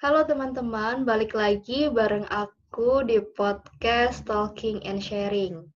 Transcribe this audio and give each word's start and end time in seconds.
Halo 0.00 0.24
teman-teman, 0.24 1.04
balik 1.04 1.36
lagi 1.36 1.92
bareng 1.92 2.24
aku 2.32 3.04
di 3.04 3.20
podcast 3.36 4.24
Talking 4.24 4.80
and 4.88 4.96
Sharing. 4.96 5.68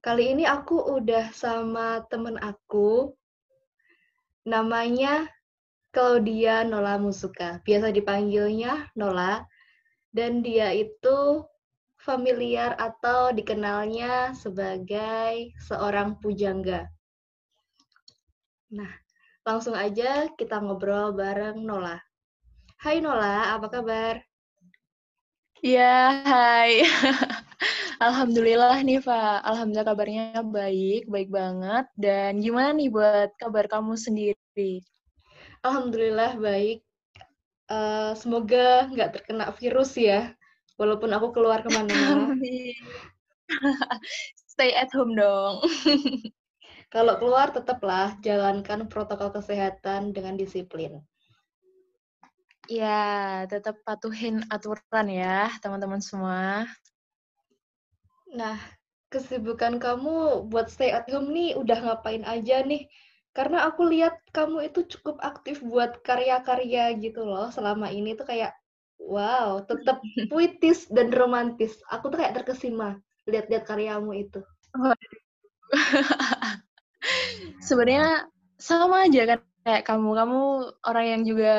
Kali 0.00 0.32
ini 0.32 0.48
aku 0.48 0.96
udah 0.96 1.28
sama 1.36 2.08
temen 2.08 2.40
aku, 2.40 3.12
namanya 4.48 5.28
Claudia 5.92 6.64
Nola 6.64 6.96
Musuka. 6.96 7.60
Biasa 7.68 7.92
dipanggilnya 7.92 8.88
Nola, 8.96 9.44
dan 10.08 10.40
dia 10.40 10.72
itu 10.72 11.44
familiar 12.00 12.80
atau 12.80 13.28
dikenalnya 13.36 14.32
sebagai 14.40 15.52
seorang 15.68 16.16
pujangga. 16.16 16.88
Nah, 18.72 18.92
langsung 19.44 19.76
aja 19.76 20.32
kita 20.32 20.64
ngobrol 20.64 21.12
bareng 21.12 21.60
Nola. 21.60 22.07
Hai 22.84 22.96
Nola, 23.04 23.58
apa 23.58 23.66
kabar? 23.74 24.14
Ya, 25.62 26.22
hai. 26.30 26.86
Alhamdulillah 28.06 28.78
nih, 28.86 29.02
Pak. 29.02 29.42
Alhamdulillah 29.48 29.88
kabarnya 29.90 30.24
baik, 30.56 31.10
baik 31.10 31.28
banget. 31.38 31.84
Dan 31.98 32.38
gimana 32.44 32.70
nih 32.78 32.88
buat 32.94 33.30
kabar 33.42 33.64
kamu 33.66 33.94
sendiri? 33.98 34.86
Alhamdulillah 35.66 36.38
baik. 36.38 36.78
Uh, 37.68 38.14
semoga 38.14 38.86
nggak 38.94 39.10
terkena 39.18 39.50
virus 39.58 39.98
ya, 39.98 40.32
walaupun 40.80 41.10
aku 41.12 41.34
keluar 41.34 41.60
ke 41.66 41.70
mana-mana. 41.74 42.32
Stay 44.54 44.70
at 44.78 44.90
home 44.94 45.18
dong. 45.18 45.66
Kalau 46.94 47.14
keluar 47.20 47.50
tetaplah 47.50 48.16
jalankan 48.22 48.86
protokol 48.86 49.34
kesehatan 49.34 50.14
dengan 50.14 50.38
disiplin. 50.38 51.02
Ya, 52.68 53.48
tetap 53.48 53.80
patuhin 53.80 54.44
aturan 54.52 55.08
ya, 55.08 55.48
teman-teman 55.64 56.04
semua. 56.04 56.68
Nah, 58.28 58.60
kesibukan 59.08 59.80
kamu 59.80 60.44
buat 60.52 60.68
stay 60.68 60.92
at 60.92 61.08
home 61.08 61.32
nih 61.32 61.56
udah 61.56 61.80
ngapain 61.80 62.28
aja 62.28 62.60
nih? 62.60 62.84
Karena 63.32 63.64
aku 63.72 63.88
lihat 63.88 64.20
kamu 64.36 64.68
itu 64.68 64.84
cukup 64.84 65.16
aktif 65.24 65.64
buat 65.64 66.04
karya-karya 66.04 66.92
gitu 67.00 67.24
loh 67.24 67.48
selama 67.48 67.88
ini 67.88 68.12
tuh 68.12 68.28
kayak 68.28 68.52
wow, 69.00 69.64
tetap 69.64 69.96
puitis 70.30 70.92
dan 70.92 71.08
romantis. 71.08 71.80
Aku 71.88 72.12
tuh 72.12 72.20
kayak 72.20 72.44
terkesima 72.44 73.00
lihat-lihat 73.24 73.64
karyamu 73.64 74.12
itu. 74.12 74.44
Sebenarnya 77.68 78.28
sama 78.60 79.08
aja 79.08 79.24
kan 79.24 79.47
kayak 79.68 79.84
kamu 79.84 80.16
kamu 80.16 80.42
orang 80.88 81.06
yang 81.12 81.22
juga 81.28 81.56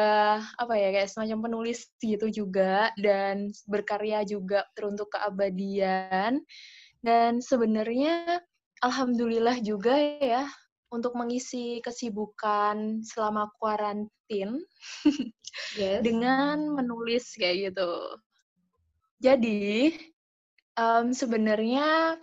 apa 0.57 0.73
ya 0.73 0.89
kayak 0.89 1.13
semacam 1.13 1.45
penulis 1.45 1.93
gitu 2.01 2.25
juga 2.33 2.89
dan 2.97 3.53
berkarya 3.69 4.25
juga 4.25 4.65
teruntuk 4.73 5.13
keabadian 5.13 6.41
dan 7.05 7.37
sebenarnya 7.37 8.41
alhamdulillah 8.81 9.61
juga 9.61 9.93
ya 10.17 10.49
untuk 10.89 11.13
mengisi 11.13 11.85
kesibukan 11.85 13.05
selama 13.05 13.45
kuarantin 13.61 14.57
yes. 15.77 16.01
dengan 16.01 16.65
menulis 16.65 17.29
kayak 17.37 17.69
gitu 17.69 17.93
jadi 19.21 19.93
um, 20.81 21.13
sebenarnya 21.13 22.17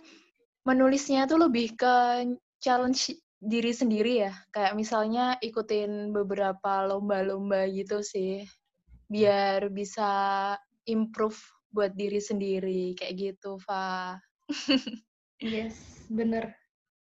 menulisnya 0.67 1.31
tuh 1.31 1.47
lebih 1.47 1.79
ke 1.79 2.27
challenge 2.59 3.15
diri 3.37 3.71
sendiri 3.73 4.27
ya. 4.27 4.33
Kayak 4.49 4.73
misalnya 4.77 5.25
ikutin 5.41 6.11
beberapa 6.13 6.85
lomba-lomba 6.89 7.69
gitu 7.69 8.01
sih. 8.01 8.45
Biar 9.07 9.69
bisa 9.71 10.09
improve 10.89 11.37
buat 11.71 11.93
diri 11.93 12.19
sendiri. 12.19 12.97
Kayak 12.97 13.15
gitu 13.15 13.61
Fa. 13.61 14.17
Yes 15.37 15.77
bener. 16.09 16.57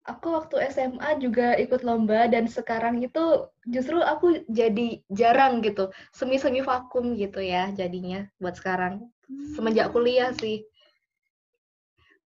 Aku 0.04 0.36
waktu 0.36 0.60
SMA 0.69 1.16
juga 1.16 1.56
ikut 1.56 1.81
lomba 1.81 2.28
dan 2.28 2.44
sekarang 2.44 3.00
itu 3.00 3.48
justru 3.64 4.03
aku 4.04 4.44
jadi 4.53 5.00
jarang 5.08 5.64
gitu. 5.64 5.88
Semi 6.12 6.37
semi 6.37 6.60
vakum 6.60 7.16
gitu 7.16 7.41
ya 7.41 7.72
jadinya 7.72 8.28
buat 8.37 8.58
sekarang. 8.58 9.08
Semenjak 9.56 9.94
kuliah 9.97 10.34
sih. 10.37 10.66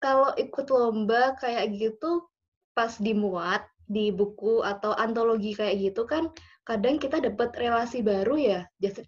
Kalau 0.00 0.32
ikut 0.40 0.66
lomba 0.72 1.36
kayak 1.36 1.76
gitu 1.76 2.24
pas 2.72 2.96
dimuat 2.96 3.66
di 3.86 4.10
buku 4.10 4.66
atau 4.66 4.92
antologi 4.98 5.54
kayak 5.54 5.78
gitu 5.78 6.02
kan 6.06 6.30
kadang 6.66 6.98
kita 6.98 7.22
dapat 7.22 7.54
relasi 7.54 8.02
baru 8.02 8.34
ya. 8.34 8.60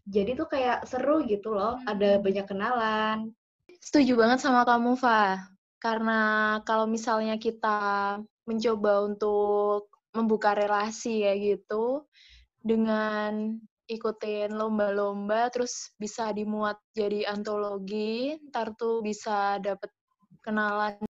Jadi 0.07 0.39
tuh 0.39 0.47
kayak 0.47 0.87
seru 0.87 1.27
gitu 1.27 1.53
loh 1.53 1.77
ada 1.91 2.17
hmm. 2.17 2.23
banyak 2.23 2.47
kenalan. 2.47 3.19
Setuju 3.83 4.15
banget 4.15 4.39
sama 4.39 4.63
kamu 4.63 4.95
Fa. 4.95 5.43
Karena 5.83 6.21
kalau 6.63 6.87
misalnya 6.87 7.35
kita 7.39 8.19
mencoba 8.47 9.07
untuk 9.07 9.91
membuka 10.15 10.55
relasi 10.55 11.27
ya 11.27 11.35
gitu 11.35 12.07
dengan 12.63 13.59
ikutin 13.89 14.53
lomba-lomba 14.53 15.49
terus 15.49 15.97
bisa 15.97 16.29
dimuat 16.33 16.77
jadi 16.93 17.25
antologi 17.33 18.37
ntar 18.53 18.77
tuh 18.77 19.01
bisa 19.01 19.57
dapet 19.65 19.89
kenalan 20.45 21.08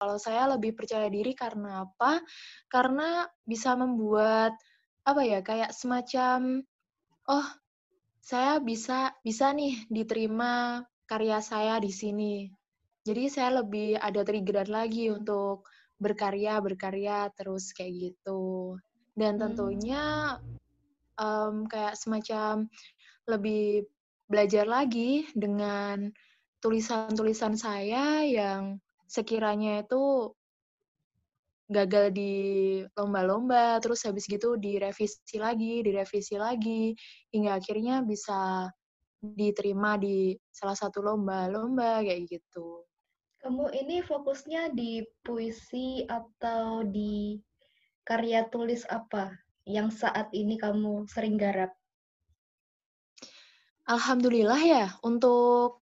kalau 0.00 0.16
saya 0.16 0.48
lebih 0.48 0.72
percaya 0.72 1.12
diri 1.12 1.36
karena 1.36 1.84
apa? 1.84 2.24
Karena 2.72 3.28
bisa 3.44 3.76
membuat 3.76 4.56
apa 5.04 5.20
ya 5.20 5.44
kayak 5.44 5.76
semacam 5.76 6.64
oh 7.28 7.48
saya 8.20 8.60
bisa 8.64 9.12
bisa 9.20 9.52
nih 9.52 9.84
diterima 9.92 10.80
karya 11.04 11.44
saya 11.44 11.76
di 11.76 11.92
sini. 11.92 12.48
Jadi 13.04 13.28
saya 13.28 13.60
lebih 13.60 14.00
ada 14.00 14.24
trigger 14.24 14.72
lagi 14.72 15.12
untuk 15.12 15.68
berkarya 16.00 16.56
berkarya 16.64 17.28
terus 17.36 17.76
kayak 17.76 17.92
gitu. 18.16 18.80
Dan 19.12 19.36
hmm. 19.36 19.42
tentunya 19.44 20.04
um, 21.20 21.68
kayak 21.68 22.00
semacam 22.00 22.72
lebih 23.28 23.84
belajar 24.32 24.64
lagi 24.64 25.28
dengan 25.36 26.08
tulisan-tulisan 26.64 27.56
saya 27.60 28.24
yang 28.24 28.80
sekiranya 29.10 29.82
itu 29.82 30.30
gagal 31.66 32.14
di 32.14 32.32
lomba-lomba, 32.94 33.82
terus 33.82 34.06
habis 34.06 34.26
gitu 34.26 34.54
direvisi 34.54 35.38
lagi, 35.38 35.82
direvisi 35.82 36.38
lagi, 36.38 36.94
hingga 37.34 37.58
akhirnya 37.58 38.02
bisa 38.06 38.70
diterima 39.18 39.98
di 39.98 40.34
salah 40.50 40.78
satu 40.78 41.02
lomba-lomba 41.02 42.06
kayak 42.06 42.26
gitu. 42.26 42.86
Kamu 43.42 43.72
ini 43.74 44.02
fokusnya 44.02 44.74
di 44.74 45.02
puisi 45.26 46.06
atau 46.06 46.86
di 46.86 47.38
karya 48.04 48.46
tulis 48.50 48.86
apa 48.90 49.34
yang 49.64 49.94
saat 49.94 50.30
ini 50.34 50.58
kamu 50.58 51.06
sering 51.06 51.38
garap? 51.38 51.70
Alhamdulillah 53.86 54.60
ya, 54.60 54.86
untuk 55.02 55.82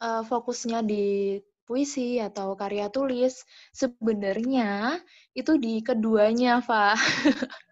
uh, 0.00 0.22
fokusnya 0.24 0.84
di 0.84 1.36
puisi 1.66 2.22
atau 2.22 2.54
karya 2.54 2.86
tulis 2.88 3.42
sebenarnya 3.74 5.02
itu 5.34 5.58
di 5.58 5.82
keduanya, 5.82 6.62
Fa. 6.62 6.94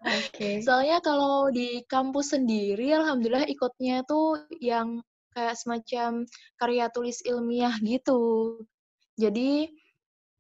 Okay. 0.03 0.61
Soalnya 0.67 0.99
kalau 1.01 1.49
di 1.49 1.81
kampus 1.87 2.35
sendiri, 2.35 2.93
alhamdulillah 2.93 3.47
ikutnya 3.47 4.03
tuh 4.05 4.45
yang 4.59 5.01
kayak 5.33 5.57
semacam 5.57 6.27
karya 6.59 6.87
tulis 6.91 7.23
ilmiah 7.25 7.73
gitu. 7.81 8.59
Jadi 9.15 9.71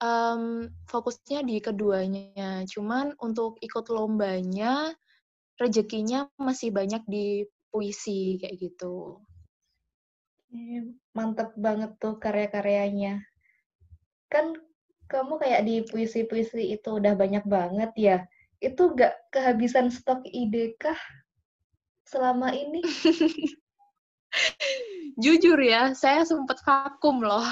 um, 0.02 0.68
fokusnya 0.90 1.46
di 1.46 1.62
keduanya. 1.62 2.66
Cuman 2.66 3.14
untuk 3.22 3.56
ikut 3.62 3.86
lombanya, 3.88 4.92
rezekinya 5.56 6.26
masih 6.36 6.74
banyak 6.74 7.06
di 7.06 7.46
puisi 7.70 8.36
kayak 8.42 8.58
gitu. 8.58 9.22
Mantep 11.14 11.54
banget 11.58 11.98
tuh 11.98 12.14
karya-karyanya 12.22 13.33
kan 14.32 14.56
kamu 15.08 15.36
kayak 15.36 15.62
di 15.68 15.84
puisi-puisi 15.84 16.74
itu 16.74 16.88
udah 16.96 17.14
banyak 17.14 17.44
banget 17.44 17.92
ya. 17.96 18.18
Itu 18.58 18.96
gak 18.96 19.12
kehabisan 19.34 19.92
stok 19.92 20.24
ide 20.24 20.76
kah 20.80 20.96
selama 22.08 22.52
ini? 22.52 22.80
Jujur 25.22 25.60
ya, 25.60 25.94
saya 25.94 26.26
sempat 26.26 26.58
vakum 26.64 27.22
loh. 27.22 27.44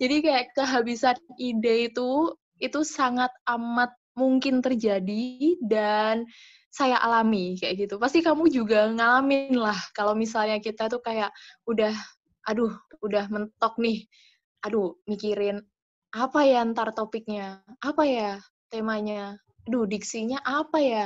Jadi 0.00 0.20
kayak 0.20 0.52
kehabisan 0.52 1.16
ide 1.40 1.88
itu 1.88 2.36
itu 2.58 2.80
sangat 2.84 3.30
amat 3.48 3.94
mungkin 4.18 4.60
terjadi 4.60 5.56
dan 5.62 6.26
saya 6.68 7.00
alami 7.00 7.56
kayak 7.56 7.88
gitu. 7.88 7.96
Pasti 7.96 8.20
kamu 8.20 8.50
juga 8.52 8.92
ngalamin 8.92 9.56
lah 9.56 9.78
kalau 9.96 10.12
misalnya 10.12 10.60
kita 10.60 10.90
tuh 10.90 11.00
kayak 11.00 11.32
udah 11.64 11.94
aduh, 12.44 12.74
udah 13.00 13.24
mentok 13.30 13.78
nih 13.80 14.04
aduh 14.64 14.96
mikirin 15.10 15.62
apa 16.14 16.40
ya 16.46 16.64
ntar 16.72 16.92
topiknya, 16.96 17.60
apa 17.84 18.02
ya 18.08 18.30
temanya, 18.72 19.36
aduh 19.68 19.84
diksinya 19.88 20.40
apa 20.44 20.78
ya, 20.80 21.04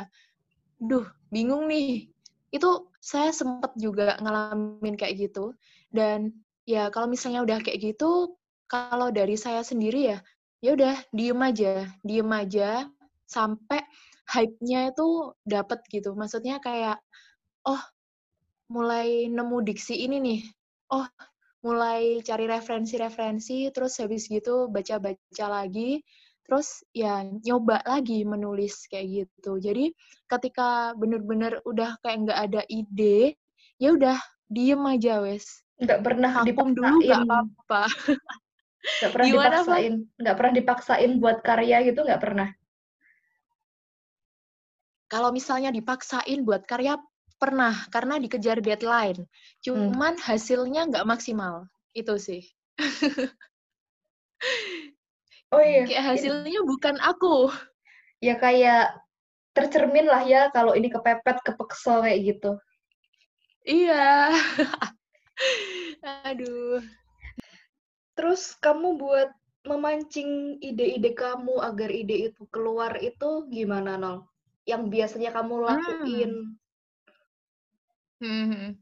duh 0.83 1.07
bingung 1.35 1.67
nih, 1.71 2.11
itu 2.55 2.71
saya 3.03 3.31
sempat 3.35 3.75
juga 3.79 4.17
ngalamin 4.23 4.95
kayak 4.99 5.31
gitu. 5.31 5.55
Dan 5.93 6.33
ya 6.69 6.89
kalau 6.95 7.11
misalnya 7.11 7.43
udah 7.45 7.59
kayak 7.65 7.81
gitu 7.95 8.37
kalau 8.71 9.11
dari 9.13 9.35
saya 9.37 9.61
sendiri 9.67 10.15
ya 10.17 10.19
ya 10.63 10.73
udah 10.79 10.95
diem 11.13 11.41
aja 11.43 11.91
diem 12.07 12.31
aja 12.33 12.87
sampai 13.27 13.83
hype-nya 14.31 14.93
itu 14.95 15.35
dapat 15.47 15.83
gitu. 15.91 16.15
Maksudnya 16.17 16.63
kayak 16.63 16.99
oh 17.67 17.81
mulai 18.73 19.29
nemu 19.31 19.59
diksi 19.67 19.97
ini 20.07 20.19
nih. 20.23 20.41
Oh 20.95 21.07
mulai 21.63 22.19
cari 22.27 22.51
referensi-referensi 22.51 23.71
terus 23.71 23.99
habis 24.03 24.27
gitu 24.27 24.67
baca-baca 24.67 25.47
lagi 25.47 26.03
terus 26.43 26.83
ya 26.91 27.23
nyoba 27.23 27.81
lagi 27.87 28.27
menulis 28.27 28.91
kayak 28.91 29.25
gitu. 29.25 29.63
Jadi 29.63 29.95
ketika 30.27 30.91
bener-bener 30.99 31.63
udah 31.63 31.97
kayak 32.03 32.29
nggak 32.29 32.41
ada 32.51 32.63
ide 32.67 33.39
ya 33.79 33.95
udah 33.95 34.19
diem 34.51 34.83
aja 34.85 35.23
wes. 35.23 35.63
Nggak 35.79 36.03
pernah 36.03 36.33
dipaksain 36.43 36.75
dulu 36.75 36.97
nggak 36.99 37.23
apa-apa. 37.25 37.83
Nggak 38.83 39.11
pernah 39.15 39.27
Gimana, 39.31 39.47
dipaksain. 39.63 39.95
Nggak 40.19 40.37
pernah 40.37 40.53
dipaksain 40.59 41.13
buat 41.23 41.39
karya 41.47 41.77
gitu 41.87 42.01
nggak 42.03 42.23
pernah. 42.23 42.49
Kalau 45.07 45.31
misalnya 45.31 45.71
dipaksain 45.71 46.41
buat 46.43 46.67
karya 46.67 46.99
pernah 47.43 47.75
karena 47.91 48.23
dikejar 48.23 48.63
deadline 48.63 49.27
cuman 49.67 50.15
hmm. 50.15 50.23
hasilnya 50.23 50.87
nggak 50.95 51.09
maksimal 51.11 51.67
itu 51.99 52.15
sih 52.23 52.43
oh 55.51 55.63
iya 55.63 55.83
kayak 55.91 56.07
hasilnya 56.15 56.63
ini. 56.63 56.69
bukan 56.71 56.97
aku 57.03 57.51
ya 58.23 58.39
kayak 58.39 58.95
tercermin 59.59 60.07
lah 60.07 60.23
ya 60.23 60.55
kalau 60.55 60.79
ini 60.79 60.87
kepepet 60.87 61.43
kepekso 61.43 62.07
kayak 62.07 62.23
gitu 62.23 62.51
iya 63.67 64.31
aduh 66.31 66.79
Terus 68.13 68.55
kamu 68.61 69.01
buat 69.01 69.31
memancing 69.65 70.61
ide-ide 70.61 71.17
kamu 71.17 71.63
agar 71.65 71.89
ide 71.89 72.33
itu 72.33 72.43
keluar 72.53 72.99
itu 73.01 73.49
gimana, 73.49 73.97
Nong? 73.97 74.29
Yang 74.69 74.83
biasanya 74.93 75.31
kamu 75.33 75.55
hmm. 75.59 75.67
lakuin? 75.67 76.33
Hmm. 76.33 76.62
Hmm. 78.23 78.79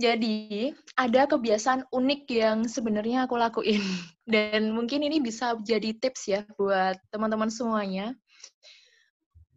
Jadi, 0.00 0.72
ada 0.96 1.28
kebiasaan 1.28 1.88
unik 1.92 2.22
yang 2.32 2.58
sebenarnya 2.64 3.28
aku 3.28 3.36
lakuin. 3.36 3.80
Dan 4.24 4.72
mungkin 4.72 5.04
ini 5.04 5.20
bisa 5.20 5.56
jadi 5.60 5.92
tips 5.92 6.22
ya 6.32 6.40
buat 6.56 6.96
teman-teman 7.12 7.52
semuanya. 7.52 8.16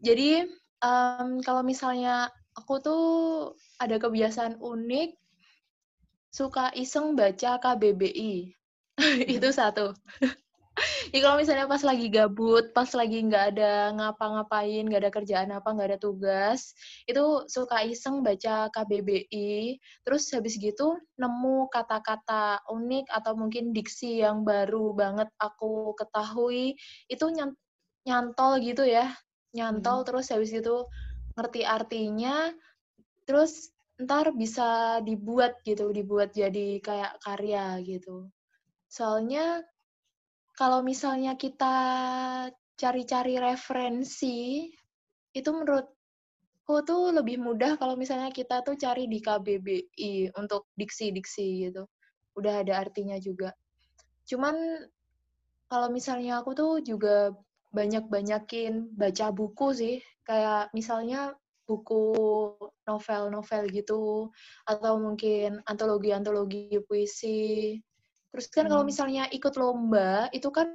Jadi, 0.04 0.44
um, 0.84 1.40
kalau 1.44 1.64
misalnya 1.64 2.28
aku 2.56 2.84
tuh 2.84 3.06
ada 3.80 3.96
kebiasaan 3.96 4.60
unik, 4.60 5.16
suka 6.36 6.76
iseng 6.76 7.16
baca 7.16 7.56
KBBI. 7.58 8.52
itu 9.40 9.50
satu 9.56 9.96
ya 11.14 11.20
kalau 11.22 11.38
misalnya 11.40 11.68
pas 11.68 11.84
lagi 11.84 12.08
gabut, 12.08 12.72
pas 12.72 12.90
lagi 12.96 13.20
nggak 13.24 13.46
ada 13.56 13.94
ngapa-ngapain, 13.96 14.88
nggak 14.88 15.02
ada 15.06 15.12
kerjaan 15.12 15.50
apa, 15.52 15.70
nggak 15.76 15.90
ada 15.96 16.00
tugas, 16.00 16.74
itu 17.06 17.46
suka 17.52 17.84
iseng 17.86 18.24
baca 18.24 18.72
KBBI, 18.72 19.78
terus 20.08 20.32
habis 20.32 20.56
gitu 20.56 20.98
nemu 21.20 21.68
kata-kata 21.70 22.64
unik 22.72 23.12
atau 23.12 23.34
mungkin 23.36 23.76
diksi 23.76 24.24
yang 24.24 24.48
baru 24.48 24.96
banget 24.96 25.30
aku 25.38 25.94
ketahui, 26.00 26.76
itu 27.12 27.26
nyantol 28.08 28.64
gitu 28.64 28.88
ya, 28.88 29.12
nyantol 29.54 30.02
hmm. 30.04 30.08
terus 30.08 30.32
habis 30.32 30.50
gitu 30.50 30.88
ngerti 31.36 31.64
artinya, 31.64 32.52
terus 33.28 33.72
ntar 34.00 34.32
bisa 34.32 35.00
dibuat 35.04 35.60
gitu, 35.68 35.92
dibuat 35.92 36.32
jadi 36.32 36.80
kayak 36.80 37.20
karya 37.20 37.80
gitu. 37.84 38.32
Soalnya 38.88 39.62
kalau 40.60 40.84
misalnya 40.84 41.40
kita 41.40 41.72
cari-cari 42.76 43.40
referensi, 43.40 44.68
itu 45.32 45.50
menurutku 45.56 46.84
tuh 46.84 47.16
lebih 47.16 47.40
mudah 47.40 47.80
kalau 47.80 47.96
misalnya 47.96 48.28
kita 48.28 48.60
tuh 48.68 48.76
cari 48.76 49.08
di 49.08 49.24
KBBI 49.24 50.36
untuk 50.36 50.68
diksi-diksi 50.76 51.72
gitu. 51.72 51.88
Udah 52.36 52.60
ada 52.60 52.76
artinya 52.84 53.16
juga. 53.24 53.56
Cuman 54.28 54.84
kalau 55.72 55.88
misalnya 55.96 56.44
aku 56.44 56.52
tuh 56.52 56.84
juga 56.84 57.32
banyak-banyakin 57.72 59.00
baca 59.00 59.32
buku 59.32 59.68
sih. 59.72 59.96
Kayak 60.28 60.76
misalnya 60.76 61.40
buku 61.70 62.12
novel-novel 62.84 63.64
gitu, 63.72 64.28
atau 64.68 64.94
mungkin 65.00 65.64
antologi-antologi 65.70 66.82
puisi, 66.84 67.78
Terus 68.30 68.46
kan 68.54 68.66
hmm. 68.68 68.72
kalau 68.72 68.84
misalnya 68.86 69.24
ikut 69.34 69.54
lomba 69.58 70.30
itu 70.30 70.50
kan 70.54 70.70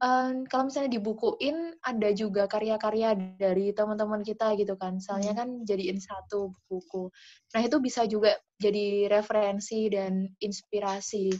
um, 0.00 0.48
kalau 0.48 0.68
misalnya 0.68 0.96
dibukuin 0.96 1.76
ada 1.84 2.10
juga 2.16 2.48
karya-karya 2.48 3.14
dari 3.36 3.72
teman-teman 3.76 4.24
kita 4.24 4.56
gitu 4.56 4.74
kan. 4.80 4.98
Misalnya 4.98 5.36
hmm. 5.36 5.40
kan 5.40 5.48
jadiin 5.68 6.00
satu 6.00 6.56
buku. 6.66 7.12
Nah, 7.54 7.60
itu 7.60 7.76
bisa 7.78 8.08
juga 8.08 8.34
jadi 8.56 9.12
referensi 9.12 9.92
dan 9.92 10.26
inspirasi. 10.40 11.30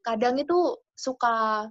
Kadang 0.00 0.40
itu 0.40 0.80
suka 0.96 1.68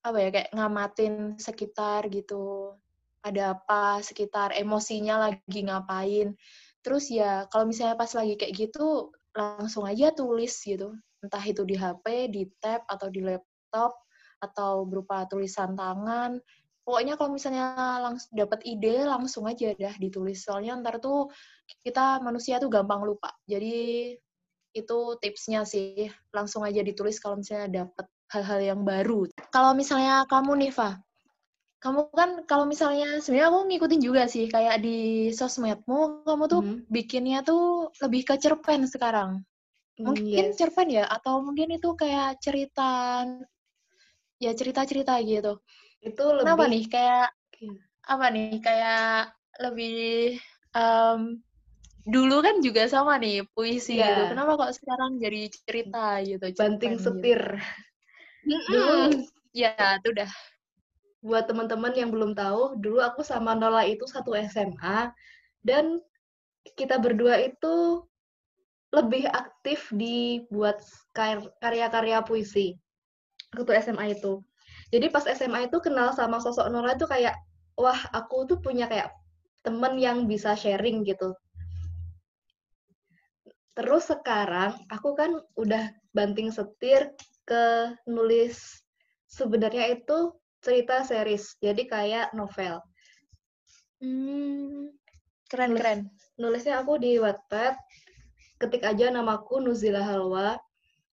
apa 0.00 0.18
ya 0.18 0.28
kayak 0.34 0.50
ngamatin 0.54 1.38
sekitar 1.38 2.10
gitu. 2.10 2.74
Ada 3.20 3.54
apa 3.54 4.00
sekitar 4.02 4.56
emosinya 4.58 5.30
lagi 5.30 5.60
ngapain. 5.62 6.34
Terus 6.80 7.12
ya 7.12 7.44
kalau 7.52 7.68
misalnya 7.68 7.94
pas 7.94 8.10
lagi 8.16 8.34
kayak 8.40 8.54
gitu 8.56 9.12
langsung 9.36 9.86
aja 9.86 10.10
tulis 10.10 10.56
gitu 10.64 10.96
entah 11.20 11.44
itu 11.44 11.62
di 11.64 11.76
HP, 11.76 12.32
di 12.32 12.42
tab, 12.60 12.84
atau 12.88 13.08
di 13.12 13.20
laptop, 13.20 13.92
atau 14.40 14.88
berupa 14.88 15.28
tulisan 15.28 15.76
tangan. 15.76 16.40
Pokoknya 16.80 17.14
kalau 17.20 17.30
misalnya 17.36 17.76
langsung 18.00 18.32
dapat 18.34 18.64
ide, 18.64 19.04
langsung 19.04 19.44
aja 19.46 19.76
dah 19.76 19.94
ditulis. 20.00 20.42
Soalnya 20.42 20.80
ntar 20.80 20.98
tuh 20.98 21.28
kita 21.84 22.18
manusia 22.24 22.56
tuh 22.56 22.72
gampang 22.72 23.04
lupa. 23.04 23.30
Jadi 23.44 24.10
itu 24.72 24.98
tipsnya 25.20 25.62
sih, 25.68 26.08
langsung 26.32 26.64
aja 26.64 26.80
ditulis 26.80 27.20
kalau 27.20 27.38
misalnya 27.38 27.84
dapat 27.84 28.06
hal-hal 28.32 28.60
yang 28.62 28.80
baru. 28.82 29.28
Kalau 29.52 29.76
misalnya 29.76 30.24
kamu 30.30 30.66
nih, 30.66 30.72
Fa, 30.72 30.98
kamu 31.80 32.12
kan 32.12 32.30
kalau 32.44 32.68
misalnya 32.68 33.18
sebenarnya 33.24 33.48
aku 33.48 33.60
ngikutin 33.72 34.02
juga 34.04 34.22
sih 34.28 34.52
kayak 34.52 34.84
di 34.84 35.32
sosmedmu 35.32 36.28
kamu 36.28 36.44
tuh 36.44 36.60
mm 36.60 36.68
-hmm. 36.68 36.92
bikinnya 36.92 37.40
tuh 37.40 37.88
lebih 38.04 38.28
ke 38.28 38.36
cerpen 38.36 38.84
sekarang 38.84 39.40
Mungkin 40.00 40.44
yes. 40.50 40.56
cerpen 40.56 40.88
ya 40.88 41.04
atau 41.04 41.44
mungkin 41.44 41.76
itu 41.76 41.92
kayak 41.92 42.40
cerita 42.40 43.22
ya 44.40 44.52
cerita-cerita 44.56 45.20
gitu. 45.22 45.60
Itu 46.00 46.24
lebih 46.32 46.44
Kenapa 46.48 46.64
nih 46.66 46.84
kayak 46.88 47.28
apa 48.08 48.26
nih 48.32 48.50
kayak 48.64 49.36
lebih 49.60 50.40
um, 50.72 51.38
dulu 52.08 52.40
kan 52.40 52.64
juga 52.64 52.88
sama 52.88 53.20
nih 53.20 53.44
puisi 53.52 54.00
yeah. 54.00 54.08
gitu. 54.16 54.22
Kenapa 54.32 54.56
kok 54.56 54.72
sekarang 54.80 55.20
jadi 55.20 55.42
cerita 55.52 56.04
gitu? 56.24 56.44
Banting 56.56 56.96
gitu? 56.96 57.04
setir. 57.04 57.42
Gitu. 58.48 58.72
Dulu 58.72 58.96
ya 59.52 60.00
itu 60.00 60.08
udah 60.16 60.30
buat 61.20 61.44
teman-teman 61.44 61.92
yang 61.92 62.08
belum 62.08 62.32
tahu, 62.32 62.80
dulu 62.80 63.04
aku 63.04 63.20
sama 63.20 63.52
Nola 63.52 63.84
itu 63.84 64.08
satu 64.08 64.32
SMA 64.32 65.12
dan 65.60 66.00
kita 66.76 66.96
berdua 66.96 67.36
itu 67.44 68.04
lebih 68.90 69.26
aktif 69.30 69.86
di 69.94 70.42
buat 70.50 70.82
karya-karya 71.62 72.26
puisi 72.26 72.74
waktu 73.54 73.78
SMA 73.82 74.18
itu. 74.18 74.42
Jadi 74.90 75.06
pas 75.10 75.22
SMA 75.26 75.70
itu 75.70 75.78
kenal 75.78 76.10
sama 76.14 76.42
sosok 76.42 76.66
Nora 76.70 76.98
itu 76.98 77.06
kayak 77.06 77.38
wah 77.78 77.98
aku 78.10 78.46
tuh 78.50 78.58
punya 78.58 78.90
kayak 78.90 79.14
temen 79.62 79.98
yang 79.98 80.26
bisa 80.26 80.58
sharing 80.58 81.06
gitu. 81.06 81.34
Terus 83.78 84.10
sekarang 84.10 84.74
aku 84.90 85.14
kan 85.14 85.38
udah 85.54 85.94
banting 86.10 86.50
setir 86.50 87.14
ke 87.46 87.94
nulis 88.10 88.82
sebenarnya 89.30 89.94
itu 89.94 90.34
cerita 90.60 91.06
series, 91.06 91.56
jadi 91.62 91.82
kayak 91.86 92.26
novel. 92.36 92.82
Hmm, 94.02 94.92
keren 95.48 95.72
keren. 95.78 96.00
Nulisnya 96.36 96.82
aku 96.82 97.00
di 97.00 97.16
Wattpad 97.16 97.78
ketik 98.60 98.84
aja 98.84 99.08
namaku 99.08 99.64
Nuzila 99.64 100.04
Halwa, 100.04 100.60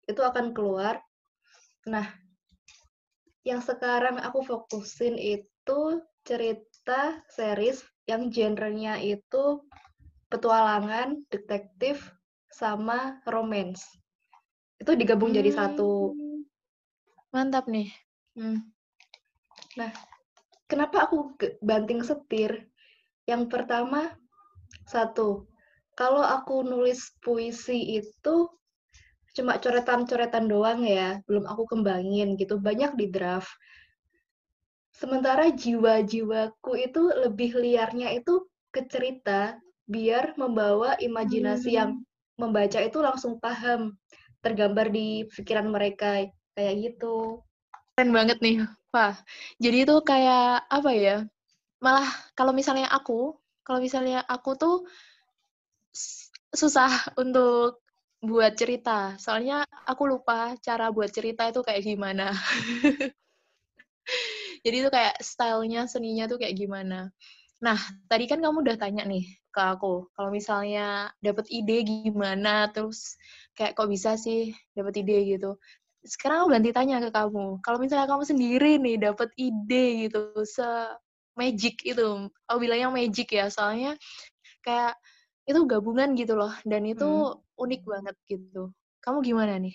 itu 0.05 0.19
akan 0.19 0.51
keluar. 0.51 0.99
Nah, 1.87 2.05
yang 3.47 3.63
sekarang 3.63 4.19
aku 4.19 4.43
fokusin 4.43 5.15
itu 5.15 6.03
cerita 6.27 7.23
series 7.31 7.79
yang 8.03 8.27
genrenya 8.27 8.99
itu 8.99 9.63
petualangan, 10.27 11.23
detektif, 11.31 12.11
sama 12.51 13.23
romance. 13.23 13.87
Itu 14.75 14.99
digabung 14.99 15.31
hmm. 15.31 15.39
jadi 15.39 15.51
satu. 15.55 16.11
Mantap 17.31 17.71
nih. 17.71 17.87
Hmm. 18.35 18.67
Nah, 19.79 19.91
kenapa 20.67 21.07
aku 21.07 21.39
banting 21.63 22.03
setir? 22.03 22.67
Yang 23.27 23.51
pertama, 23.51 24.15
satu, 24.87 25.47
Kalau 25.97 26.21
aku 26.21 26.61
nulis 26.61 27.09
puisi 27.25 27.97
itu 27.97 28.35
cuma 29.33 29.57
coretan-coretan 29.57 30.45
doang 30.45 30.85
ya, 30.85 31.17
belum 31.25 31.49
aku 31.49 31.65
kembangin 31.65 32.37
gitu, 32.37 32.61
banyak 32.61 32.93
di 32.93 33.09
draft. 33.09 33.49
Sementara 34.93 35.49
jiwa-jiwaku 35.49 36.71
itu 36.77 37.01
lebih 37.25 37.57
liarnya 37.57 38.13
itu 38.13 38.45
ke 38.69 38.85
cerita, 38.85 39.57
biar 39.89 40.37
membawa 40.37 40.97
imajinasi 41.01 41.69
hmm. 41.73 41.77
yang 41.77 41.91
membaca 42.37 42.77
itu 42.77 43.01
langsung 43.01 43.41
paham, 43.41 43.97
tergambar 44.45 44.93
di 44.93 45.25
pikiran 45.33 45.65
mereka, 45.69 46.29
kayak 46.53 46.75
gitu. 46.93 47.41
Keren 47.97 48.13
banget 48.13 48.37
nih, 48.41 48.65
Pak. 48.93 49.21
Jadi 49.57 49.77
itu 49.85 49.95
kayak 50.05 50.65
apa 50.69 50.91
ya? 50.93 51.17
Malah 51.81 52.09
kalau 52.37 52.53
misalnya 52.53 52.89
aku, 52.89 53.37
kalau 53.65 53.81
misalnya 53.81 54.21
aku 54.25 54.53
tuh 54.57 54.75
susah 56.53 57.13
untuk 57.19 57.81
buat 58.23 58.57
cerita. 58.57 59.13
Soalnya 59.21 59.63
aku 59.85 60.09
lupa 60.09 60.57
cara 60.63 60.89
buat 60.89 61.11
cerita 61.13 61.45
itu 61.49 61.61
kayak 61.61 61.83
gimana. 61.85 62.33
Jadi 64.65 64.75
itu 64.83 64.89
kayak 64.89 65.21
stylenya, 65.21 65.85
seninya 65.85 66.25
tuh 66.25 66.41
kayak 66.41 66.57
gimana. 66.57 67.13
Nah, 67.61 67.77
tadi 68.05 68.29
kan 68.29 68.37
kamu 68.41 68.61
udah 68.65 68.77
tanya 68.77 69.03
nih 69.05 69.25
ke 69.49 69.61
aku, 69.61 70.13
kalau 70.13 70.29
misalnya 70.29 71.09
dapat 71.25 71.49
ide 71.49 71.81
gimana, 71.81 72.69
terus 72.69 73.17
kayak 73.57 73.73
kok 73.73 73.89
bisa 73.89 74.13
sih 74.13 74.53
dapat 74.77 75.01
ide 75.01 75.37
gitu. 75.37 75.57
Sekarang 76.05 76.45
aku 76.45 76.49
ganti 76.53 76.69
tanya 76.69 77.01
ke 77.01 77.09
kamu, 77.09 77.57
kalau 77.65 77.77
misalnya 77.81 78.05
kamu 78.05 78.23
sendiri 78.29 78.71
nih 78.77 78.97
dapat 79.01 79.33
ide 79.41 80.05
gitu, 80.05 80.21
se 80.45 80.67
magic 81.33 81.81
itu, 81.85 82.29
aku 82.45 82.57
bilangnya 82.61 82.93
magic 82.93 83.33
ya, 83.33 83.49
soalnya 83.49 83.97
kayak 84.61 84.93
itu 85.47 85.59
gabungan 85.63 86.11
gitu 86.19 86.35
loh 86.35 86.51
dan 86.67 86.83
itu 86.83 87.07
hmm. 87.07 87.39
unik 87.55 87.81
banget 87.87 88.15
gitu. 88.27 88.69
Kamu 88.99 89.23
gimana 89.23 89.55
nih? 89.55 89.73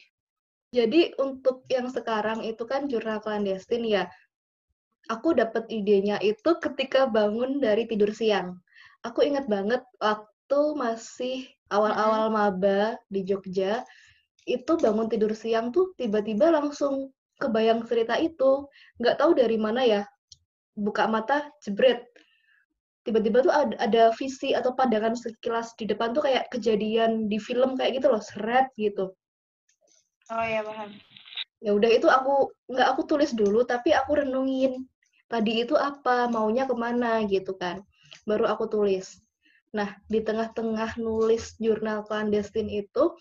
Jadi 0.72 1.16
untuk 1.16 1.64
yang 1.72 1.88
sekarang 1.88 2.44
itu 2.44 2.64
kan 2.68 2.88
jurnal 2.88 3.24
clandestine 3.24 3.88
ya. 3.88 4.04
Aku 5.08 5.32
dapat 5.32 5.66
idenya 5.72 6.20
itu 6.20 6.56
ketika 6.60 7.08
bangun 7.08 7.58
dari 7.58 7.88
tidur 7.88 8.12
siang. 8.12 8.60
Aku 9.02 9.24
ingat 9.24 9.48
banget 9.50 9.82
waktu 9.98 10.60
masih 10.78 11.48
awal-awal 11.72 12.30
maba 12.30 12.96
di 13.10 13.26
Jogja, 13.26 13.82
itu 14.46 14.72
bangun 14.78 15.10
tidur 15.10 15.34
siang 15.34 15.74
tuh 15.74 15.90
tiba-tiba 15.98 16.52
langsung 16.54 17.10
kebayang 17.40 17.82
cerita 17.88 18.14
itu. 18.20 18.68
Nggak 19.02 19.18
tahu 19.18 19.34
dari 19.34 19.58
mana 19.58 19.82
ya, 19.82 20.06
buka 20.78 21.10
mata, 21.10 21.50
jebret 21.64 22.12
tiba-tiba 23.02 23.42
tuh 23.42 23.52
ada, 23.52 23.74
ada 23.82 24.02
visi 24.14 24.54
atau 24.54 24.74
pandangan 24.78 25.18
sekilas 25.18 25.74
di 25.74 25.90
depan 25.90 26.14
tuh 26.14 26.22
kayak 26.22 26.46
kejadian 26.54 27.26
di 27.26 27.38
film 27.38 27.74
kayak 27.74 27.98
gitu 27.98 28.10
loh, 28.10 28.22
seret 28.22 28.70
gitu. 28.78 29.10
Oh 30.30 30.44
iya 30.46 30.62
paham. 30.62 30.94
Ya 31.62 31.70
udah 31.74 31.90
itu 31.90 32.06
aku 32.06 32.50
nggak 32.70 32.88
aku 32.94 33.02
tulis 33.06 33.34
dulu, 33.34 33.66
tapi 33.66 33.94
aku 33.94 34.22
renungin 34.22 34.86
tadi 35.26 35.66
itu 35.66 35.74
apa, 35.74 36.30
maunya 36.30 36.66
ke 36.66 36.74
mana 36.74 37.22
gitu 37.26 37.54
kan. 37.58 37.82
Baru 38.26 38.46
aku 38.46 38.70
tulis. 38.70 39.18
Nah 39.74 39.98
di 40.06 40.22
tengah-tengah 40.22 41.00
nulis 41.00 41.58
jurnal 41.58 42.06
clandestine 42.06 42.70
itu, 42.70 43.14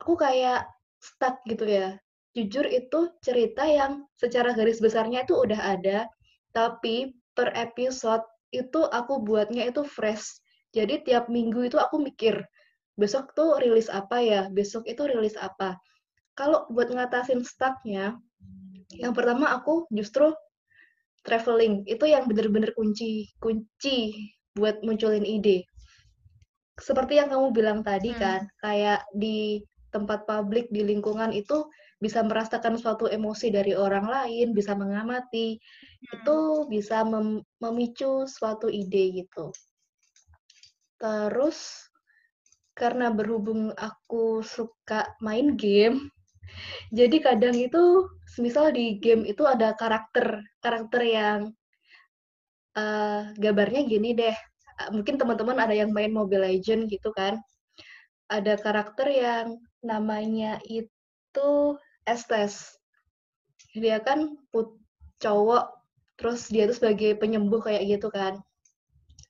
aku 0.00 0.16
kayak 0.16 0.64
stuck 1.00 1.40
gitu 1.44 1.68
ya. 1.68 2.00
Jujur 2.32 2.62
itu 2.70 3.10
cerita 3.26 3.66
yang 3.66 4.06
secara 4.14 4.54
garis 4.54 4.78
besarnya 4.78 5.26
itu 5.26 5.34
udah 5.34 5.58
ada, 5.58 6.06
tapi 6.54 7.10
per 7.34 7.50
episode 7.58 8.22
itu 8.50 8.80
aku 8.86 9.22
buatnya 9.22 9.66
itu 9.70 9.82
fresh. 9.86 10.42
Jadi 10.70 11.02
tiap 11.02 11.26
minggu 11.26 11.66
itu 11.66 11.78
aku 11.78 11.98
mikir, 11.98 12.46
besok 12.94 13.34
tuh 13.34 13.58
rilis 13.58 13.90
apa 13.90 14.22
ya, 14.22 14.40
besok 14.50 14.86
itu 14.86 15.02
rilis 15.06 15.34
apa. 15.34 15.78
Kalau 16.38 16.70
buat 16.70 16.90
ngatasin 16.90 17.42
stucknya, 17.42 18.14
yang 18.94 19.14
pertama 19.14 19.50
aku 19.50 19.86
justru 19.90 20.30
traveling. 21.26 21.82
Itu 21.90 22.06
yang 22.06 22.30
bener-bener 22.30 22.70
kunci, 22.74 23.30
kunci 23.42 24.14
buat 24.54 24.82
munculin 24.86 25.26
ide. 25.26 25.66
Seperti 26.80 27.20
yang 27.20 27.28
kamu 27.28 27.52
bilang 27.52 27.78
tadi 27.84 28.14
hmm. 28.14 28.20
kan, 28.20 28.40
kayak 28.62 29.04
di 29.12 29.60
tempat 29.90 30.24
publik, 30.26 30.70
di 30.70 30.86
lingkungan 30.86 31.34
itu 31.34 31.66
bisa 32.00 32.24
merasakan 32.24 32.80
suatu 32.80 33.06
emosi 33.06 33.52
dari 33.52 33.76
orang 33.76 34.08
lain, 34.08 34.56
bisa 34.56 34.72
mengamati, 34.72 35.60
hmm. 35.60 36.14
itu 36.16 36.38
bisa 36.72 37.04
mem 37.04 37.44
memicu 37.60 38.24
suatu 38.24 38.72
ide 38.72 39.20
gitu. 39.20 39.52
Terus 40.96 41.88
karena 42.72 43.12
berhubung 43.12 43.76
aku 43.76 44.40
suka 44.40 45.12
main 45.20 45.52
game, 45.60 46.08
jadi 46.98 47.20
kadang 47.20 47.56
itu, 47.60 48.08
misal 48.40 48.72
di 48.72 48.96
game 48.96 49.28
itu 49.28 49.44
ada 49.44 49.76
karakter, 49.76 50.40
karakter 50.64 51.02
yang 51.04 51.40
uh, 52.80 53.28
gambarnya 53.36 53.84
gini 53.84 54.16
deh. 54.16 54.36
Mungkin 54.88 55.20
teman-teman 55.20 55.60
ada 55.60 55.76
yang 55.76 55.92
main 55.92 56.08
Mobile 56.08 56.48
Legend 56.48 56.88
gitu 56.88 57.12
kan. 57.12 57.36
Ada 58.32 58.56
karakter 58.56 59.12
yang 59.12 59.60
namanya 59.80 60.60
itu 60.68 61.50
Estes. 62.04 62.76
Dia 63.76 64.00
kan 64.02 64.36
put 64.50 64.76
cowok, 65.20 65.70
terus 66.16 66.48
dia 66.48 66.66
tuh 66.66 66.76
sebagai 66.76 67.16
penyembuh 67.20 67.60
kayak 67.62 67.86
gitu 67.86 68.08
kan. 68.10 68.40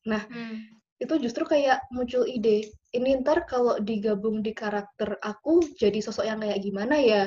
Nah, 0.08 0.24
hmm. 0.30 0.80
itu 1.02 1.14
justru 1.20 1.44
kayak 1.44 1.84
muncul 1.92 2.24
ide, 2.24 2.72
ini 2.96 3.20
ntar 3.20 3.44
kalau 3.44 3.76
digabung 3.78 4.40
di 4.40 4.56
karakter 4.56 5.20
aku 5.20 5.62
jadi 5.76 6.00
sosok 6.00 6.24
yang 6.24 6.40
kayak 6.40 6.62
gimana 6.62 6.96
ya? 6.96 7.22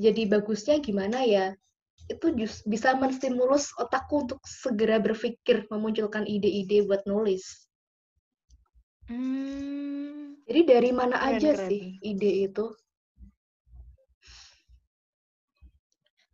Jadi 0.00 0.26
bagusnya 0.26 0.80
gimana 0.80 1.22
ya? 1.22 1.54
Itu 2.08 2.32
just 2.36 2.64
bisa 2.66 2.96
menstimulus 2.96 3.70
otakku 3.78 4.26
untuk 4.26 4.40
segera 4.44 4.98
berpikir, 4.98 5.68
memunculkan 5.68 6.24
ide-ide 6.24 6.84
buat 6.84 7.04
nulis. 7.04 7.63
Hmm. 9.08 10.40
Jadi 10.44 10.60
dari 10.64 10.90
mana 10.92 11.16
keren, 11.20 11.36
aja 11.36 11.50
keren. 11.56 11.68
sih 11.68 11.82
ide 12.00 12.32
itu? 12.48 12.66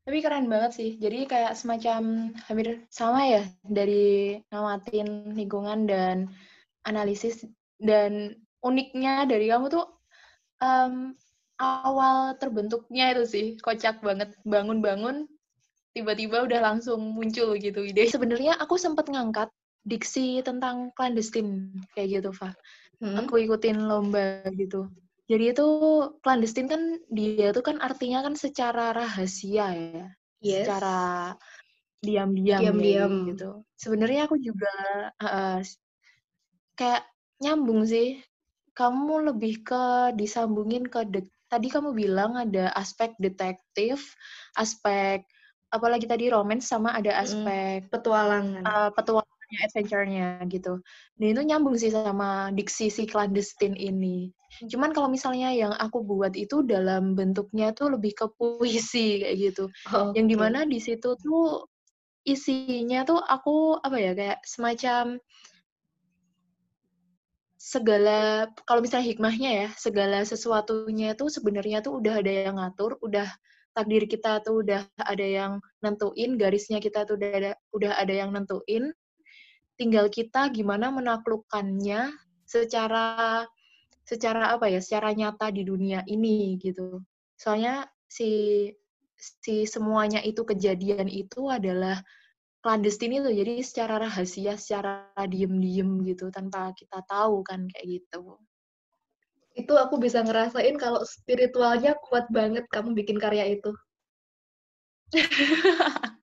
Tapi 0.06 0.18
keren 0.26 0.50
banget 0.50 0.72
sih. 0.74 0.90
Jadi 0.98 1.30
kayak 1.30 1.54
semacam 1.54 2.34
hampir 2.50 2.82
sama 2.90 3.22
ya 3.26 3.42
dari 3.62 4.38
ngamatin 4.50 5.38
lingkungan 5.38 5.86
dan 5.86 6.30
analisis 6.82 7.46
dan 7.78 8.34
uniknya 8.60 9.24
dari 9.30 9.46
kamu 9.46 9.70
tuh 9.70 9.86
um, 10.58 11.14
awal 11.60 12.34
terbentuknya 12.40 13.14
itu 13.14 13.24
sih 13.28 13.46
kocak 13.60 14.00
banget 14.00 14.32
bangun-bangun 14.48 15.28
tiba-tiba 15.92 16.46
udah 16.46 16.60
langsung 16.62 17.14
muncul 17.14 17.54
gitu 17.58 17.82
ide. 17.82 18.06
Sebenarnya 18.06 18.58
aku 18.58 18.78
sempat 18.78 19.10
ngangkat 19.10 19.50
diksi 19.84 20.44
tentang 20.44 20.92
clandestine 20.92 21.72
kayak 21.96 22.20
gitu, 22.20 22.30
Fa. 22.34 22.52
Hmm. 23.00 23.24
Aku 23.24 23.40
ikutin 23.40 23.88
lomba 23.88 24.44
gitu. 24.52 24.92
Jadi 25.30 25.54
itu 25.54 25.66
clandestine 26.20 26.68
kan 26.68 26.82
dia 27.08 27.54
tuh 27.54 27.62
kan 27.62 27.78
artinya 27.78 28.26
kan 28.26 28.34
secara 28.34 28.90
rahasia 28.90 29.66
ya. 29.72 30.06
Yes. 30.42 30.66
Secara 30.66 31.32
diam-diam 32.02 32.60
diam-diam 32.60 33.12
gitu. 33.30 33.62
Sebenarnya 33.78 34.26
aku 34.26 34.36
juga 34.40 34.72
uh, 35.22 35.60
kayak 36.74 37.06
nyambung 37.38 37.86
sih. 37.86 38.18
Kamu 38.74 39.32
lebih 39.32 39.62
ke 39.66 40.14
disambungin 40.16 40.88
ke 40.88 41.04
de- 41.06 41.30
tadi 41.50 41.68
kamu 41.68 41.92
bilang 41.92 42.34
ada 42.38 42.72
aspek 42.74 43.12
detektif, 43.20 44.16
aspek 44.56 45.26
apalagi 45.70 46.06
tadi 46.10 46.26
romance 46.32 46.66
sama 46.66 46.94
ada 46.96 47.22
aspek 47.22 47.86
mm, 47.86 47.90
petualangan. 47.92 48.62
Uh, 48.66 48.90
petualangan 48.94 49.29
adventure-nya 49.58 50.42
gitu. 50.46 50.78
Dan 51.18 51.26
itu 51.34 51.42
nyambung 51.42 51.76
sih 51.76 51.90
sama 51.90 52.54
diksi 52.54 52.88
si 52.92 53.04
clandestine 53.10 53.74
ini. 53.74 54.30
Cuman 54.66 54.90
kalau 54.94 55.10
misalnya 55.10 55.50
yang 55.54 55.74
aku 55.74 56.02
buat 56.02 56.34
itu 56.34 56.62
dalam 56.66 57.14
bentuknya 57.14 57.70
tuh 57.74 57.94
lebih 57.94 58.14
ke 58.14 58.26
puisi 58.34 59.22
kayak 59.22 59.36
gitu. 59.38 59.64
Oh, 59.94 60.14
yang 60.14 60.26
di 60.30 60.36
mana 60.38 60.66
di 60.66 60.78
situ 60.78 61.14
tuh 61.18 61.66
isinya 62.26 63.02
tuh 63.06 63.18
aku 63.18 63.80
apa 63.80 63.96
ya 63.96 64.12
kayak 64.12 64.40
semacam 64.44 65.16
segala 67.60 68.48
kalau 68.64 68.80
misalnya 68.80 69.06
hikmahnya 69.12 69.50
ya 69.52 69.68
segala 69.76 70.24
sesuatunya 70.24 71.12
tuh 71.12 71.28
sebenarnya 71.28 71.84
tuh 71.84 72.00
udah 72.00 72.24
ada 72.24 72.32
yang 72.32 72.56
ngatur, 72.56 72.96
udah 73.04 73.28
takdir 73.76 74.04
kita 74.10 74.42
tuh 74.42 74.66
udah 74.66 74.82
ada 74.98 75.26
yang 75.26 75.52
nentuin, 75.84 76.34
garisnya 76.40 76.82
kita 76.82 77.06
tuh 77.06 77.20
udah 77.20 77.30
ada 77.30 77.52
udah 77.70 77.92
ada 77.94 78.12
yang 78.12 78.34
nentuin 78.34 78.90
tinggal 79.80 80.12
kita 80.12 80.52
gimana 80.52 80.92
menaklukkannya 80.92 82.12
secara 82.44 83.48
secara 84.04 84.52
apa 84.52 84.68
ya 84.68 84.84
secara 84.84 85.16
nyata 85.16 85.48
di 85.48 85.64
dunia 85.64 86.04
ini 86.04 86.60
gitu. 86.60 87.00
Soalnya 87.40 87.88
si 88.04 88.68
si 89.16 89.64
semuanya 89.64 90.20
itu 90.20 90.44
kejadian 90.44 91.08
itu 91.08 91.48
adalah 91.48 91.96
clandestine 92.60 93.24
itu 93.24 93.32
jadi 93.32 93.54
secara 93.64 94.04
rahasia 94.04 94.60
secara 94.60 95.08
diem-diem 95.16 96.04
gitu 96.04 96.28
tanpa 96.28 96.76
kita 96.76 97.00
tahu 97.08 97.40
kan 97.40 97.64
kayak 97.72 98.04
gitu. 98.04 98.36
Itu 99.56 99.80
aku 99.80 99.96
bisa 99.96 100.20
ngerasain 100.20 100.76
kalau 100.76 101.00
spiritualnya 101.08 101.96
kuat 102.04 102.28
banget 102.28 102.68
kamu 102.68 102.92
bikin 102.92 103.16
karya 103.16 103.56
itu. 103.56 103.72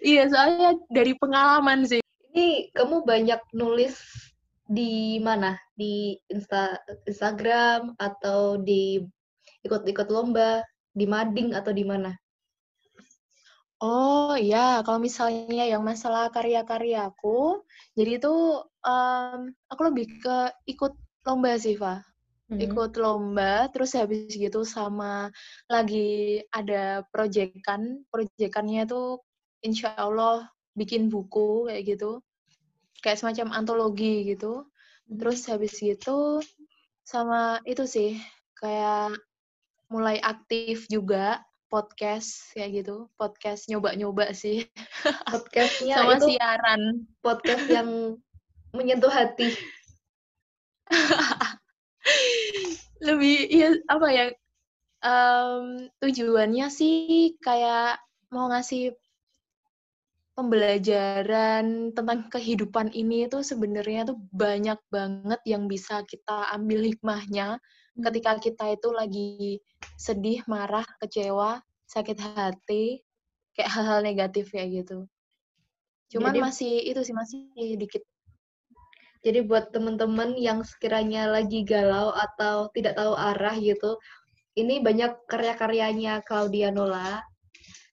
Iya 0.00 0.30
soalnya 0.32 0.78
dari 0.88 1.12
pengalaman 1.18 1.84
sih 1.84 2.00
ini 2.36 2.68
kamu 2.76 3.08
banyak 3.08 3.40
nulis 3.56 3.96
di 4.68 5.16
mana? 5.24 5.56
Di 5.72 6.20
Insta 6.28 6.76
Instagram 7.08 7.96
atau 7.96 8.60
di 8.60 9.00
ikut-ikut 9.64 10.12
lomba? 10.12 10.60
Di 10.92 11.08
mading 11.08 11.56
atau 11.56 11.72
di 11.72 11.84
mana? 11.88 12.12
Oh 13.80 14.32
iya, 14.36 14.80
kalau 14.84 14.96
misalnya 14.96 15.68
yang 15.68 15.84
masalah 15.84 16.32
karya-karyaku, 16.32 17.60
jadi 17.92 18.16
itu 18.16 18.64
um, 18.64 19.52
aku 19.68 19.80
lebih 19.92 20.16
ke 20.24 20.36
ikut 20.64 20.96
lomba 21.28 21.60
sih, 21.60 21.76
Fa. 21.76 22.00
Hmm. 22.48 22.56
Ikut 22.56 22.96
lomba, 22.96 23.68
terus 23.68 23.92
habis 23.92 24.32
gitu 24.32 24.64
sama 24.64 25.28
lagi 25.68 26.40
ada 26.56 27.04
proyekan, 27.12 28.00
proyekannya 28.08 28.88
tuh 28.88 29.20
insya 29.60 29.92
Allah 29.92 30.48
bikin 30.72 31.12
buku 31.12 31.68
kayak 31.68 31.84
gitu, 31.96 32.24
kayak 33.06 33.22
semacam 33.22 33.54
antologi 33.54 34.26
gitu. 34.26 34.66
Hmm. 35.06 35.18
Terus 35.22 35.46
habis 35.46 35.78
gitu 35.78 36.42
sama 37.06 37.62
itu 37.62 37.86
sih, 37.86 38.18
kayak 38.58 39.14
mulai 39.86 40.18
aktif 40.18 40.90
juga 40.90 41.46
podcast 41.70 42.54
kayak 42.54 42.82
gitu 42.82 43.10
podcast 43.18 43.66
nyoba-nyoba 43.66 44.30
sih 44.34 44.66
podcastnya 45.34 45.98
sama 45.98 46.18
itu 46.18 46.26
siaran 46.34 46.82
podcast 47.22 47.66
yang 47.70 47.90
menyentuh 48.70 49.10
hati 49.10 49.50
lebih 53.06 53.50
ya 53.50 53.68
apa 53.90 54.06
ya 54.14 54.24
um, 55.02 55.90
tujuannya 55.98 56.66
sih 56.70 57.34
kayak 57.42 57.98
mau 58.30 58.46
ngasih 58.50 58.94
pembelajaran 60.36 61.96
tentang 61.96 62.28
kehidupan 62.28 62.92
ini 62.92 63.24
itu 63.24 63.40
sebenarnya 63.40 64.04
tuh 64.12 64.20
banyak 64.36 64.76
banget 64.92 65.40
yang 65.48 65.64
bisa 65.64 66.04
kita 66.04 66.52
ambil 66.52 66.84
hikmahnya 66.84 67.56
ketika 67.96 68.36
kita 68.36 68.76
itu 68.76 68.88
lagi 68.92 69.64
sedih, 69.96 70.44
marah, 70.44 70.84
kecewa, 71.00 71.64
sakit 71.88 72.20
hati, 72.20 73.00
kayak 73.56 73.72
hal-hal 73.72 74.04
negatif 74.04 74.52
kayak 74.52 74.84
gitu. 74.84 75.08
Cuman 76.12 76.36
Jadi, 76.36 76.44
masih 76.44 76.74
itu 76.84 77.00
sih 77.00 77.16
masih 77.16 77.40
dikit. 77.80 78.04
Jadi 79.24 79.40
buat 79.42 79.72
teman-teman 79.72 80.36
yang 80.36 80.60
sekiranya 80.62 81.32
lagi 81.32 81.64
galau 81.64 82.12
atau 82.12 82.68
tidak 82.76 83.00
tahu 83.00 83.16
arah 83.16 83.56
gitu, 83.56 83.96
ini 84.60 84.84
banyak 84.84 85.16
karya-karyanya 85.26 86.20
Claudia 86.28 86.68
Nola 86.68 87.24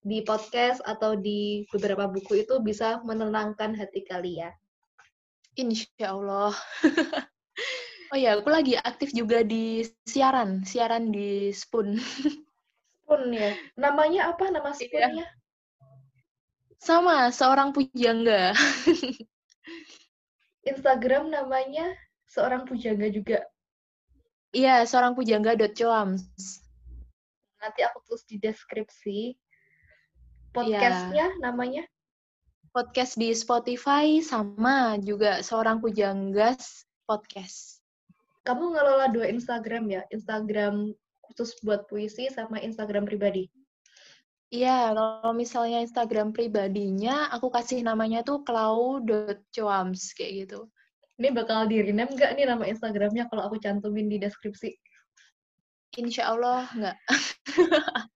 di 0.04 0.20
podcast 0.22 0.84
atau 0.84 1.16
di 1.16 1.64
beberapa 1.72 2.12
buku 2.12 2.44
itu 2.44 2.60
bisa 2.60 3.00
menenangkan 3.08 3.74
hati 3.76 4.04
kalian. 4.04 4.52
Insya 5.56 6.14
Allah. 6.14 6.54
Oh 8.14 8.20
ya, 8.22 8.38
aku 8.38 8.54
lagi 8.54 8.78
aktif 8.78 9.10
juga 9.10 9.42
di 9.42 9.82
siaran, 10.06 10.62
siaran 10.62 11.10
di 11.10 11.50
Spoon. 11.50 11.98
Spoon 11.98 13.34
ya. 13.34 13.58
Namanya 13.74 14.30
apa 14.30 14.54
nama 14.54 14.70
iya. 14.70 14.78
Spoonnya? 14.78 15.28
Sama, 16.78 17.34
seorang 17.34 17.74
pujangga. 17.74 18.54
Instagram 20.70 21.34
namanya 21.34 21.90
seorang 22.30 22.70
pujangga 22.70 23.10
juga. 23.10 23.42
Iya, 24.54 24.86
seorang 24.86 25.18
pujangga 25.18 25.58
coams. 25.74 26.30
Nanti 27.58 27.82
aku 27.82 27.98
tulis 28.06 28.30
di 28.30 28.38
deskripsi. 28.38 29.34
Podcastnya 30.54 31.34
ya. 31.34 31.42
namanya? 31.42 31.84
Podcast 32.72 33.18
di 33.18 33.34
Spotify 33.34 34.22
sama 34.22 35.02
juga 35.02 35.42
seorang 35.42 35.82
pujanggas 35.82 36.86
podcast 37.10 37.84
kamu 38.44 38.76
ngelola 38.76 39.08
dua 39.12 39.32
Instagram 39.32 39.88
ya, 39.88 40.02
Instagram 40.12 40.92
khusus 41.24 41.56
buat 41.64 41.88
puisi 41.88 42.28
sama 42.28 42.60
Instagram 42.60 43.08
pribadi. 43.08 43.48
Iya, 44.54 44.94
kalau 44.94 45.34
misalnya 45.34 45.82
Instagram 45.82 46.30
pribadinya, 46.30 47.32
aku 47.34 47.50
kasih 47.50 47.82
namanya 47.82 48.22
tuh 48.22 48.46
cloud.coams, 48.46 50.14
kayak 50.14 50.46
gitu. 50.46 50.70
Ini 51.18 51.34
bakal 51.34 51.66
di 51.72 51.82
rename 51.82 52.14
nggak 52.14 52.38
nih 52.38 52.46
nama 52.46 52.68
Instagramnya 52.70 53.32
kalau 53.32 53.50
aku 53.50 53.58
cantumin 53.58 54.12
di 54.12 54.22
deskripsi? 54.22 54.78
Insya 55.98 56.36
Allah 56.36 56.70
nggak. 56.70 56.98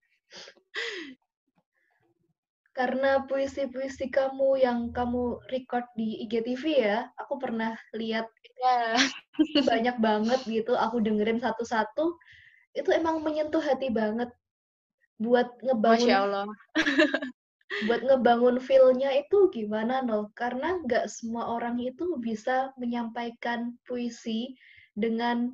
Karena 2.77 3.25
puisi-puisi 3.25 4.13
kamu 4.13 4.61
yang 4.61 4.93
kamu 4.93 5.41
record 5.49 5.89
di 5.97 6.21
IGTV 6.29 6.63
ya, 6.77 7.09
aku 7.17 7.41
pernah 7.41 7.73
lihat 7.97 8.29
ya. 8.61 8.93
banyak 9.69 9.97
banget 9.97 10.39
gitu 10.45 10.73
aku 10.77 11.01
dengerin 11.01 11.41
satu-satu 11.41 12.17
itu 12.77 12.89
emang 12.93 13.21
menyentuh 13.25 13.61
hati 13.61 13.89
banget 13.89 14.29
buat 15.17 15.49
ngebangun 15.65 16.05
Masya 16.05 16.17
Allah. 16.29 16.45
buat 17.89 18.01
ngebangun 18.05 18.57
feel-nya 18.63 19.11
itu 19.17 19.49
gimana 19.51 20.01
no 20.01 20.31
karena 20.33 20.81
nggak 20.85 21.09
semua 21.11 21.57
orang 21.57 21.77
itu 21.81 22.15
bisa 22.21 22.71
menyampaikan 22.79 23.75
puisi 23.85 24.55
dengan 24.97 25.51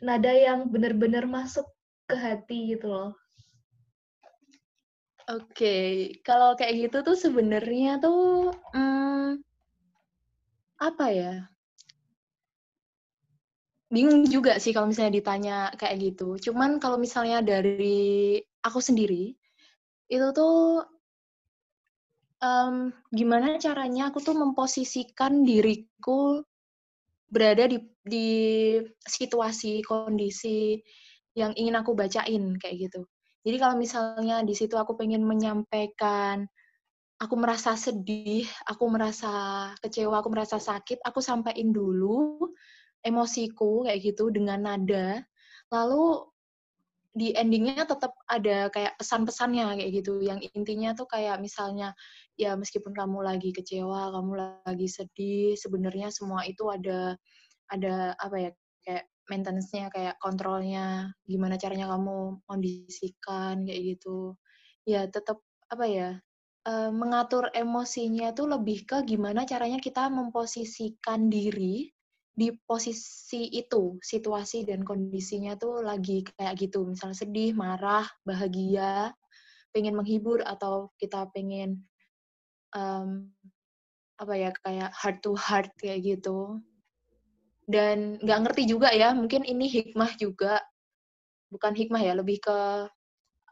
nada 0.00 0.32
yang 0.32 0.70
benar-benar 0.70 1.28
masuk 1.28 1.66
ke 2.08 2.16
hati 2.16 2.76
gitu 2.76 2.88
loh 2.88 3.10
Oke, 5.28 5.44
okay. 5.52 5.88
kalau 6.24 6.56
kayak 6.56 6.88
gitu 6.88 7.04
tuh 7.04 7.16
sebenarnya 7.18 8.00
tuh 8.00 8.50
hmm, 8.72 9.44
apa 10.80 11.06
ya? 11.12 11.34
bingung 13.90 14.22
juga 14.30 14.56
sih 14.62 14.70
kalau 14.70 14.86
misalnya 14.88 15.18
ditanya 15.18 15.56
kayak 15.74 15.98
gitu. 15.98 16.38
Cuman 16.38 16.78
kalau 16.78 16.96
misalnya 16.96 17.42
dari 17.42 18.38
aku 18.62 18.78
sendiri, 18.78 19.34
itu 20.06 20.26
tuh 20.30 20.86
um, 22.38 22.94
gimana 23.10 23.58
caranya 23.58 24.14
aku 24.14 24.22
tuh 24.22 24.38
memposisikan 24.38 25.42
diriku 25.42 26.46
berada 27.30 27.66
di, 27.66 27.78
di 28.06 28.28
situasi, 29.02 29.82
kondisi 29.82 30.78
yang 31.34 31.54
ingin 31.58 31.78
aku 31.78 31.94
bacain 31.94 32.58
kayak 32.62 32.90
gitu. 32.90 33.02
Jadi 33.40 33.56
kalau 33.56 33.76
misalnya 33.80 34.44
di 34.44 34.52
situ 34.52 34.76
aku 34.76 34.96
pengen 35.00 35.24
menyampaikan 35.24 36.44
aku 37.20 37.34
merasa 37.36 37.76
sedih, 37.76 38.48
aku 38.64 38.84
merasa 38.88 39.32
kecewa, 39.84 40.20
aku 40.24 40.28
merasa 40.32 40.56
sakit, 40.56 41.04
aku 41.04 41.20
sampaikan 41.20 41.72
dulu 41.72 42.48
emosiku 43.04 43.84
kayak 43.84 44.00
gitu 44.12 44.32
dengan 44.32 44.64
nada. 44.64 45.20
Lalu 45.72 46.24
di 47.10 47.34
endingnya 47.34 47.84
tetap 47.90 48.14
ada 48.30 48.70
kayak 48.70 48.94
pesan-pesannya 49.00 49.82
kayak 49.82 49.90
gitu. 50.02 50.22
Yang 50.24 50.48
intinya 50.56 50.94
tuh 50.96 51.08
kayak 51.10 51.42
misalnya 51.42 51.92
ya 52.38 52.54
meskipun 52.56 52.94
kamu 52.96 53.20
lagi 53.24 53.50
kecewa 53.52 54.14
kamu 54.14 54.32
lagi 54.64 54.88
sedih 54.88 55.58
sebenarnya 55.58 56.08
semua 56.14 56.46
itu 56.48 56.70
ada 56.72 57.16
ada 57.68 58.14
apa 58.16 58.36
ya 58.38 58.50
kayak 58.86 59.04
maintenance-nya 59.30 59.94
kayak 59.94 60.18
kontrolnya 60.18 61.14
gimana 61.22 61.54
caranya 61.54 61.86
kamu 61.94 62.42
kondisikan 62.50 63.62
kayak 63.62 63.96
gitu 63.96 64.34
ya 64.82 65.06
tetap 65.06 65.38
apa 65.70 65.86
ya 65.86 66.10
uh, 66.66 66.90
mengatur 66.90 67.48
emosinya 67.54 68.34
tuh 68.34 68.50
lebih 68.50 68.84
ke 68.84 69.06
gimana 69.06 69.46
caranya 69.46 69.78
kita 69.78 70.10
memposisikan 70.10 71.30
diri 71.30 71.88
di 72.40 72.48
posisi 72.64 73.52
itu, 73.52 74.00
situasi 74.00 74.64
dan 74.64 74.80
kondisinya 74.80 75.60
tuh 75.60 75.84
lagi 75.84 76.24
kayak 76.24 76.56
gitu, 76.56 76.88
misalnya 76.88 77.20
sedih, 77.20 77.52
marah, 77.52 78.08
bahagia, 78.24 79.12
pengen 79.76 79.92
menghibur 79.98 80.40
atau 80.48 80.88
kita 80.96 81.28
pengen 81.36 81.84
um, 82.72 83.28
apa 84.16 84.34
ya 84.40 84.50
kayak 84.64 84.90
heart 84.96 85.18
to 85.20 85.36
heart 85.36 85.68
kayak 85.76 86.00
gitu. 86.00 86.64
Dan 87.70 88.18
nggak 88.18 88.40
ngerti 88.50 88.62
juga 88.66 88.90
ya, 88.90 89.14
mungkin 89.14 89.46
ini 89.46 89.70
hikmah 89.70 90.18
juga, 90.18 90.58
bukan 91.54 91.72
hikmah 91.78 92.02
ya, 92.02 92.18
lebih 92.18 92.42
ke 92.42 92.58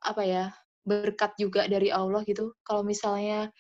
apa 0.03 0.23
ya 0.27 0.45
berkat 0.83 1.39
juga 1.39 1.71
dari 1.71 1.95
Allah 1.95 2.27
gitu. 2.27 2.57
Kalau 2.67 2.83
misalnya 2.83 3.53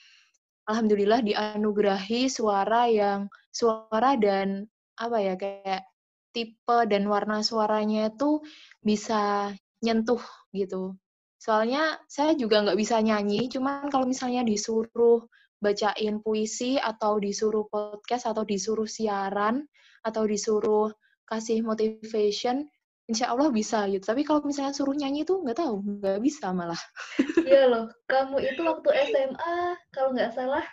alhamdulillah 0.66 1.22
dianugerahi 1.22 2.26
suara 2.26 2.90
yang 2.90 3.30
suara 3.54 4.18
dan 4.18 4.66
apa 4.98 5.18
ya 5.22 5.34
kayak 5.38 5.86
tipe 6.34 6.78
dan 6.90 7.06
warna 7.06 7.40
suaranya 7.40 8.10
itu 8.10 8.42
bisa 8.82 9.52
nyentuh 9.84 10.20
gitu. 10.50 10.98
Soalnya 11.38 12.02
saya 12.10 12.34
juga 12.34 12.66
nggak 12.66 12.78
bisa 12.78 12.98
nyanyi, 12.98 13.46
cuman 13.46 13.86
kalau 13.94 14.10
misalnya 14.10 14.42
disuruh 14.42 15.22
bacain 15.62 16.18
puisi 16.22 16.78
atau 16.78 17.18
disuruh 17.18 17.66
podcast 17.70 18.26
atau 18.30 18.42
disuruh 18.42 18.86
siaran 18.86 19.66
atau 20.08 20.24
disuruh 20.24 20.90
kasih 21.28 21.60
motivation, 21.60 22.64
insya 23.08 23.32
Allah 23.32 23.48
bisa 23.52 23.84
gitu. 23.88 24.04
Tapi 24.04 24.24
kalau 24.24 24.44
misalnya 24.44 24.72
suruh 24.76 24.96
nyanyi 24.96 25.24
tuh 25.24 25.44
nggak 25.44 25.58
tahu, 25.60 25.80
nggak 26.00 26.20
bisa 26.24 26.52
malah. 26.52 26.80
Iya 27.48 27.64
loh, 27.64 27.88
kamu 28.04 28.44
itu 28.44 28.60
waktu 28.60 28.88
SMA 29.08 29.56
kalau 29.88 30.12
nggak 30.12 30.36
salah 30.36 30.64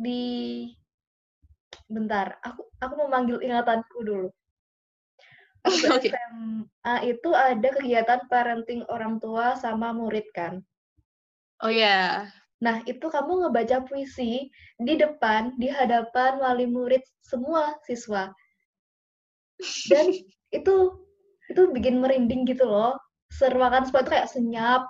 di 0.00 0.64
bentar, 1.92 2.40
aku 2.40 2.64
aku 2.80 2.92
mau 3.04 3.08
manggil 3.12 3.36
ingatanku 3.44 4.00
dulu. 4.00 4.28
Waktu 5.66 5.86
okay. 5.92 6.10
SMA 6.14 6.94
itu 7.04 7.30
ada 7.36 7.68
kegiatan 7.74 8.20
parenting 8.32 8.86
orang 8.88 9.20
tua 9.20 9.58
sama 9.60 9.92
murid 9.92 10.24
kan? 10.32 10.64
Oh 11.60 11.68
ya. 11.68 11.84
Yeah. 11.84 12.12
Nah, 12.56 12.80
itu 12.88 13.04
kamu 13.12 13.44
ngebaca 13.44 13.84
puisi 13.84 14.48
di 14.80 14.94
depan, 14.96 15.60
di 15.60 15.68
hadapan 15.68 16.40
wali 16.40 16.64
murid 16.64 17.04
semua 17.20 17.76
siswa. 17.84 18.32
Dan 19.88 20.12
itu 20.52 20.74
itu 21.50 21.62
bikin 21.72 22.02
merinding 22.02 22.44
gitu 22.48 22.66
loh. 22.66 22.98
Seruakan 23.32 23.86
semua 23.86 24.06
itu 24.06 24.10
kayak 24.14 24.30
senyap, 24.30 24.82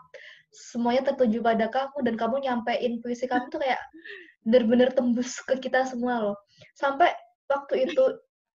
semuanya 0.52 1.12
tertuju 1.12 1.40
pada 1.44 1.66
kamu 1.68 1.96
dan 2.05 2.14
kamu 2.16 2.37
nyampein 2.44 3.00
puisi 3.00 3.29
kamu 3.29 3.48
tuh 3.52 3.61
kayak 3.61 3.81
bener-bener 4.44 4.88
tembus 4.92 5.37
ke 5.44 5.61
kita 5.61 5.85
semua 5.88 6.33
loh. 6.33 6.37
Sampai 6.76 7.12
waktu 7.48 7.90
itu 7.90 8.05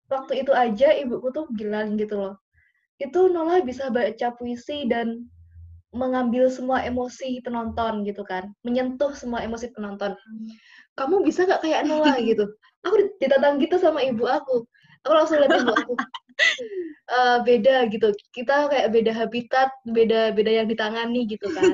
waktu 0.09 0.43
itu 0.45 0.53
aja 0.55 0.95
ibuku 0.95 1.29
tuh 1.35 1.47
bilang 1.55 1.99
gitu 1.99 2.17
loh. 2.19 2.35
Itu 2.99 3.31
Nola 3.31 3.63
bisa 3.63 3.91
baca 3.95 4.35
puisi 4.35 4.89
dan 4.91 5.29
mengambil 5.95 6.53
semua 6.53 6.85
emosi 6.85 7.41
penonton 7.41 8.05
gitu 8.05 8.21
kan, 8.27 8.53
menyentuh 8.61 9.15
semua 9.17 9.41
emosi 9.41 9.73
penonton. 9.73 10.13
Kamu 10.99 11.25
bisa 11.25 11.49
gak 11.49 11.65
kayak 11.65 11.89
Nola 11.89 12.19
gitu? 12.29 12.45
Aku 12.85 12.95
ditantang 13.23 13.63
gitu 13.63 13.81
sama 13.81 14.05
ibu 14.05 14.29
aku. 14.29 14.67
Aku 15.09 15.17
langsung 15.17 15.41
lihat 15.41 15.57
ibu 15.57 15.73
aku. 15.73 15.95
Uh, 17.09 17.41
beda 17.49 17.89
gitu. 17.89 18.13
Kita 18.37 18.69
kayak 18.69 18.93
beda 18.93 19.17
habitat, 19.17 19.73
beda 19.89 20.37
beda 20.37 20.53
yang 20.53 20.69
ditangani 20.69 21.25
gitu 21.25 21.49
kan. 21.49 21.73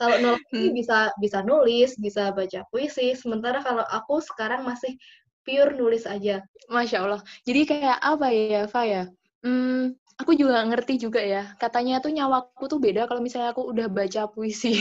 kalau 0.00 0.16
Nola 0.18 0.40
ini 0.56 0.72
bisa 0.72 1.12
bisa 1.20 1.44
nulis, 1.44 2.00
bisa 2.00 2.32
baca 2.32 2.64
puisi, 2.72 3.12
sementara 3.12 3.60
kalau 3.60 3.84
aku 3.84 4.24
sekarang 4.24 4.64
masih 4.64 4.96
pure 5.44 5.76
nulis 5.76 6.08
aja. 6.08 6.40
Masya 6.72 7.04
Allah. 7.04 7.20
Jadi 7.44 7.68
kayak 7.68 8.00
apa 8.00 8.26
ya, 8.32 8.64
Fa 8.64 8.88
ya? 8.88 9.12
Hmm, 9.44 9.92
aku 10.16 10.38
juga 10.38 10.62
ngerti 10.62 11.02
juga 11.02 11.20
ya. 11.20 11.52
Katanya 11.58 11.98
tuh 11.98 12.14
nyawaku 12.14 12.64
tuh 12.70 12.80
beda 12.80 13.10
kalau 13.10 13.20
misalnya 13.20 13.52
aku 13.52 13.66
udah 13.66 13.90
baca 13.90 14.30
puisi. 14.30 14.80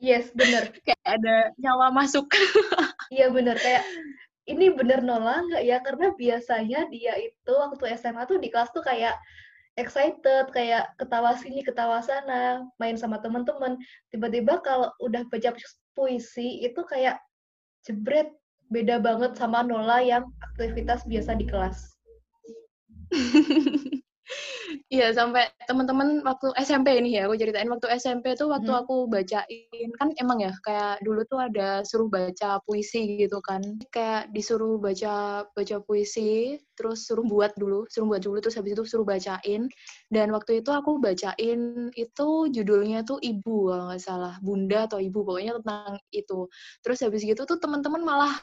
yes, 0.00 0.28
bener. 0.36 0.72
kayak 0.86 1.00
ada 1.04 1.50
nyawa 1.56 1.92
masuk. 1.92 2.28
iya 3.12 3.32
bener. 3.32 3.56
Kayak 3.56 3.84
ini 4.50 4.74
bener 4.74 5.00
Nola 5.00 5.46
nggak 5.46 5.62
ya? 5.64 5.78
Karena 5.80 6.10
biasanya 6.14 6.90
dia 6.90 7.14
itu 7.18 7.52
waktu 7.54 7.94
SMA 7.94 8.26
tuh 8.26 8.42
di 8.42 8.50
kelas 8.50 8.74
tuh 8.74 8.82
kayak 8.82 9.14
excited, 9.78 10.50
kayak 10.50 10.90
ketawa 10.98 11.38
sini, 11.38 11.62
ketawa 11.62 12.02
sana, 12.02 12.66
main 12.82 12.98
sama 12.98 13.22
teman-teman. 13.22 13.78
Tiba-tiba 14.10 14.58
kalau 14.60 14.90
udah 14.98 15.22
baca 15.30 15.54
puisi 15.94 16.66
itu 16.66 16.82
kayak 16.84 17.22
jebret, 17.86 18.34
beda 18.68 18.98
banget 18.98 19.38
sama 19.38 19.62
Nola 19.62 20.02
yang 20.02 20.26
aktivitas 20.52 21.06
biasa 21.06 21.38
di 21.38 21.46
kelas. 21.46 21.78
Iya, 24.90 25.10
sampai 25.14 25.50
teman-teman 25.66 26.22
waktu 26.22 26.54
SMP 26.62 26.98
ini 26.98 27.18
ya, 27.18 27.26
aku 27.26 27.34
ceritain 27.38 27.66
waktu 27.70 27.90
SMP 27.98 28.34
tuh 28.38 28.50
waktu 28.50 28.70
hmm. 28.70 28.80
aku 28.86 28.96
bacain 29.10 29.90
kan 29.98 30.14
emang 30.18 30.38
ya 30.42 30.52
kayak 30.62 31.02
dulu 31.02 31.26
tuh 31.26 31.42
ada 31.42 31.82
suruh 31.82 32.06
baca 32.06 32.62
puisi 32.66 33.18
gitu 33.18 33.42
kan. 33.42 33.62
Kayak 33.90 34.30
disuruh 34.34 34.78
baca 34.78 35.46
baca 35.54 35.76
puisi, 35.82 36.58
terus 36.78 37.06
suruh 37.06 37.26
buat 37.26 37.54
dulu, 37.58 37.86
suruh 37.90 38.06
buat 38.14 38.22
dulu 38.22 38.38
terus 38.42 38.58
habis 38.58 38.74
itu 38.78 38.84
suruh 38.86 39.06
bacain. 39.06 39.66
Dan 40.10 40.30
waktu 40.34 40.62
itu 40.62 40.70
aku 40.70 41.02
bacain 41.02 41.90
itu 41.94 42.28
judulnya 42.50 43.02
tuh 43.06 43.18
Ibu 43.18 43.74
kalau 43.74 43.84
nggak 43.90 44.02
salah, 44.02 44.34
Bunda 44.42 44.86
atau 44.86 45.02
Ibu 45.02 45.26
pokoknya 45.26 45.58
tentang 45.62 45.98
itu. 46.14 46.46
Terus 46.82 46.98
habis 47.02 47.22
gitu 47.26 47.42
tuh 47.46 47.58
teman-teman 47.58 48.02
malah 48.02 48.34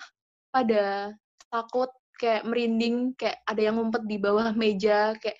pada 0.52 1.12
takut 1.52 1.92
kayak 2.18 2.44
merinding 2.50 3.14
kayak 3.14 3.38
ada 3.46 3.62
yang 3.62 3.78
ngumpet 3.78 4.04
di 4.10 4.18
bawah 4.18 4.52
meja 4.58 5.14
kayak 5.22 5.38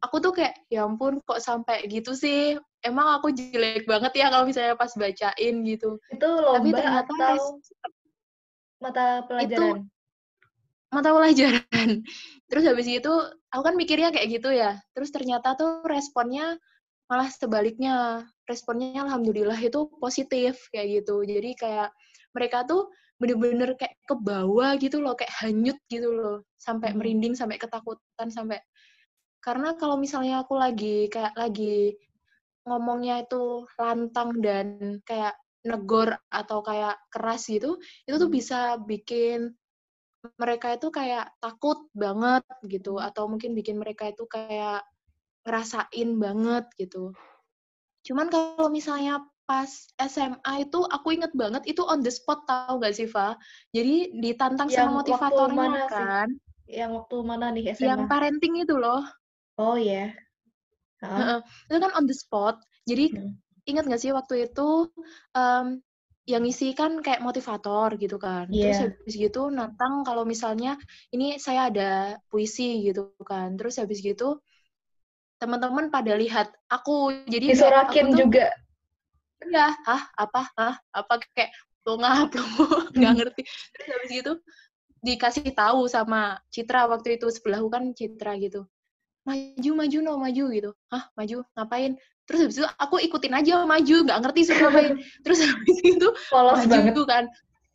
aku 0.00 0.16
tuh 0.20 0.32
kayak 0.32 0.56
ya 0.72 0.88
ampun 0.88 1.20
kok 1.24 1.40
sampai 1.40 1.84
gitu 1.88 2.16
sih? 2.16 2.56
Emang 2.80 3.20
aku 3.20 3.32
jelek 3.32 3.84
banget 3.84 4.12
ya 4.16 4.32
kalau 4.32 4.48
misalnya 4.48 4.74
pas 4.76 4.92
bacain 4.96 5.54
gitu. 5.68 6.00
Itu 6.08 6.28
lomba 6.28 6.58
tapi 6.60 6.70
ternyata 6.72 7.12
atau 7.12 7.44
mata 8.80 9.06
pelajaran? 9.28 9.52
itu 9.52 9.66
mata 10.90 11.08
pelajaran. 11.12 11.88
Terus 12.50 12.64
habis 12.66 12.88
itu 12.88 13.12
aku 13.52 13.62
kan 13.62 13.74
mikirnya 13.76 14.10
kayak 14.10 14.40
gitu 14.40 14.50
ya. 14.50 14.80
Terus 14.96 15.12
ternyata 15.12 15.54
tuh 15.54 15.84
responnya 15.84 16.56
malah 17.06 17.28
sebaliknya. 17.28 18.24
Responnya 18.48 19.04
alhamdulillah 19.06 19.60
itu 19.60 19.86
positif 20.00 20.58
kayak 20.74 21.04
gitu. 21.04 21.22
Jadi 21.22 21.54
kayak 21.54 21.94
mereka 22.34 22.64
tuh 22.66 22.90
bener-bener 23.20 23.76
kayak 23.76 24.00
ke 24.08 24.16
bawah 24.16 24.72
gitu 24.80 25.04
loh 25.04 25.12
kayak 25.12 25.30
hanyut 25.44 25.76
gitu 25.92 26.08
loh. 26.10 26.40
Sampai 26.56 26.90
hmm. 26.90 26.98
merinding 26.98 27.34
sampai 27.36 27.60
ketakutan 27.60 28.32
sampai 28.32 28.58
karena 29.40 29.76
kalau 29.76 29.96
misalnya 29.96 30.44
aku 30.44 30.56
lagi 30.56 31.08
kayak 31.08 31.32
lagi 31.36 31.96
ngomongnya 32.68 33.24
itu 33.24 33.64
lantang 33.80 34.36
dan 34.44 35.00
kayak 35.08 35.34
negor 35.64 36.16
atau 36.28 36.60
kayak 36.60 36.96
keras 37.12 37.48
gitu, 37.48 37.80
itu 38.04 38.16
tuh 38.16 38.28
hmm. 38.28 38.36
bisa 38.36 38.76
bikin 38.80 39.52
mereka 40.36 40.76
itu 40.76 40.92
kayak 40.92 41.32
takut 41.40 41.88
banget 41.96 42.44
gitu 42.68 43.00
hmm. 43.00 43.08
atau 43.08 43.24
mungkin 43.28 43.56
bikin 43.56 43.80
mereka 43.80 44.12
itu 44.12 44.28
kayak 44.28 44.84
ngerasain 45.44 46.10
banget 46.20 46.68
gitu. 46.76 47.16
Cuman 48.04 48.28
kalau 48.28 48.68
misalnya 48.68 49.24
pas 49.48 49.66
SMA 49.98 50.68
itu 50.68 50.78
aku 50.86 51.16
inget 51.16 51.32
banget 51.34 51.66
itu 51.66 51.82
on 51.82 52.04
the 52.06 52.12
spot 52.12 52.44
tahu 52.46 52.78
gak 52.80 52.94
sih 52.94 53.08
Fa? 53.08 53.34
Jadi 53.72 54.14
ditantang 54.20 54.68
yang 54.70 54.92
sama 54.92 55.02
motivatornya 55.02 55.88
kan. 55.88 56.28
Sih? 56.68 56.78
Yang 56.78 56.90
waktu 57.02 57.16
mana 57.26 57.46
nih 57.50 57.64
SMA? 57.74 57.88
Yang 57.88 58.00
parenting 58.06 58.54
itu 58.62 58.76
loh. 58.78 59.02
Oh 59.60 59.76
ya. 59.76 60.16
Yeah. 61.04 61.44
Itu 61.68 61.76
kan 61.76 61.92
on 61.92 62.08
the 62.08 62.16
spot. 62.16 62.64
Jadi 62.88 63.12
hmm. 63.12 63.36
ingat 63.68 63.84
nggak 63.84 64.00
sih 64.00 64.16
waktu 64.16 64.48
itu 64.48 64.88
um, 65.36 65.66
yang 66.24 66.44
isi 66.48 66.72
kan 66.72 67.04
kayak 67.04 67.20
motivator 67.20 67.92
gitu 68.00 68.16
kan. 68.16 68.48
Yeah. 68.48 68.72
Terus 68.72 68.80
habis 68.88 69.14
gitu 69.20 69.52
nantang 69.52 70.00
kalau 70.08 70.24
misalnya 70.24 70.80
ini 71.12 71.36
saya 71.36 71.68
ada 71.68 72.16
puisi 72.32 72.80
gitu 72.88 73.12
kan. 73.20 73.60
Terus 73.60 73.76
habis 73.76 74.00
gitu 74.00 74.40
teman-teman 75.40 75.92
pada 75.92 76.16
lihat 76.16 76.52
aku 76.72 77.12
jadi 77.28 77.52
disorakin 77.52 78.16
juga. 78.16 78.48
Iya, 79.40 79.72
hah 79.88 80.02
apa 80.20 80.52
hah 80.56 80.74
apa 80.92 81.20
kayak 81.32 81.52
lo 81.88 81.96
nggak 82.00 83.12
ngerti. 83.20 83.42
Terus 83.44 83.88
habis 83.92 84.10
gitu 84.12 84.32
dikasih 85.00 85.56
tahu 85.56 85.88
sama 85.88 86.36
Citra 86.52 86.84
waktu 86.84 87.16
itu 87.16 87.32
sebelahku 87.32 87.72
kan 87.72 87.96
Citra 87.96 88.36
gitu 88.36 88.68
maju 89.24 89.70
maju 89.76 89.98
no 90.00 90.12
maju 90.16 90.44
gitu. 90.52 90.70
Hah 90.88 91.04
maju 91.16 91.36
ngapain? 91.56 91.92
Terus 92.24 92.40
habis 92.46 92.56
itu 92.62 92.66
aku 92.78 92.96
ikutin 93.02 93.34
aja 93.34 93.66
maju 93.66 93.96
nggak 94.06 94.20
ngerti 94.22 94.40
suruh 94.46 94.70
ngapain. 94.70 94.92
Terus 95.24 95.38
habis 95.44 95.78
itu 95.82 96.08
Polos 96.30 96.62
maju 96.64 96.70
banget. 96.70 96.94
kan. 97.06 97.24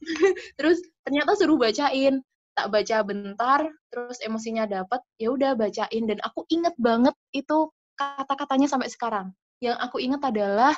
Terus 0.58 0.78
ternyata 1.06 1.32
suruh 1.38 1.58
bacain. 1.60 2.24
Tak 2.56 2.72
baca 2.72 3.04
bentar 3.04 3.68
terus 3.92 4.16
emosinya 4.24 4.64
dapat 4.64 5.04
ya 5.20 5.28
udah 5.36 5.60
bacain. 5.60 6.08
Dan 6.08 6.24
aku 6.24 6.48
inget 6.48 6.72
banget 6.80 7.12
itu 7.36 7.68
kata-katanya 8.00 8.72
sampai 8.72 8.88
sekarang. 8.88 9.36
Yang 9.60 9.76
aku 9.84 10.00
inget 10.00 10.24
adalah 10.24 10.72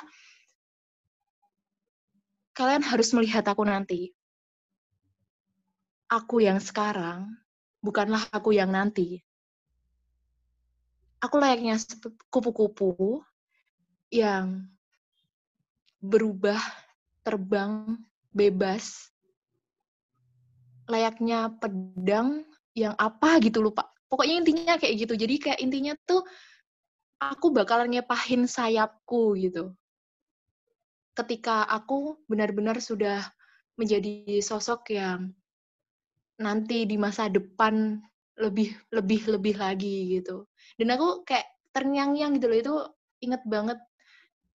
kalian 2.58 2.82
harus 2.82 3.14
melihat 3.14 3.46
aku 3.46 3.62
nanti. 3.62 4.10
Aku 6.10 6.42
yang 6.42 6.58
sekarang 6.58 7.30
bukanlah 7.78 8.26
aku 8.34 8.58
yang 8.58 8.74
nanti 8.74 9.22
aku 11.18 11.36
layaknya 11.38 11.78
kupu-kupu 12.30 13.22
yang 14.08 14.66
berubah, 15.98 16.60
terbang, 17.26 17.98
bebas. 18.30 19.10
Layaknya 20.88 21.52
pedang 21.60 22.46
yang 22.72 22.94
apa 22.96 23.42
gitu 23.44 23.60
lupa. 23.60 23.90
Pokoknya 24.08 24.40
intinya 24.40 24.74
kayak 24.80 24.94
gitu. 25.04 25.14
Jadi 25.18 25.34
kayak 25.36 25.60
intinya 25.60 25.92
tuh 26.08 26.24
aku 27.20 27.52
bakalan 27.52 27.92
ngepahin 27.92 28.48
sayapku 28.48 29.36
gitu. 29.36 29.74
Ketika 31.12 31.66
aku 31.66 32.22
benar-benar 32.30 32.78
sudah 32.78 33.26
menjadi 33.74 34.38
sosok 34.40 34.94
yang 34.94 35.34
nanti 36.38 36.86
di 36.86 36.94
masa 36.94 37.26
depan 37.26 37.98
lebih 38.38 38.74
lebih 38.94 39.20
lebih 39.28 39.54
lagi 39.58 40.18
gitu 40.18 40.46
dan 40.78 40.88
aku 40.94 41.26
kayak 41.26 41.46
terngiang-ngiang 41.74 42.38
gitu 42.38 42.46
loh 42.48 42.58
itu 42.58 42.74
inget 43.22 43.42
banget 43.44 43.78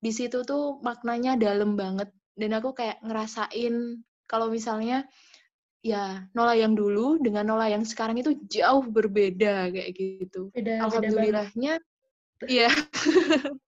di 0.04 0.12
situ 0.12 0.44
tuh 0.44 0.80
maknanya 0.84 1.36
dalam 1.40 1.76
banget 1.76 2.12
dan 2.36 2.52
aku 2.58 2.76
kayak 2.76 3.00
ngerasain 3.04 4.04
kalau 4.28 4.50
misalnya 4.50 5.06
ya 5.84 6.26
Nola 6.32 6.56
yang 6.56 6.74
dulu 6.74 7.20
dengan 7.20 7.44
Nola 7.44 7.68
yang 7.68 7.84
sekarang 7.84 8.16
itu 8.16 8.40
jauh 8.48 8.88
berbeda 8.88 9.68
kayak 9.68 9.92
gitu. 9.92 10.48
Beda, 10.56 10.88
Alhamdulillahnya 10.88 11.84
Iya. 12.44 12.68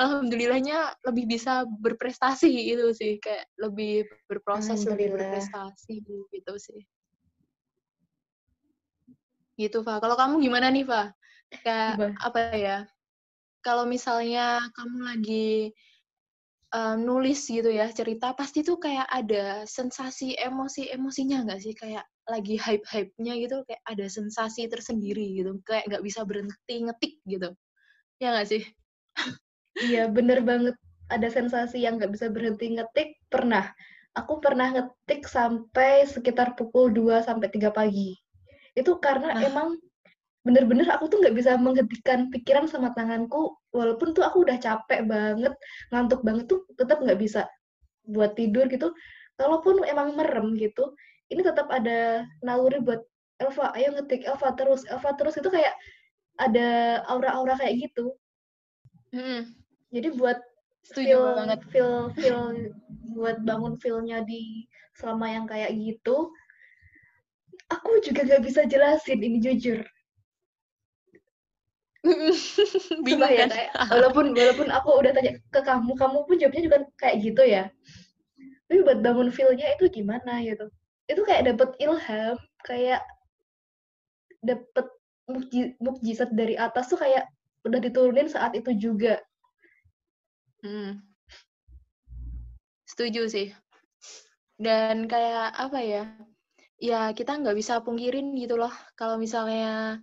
Alhamdulillahnya 0.00 0.98
lebih 1.06 1.24
bisa 1.30 1.62
berprestasi 1.66 2.50
itu 2.50 2.90
sih, 2.96 3.22
kayak 3.22 3.46
lebih 3.62 4.10
berproses, 4.26 4.82
lebih 4.90 5.14
berprestasi 5.14 6.02
gitu 6.34 6.54
sih. 6.58 6.82
Gitu, 9.58 9.78
Fa. 9.86 10.02
Kalau 10.02 10.16
kamu 10.18 10.34
gimana 10.42 10.66
nih, 10.74 10.84
Fa? 10.86 11.14
Kayak 11.62 12.02
apa 12.18 12.40
ya? 12.58 12.76
Kalau 13.64 13.84
misalnya 13.88 14.60
kamu 14.76 14.98
lagi 15.08 15.72
um, 16.74 16.96
nulis 17.00 17.46
gitu 17.48 17.70
ya 17.70 17.88
cerita, 17.94 18.34
pasti 18.34 18.60
tuh 18.66 18.76
kayak 18.82 19.06
ada 19.08 19.64
sensasi 19.64 20.34
emosi-emosinya 20.38 21.46
nggak 21.46 21.60
sih? 21.62 21.74
Kayak 21.78 22.04
lagi 22.28 22.56
hype-hype-nya 22.58 23.34
gitu, 23.42 23.56
kayak 23.68 23.82
ada 23.86 24.06
sensasi 24.10 24.66
tersendiri 24.68 25.26
gitu, 25.38 25.60
kayak 25.68 25.86
nggak 25.90 26.04
bisa 26.04 26.20
berhenti 26.26 26.74
ngetik 26.84 27.14
gitu. 27.28 27.50
Ya 28.22 28.34
nggak 28.34 28.48
sih? 28.50 28.62
Iya, 29.86 30.10
bener 30.16 30.38
banget. 30.50 30.74
Ada 31.14 31.28
sensasi 31.36 31.76
yang 31.84 31.98
nggak 31.98 32.12
bisa 32.14 32.26
berhenti 32.34 32.66
ngetik, 32.74 33.08
pernah. 33.32 33.70
Aku 34.18 34.38
pernah 34.44 34.70
ngetik 34.74 35.26
sampai 35.26 36.06
sekitar 36.06 36.54
pukul 36.58 36.90
2 36.94 37.22
sampai 37.26 37.48
3 37.54 37.70
pagi. 37.74 38.14
Itu 38.74 38.98
karena 38.98 39.34
nah. 39.34 39.42
emang 39.42 39.68
bener-bener 40.44 40.84
aku 40.92 41.08
tuh 41.08 41.24
nggak 41.24 41.36
bisa 41.40 41.56
menghentikan 41.56 42.28
pikiran 42.28 42.68
sama 42.68 42.92
tanganku, 42.92 43.56
walaupun 43.72 44.12
tuh 44.12 44.20
aku 44.20 44.44
udah 44.44 44.60
capek 44.60 45.08
banget, 45.08 45.56
ngantuk 45.88 46.20
banget 46.20 46.44
tuh 46.52 46.68
tetap 46.76 47.00
nggak 47.00 47.16
bisa 47.16 47.48
buat 48.04 48.36
tidur 48.36 48.68
gitu. 48.68 48.92
Kalaupun 49.40 49.82
emang 49.88 50.12
merem 50.14 50.52
gitu, 50.60 50.92
ini 51.32 51.40
tetap 51.40 51.72
ada 51.72 52.28
naluri 52.44 52.78
buat 52.84 53.00
Elva, 53.40 53.74
ayo 53.74 53.96
ngetik 53.98 54.22
Elva 54.28 54.54
terus, 54.54 54.86
Elva 54.86 55.10
terus 55.18 55.34
itu 55.34 55.48
kayak 55.50 55.74
ada 56.38 57.00
aura-aura 57.10 57.58
kayak 57.58 57.90
gitu. 57.90 58.14
Hmm. 59.10 59.54
Jadi 59.90 60.14
buat 60.14 60.38
Setuju 60.84 61.08
feel, 61.08 61.24
banget. 61.34 61.60
feel 61.72 61.94
feel 62.12 62.42
buat 63.16 63.40
bangun 63.42 63.80
feelnya 63.80 64.20
di 64.26 64.68
selama 64.94 65.26
yang 65.32 65.46
kayak 65.48 65.72
gitu, 65.74 66.30
aku 67.72 68.00
juga 68.04 68.26
gak 68.26 68.42
bisa 68.44 68.66
jelasin 68.68 69.20
ini 69.20 69.38
jujur. 69.40 69.80
Bingung 73.06 73.32
ya, 73.32 73.48
kayak, 73.48 73.72
walaupun 73.88 74.36
walaupun 74.36 74.68
aku 74.68 74.90
udah 75.00 75.16
tanya 75.16 75.40
ke 75.48 75.60
kamu, 75.64 75.96
kamu 75.96 76.18
pun 76.28 76.36
jawabnya 76.36 76.62
juga 76.68 76.78
kayak 77.00 77.16
gitu 77.24 77.42
ya. 77.48 77.72
Tapi 78.68 78.84
buat 78.84 79.00
bangun 79.00 79.32
feelnya 79.32 79.72
itu 79.72 79.88
gimana 79.88 80.44
gitu? 80.44 80.68
Itu 81.08 81.24
kayak 81.24 81.48
dapet 81.48 81.72
ilham, 81.80 82.36
kayak 82.60 83.00
dapet 84.44 84.86
mukjizat 85.80 86.28
dari 86.36 86.60
atas 86.60 86.92
tuh 86.92 87.00
kayak 87.00 87.24
udah 87.64 87.80
diturunin 87.80 88.28
saat 88.28 88.52
itu 88.52 88.76
juga. 88.76 89.16
Hmm. 90.60 91.00
Setuju 92.84 93.32
sih. 93.32 93.48
Dan 94.60 95.08
kayak 95.08 95.56
apa 95.56 95.78
ya? 95.80 96.04
Ya 96.78 97.10
kita 97.14 97.38
nggak 97.38 97.56
bisa 97.56 97.80
pungkirin 97.80 98.34
gitu 98.38 98.58
loh. 98.58 98.72
Kalau 98.98 99.16
misalnya 99.16 100.00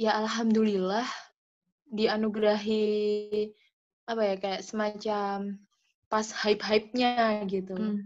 ya 0.00 0.18
alhamdulillah 0.18 1.06
dianugerahi 1.92 3.52
apa 4.08 4.22
ya 4.24 4.34
kayak 4.40 4.62
semacam 4.66 5.60
pas 6.10 6.26
hype-hype-nya 6.28 7.46
gitu. 7.48 7.76
Hmm. 7.76 8.00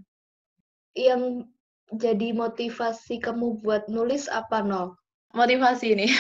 Yang 0.95 1.51
jadi 1.95 2.35
motivasi 2.35 3.23
kamu 3.23 3.63
buat 3.63 3.87
nulis 3.87 4.27
apa, 4.27 4.63
no? 4.63 4.99
motivasi 5.37 5.93
nih. 5.93 6.11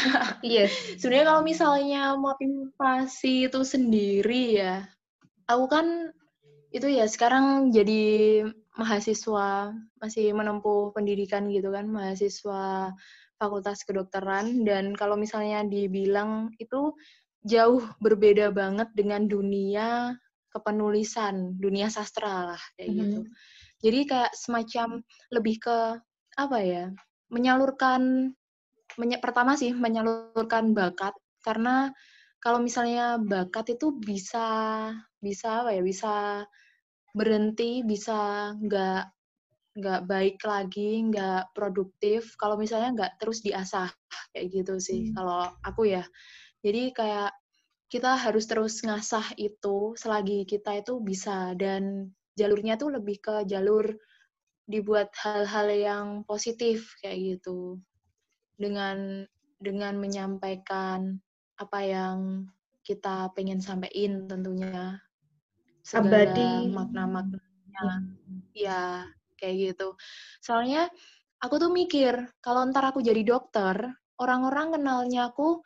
Yes. 0.44 0.70
Sebenarnya 1.00 1.26
kalau 1.32 1.42
misalnya 1.42 2.02
motivasi 2.20 3.48
itu 3.48 3.60
sendiri 3.64 4.60
ya, 4.60 4.84
aku 5.48 5.64
kan 5.72 6.12
itu 6.70 6.92
ya 6.92 7.08
sekarang 7.08 7.72
jadi 7.72 8.44
mahasiswa 8.76 9.72
masih 10.00 10.32
menempuh 10.36 10.92
pendidikan 10.92 11.48
gitu 11.48 11.72
kan, 11.72 11.88
mahasiswa 11.88 12.92
fakultas 13.36 13.84
kedokteran 13.84 14.64
dan 14.64 14.96
kalau 14.96 15.16
misalnya 15.16 15.64
dibilang 15.64 16.52
itu 16.56 16.92
jauh 17.44 17.84
berbeda 18.00 18.52
banget 18.52 18.88
dengan 18.96 19.28
dunia 19.28 20.16
kepenulisan, 20.52 21.56
dunia 21.60 21.92
sastra 21.92 22.54
lah 22.54 22.62
kayak 22.76 22.88
mm 22.88 22.92
-hmm. 22.92 23.00
gitu. 23.00 23.20
Jadi 23.76 23.98
kayak 24.08 24.32
semacam 24.32 24.88
lebih 25.28 25.56
ke 25.60 25.78
apa 26.36 26.58
ya? 26.64 26.84
menyalurkan 27.30 28.32
menye 28.96 29.18
pertama 29.18 29.58
sih 29.58 29.74
menyalurkan 29.74 30.72
bakat 30.72 31.12
karena 31.42 31.90
kalau 32.38 32.62
misalnya 32.62 33.18
bakat 33.18 33.74
itu 33.74 33.98
bisa 33.98 34.46
bisa 35.18 35.66
apa 35.66 35.74
ya 35.74 35.82
bisa 35.82 36.46
berhenti 37.16 37.80
bisa 37.80 38.52
nggak 38.60 39.08
nggak 39.76 40.02
baik 40.08 40.40
lagi 40.44 41.04
nggak 41.08 41.56
produktif. 41.56 42.36
Kalau 42.36 42.60
misalnya 42.60 42.92
nggak 42.92 43.12
terus 43.20 43.40
diasah 43.40 43.88
kayak 44.32 44.46
gitu 44.52 44.76
sih 44.76 45.08
hmm. 45.08 45.14
kalau 45.16 45.48
aku 45.64 45.88
ya. 45.88 46.04
Jadi 46.60 46.92
kayak 46.92 47.32
kita 47.88 48.18
harus 48.20 48.44
terus 48.44 48.84
ngasah 48.84 49.32
itu 49.40 49.96
selagi 49.96 50.44
kita 50.44 50.84
itu 50.84 51.00
bisa 51.00 51.56
dan 51.56 52.12
jalurnya 52.36 52.76
tuh 52.76 52.92
lebih 52.92 53.16
ke 53.22 53.48
jalur 53.48 53.96
dibuat 54.66 55.14
hal-hal 55.22 55.68
yang 55.72 56.06
positif 56.28 56.96
kayak 57.00 57.40
gitu. 57.40 57.80
Dengan 58.56 59.24
dengan 59.56 59.96
menyampaikan 59.96 61.16
apa 61.56 61.80
yang 61.80 62.48
kita 62.84 63.32
pengen 63.32 63.60
sampaikan 63.64 64.28
tentunya 64.28 65.00
segala 65.86 66.66
makna-maknanya 66.66 68.02
ya 68.50 69.06
kayak 69.38 69.54
gitu 69.70 69.94
soalnya 70.42 70.90
aku 71.38 71.62
tuh 71.62 71.70
mikir 71.70 72.26
kalau 72.42 72.66
ntar 72.74 72.90
aku 72.90 73.06
jadi 73.06 73.22
dokter 73.22 73.94
orang-orang 74.18 74.74
kenalnya 74.74 75.30
aku 75.30 75.62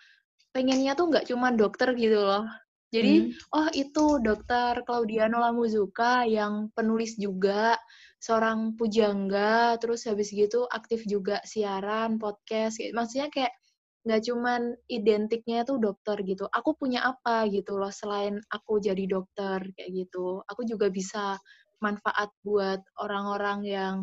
pengennya 0.52 0.92
tuh 0.92 1.08
nggak 1.08 1.24
cuma 1.24 1.48
dokter 1.56 1.96
gitu 1.96 2.20
loh 2.20 2.44
jadi 2.90 3.30
hmm. 3.30 3.54
oh 3.54 3.68
itu 3.70 4.18
dokter 4.18 4.82
Claudiano 4.82 5.38
Lamuzuka 5.38 6.26
yang 6.26 6.74
penulis 6.74 7.14
juga 7.14 7.78
seorang 8.20 8.74
pujangga, 8.76 9.78
terus 9.80 10.04
habis 10.10 10.28
gitu 10.34 10.66
aktif 10.68 11.06
juga 11.08 11.40
siaran, 11.46 12.18
podcast, 12.20 12.76
gitu. 12.82 12.92
maksudnya 12.92 13.30
kayak 13.32 13.54
nggak 14.00 14.22
cuman 14.32 14.74
identiknya 14.88 15.64
tuh 15.68 15.76
dokter 15.76 16.16
gitu. 16.24 16.48
Aku 16.48 16.72
punya 16.76 17.04
apa 17.04 17.44
gitu 17.52 17.76
loh 17.76 17.92
selain 17.92 18.40
aku 18.48 18.80
jadi 18.80 19.04
dokter 19.04 19.60
kayak 19.76 19.90
gitu. 19.92 20.40
Aku 20.48 20.64
juga 20.64 20.88
bisa 20.88 21.36
manfaat 21.84 22.32
buat 22.44 22.80
orang-orang 23.00 23.60
yang 23.64 23.94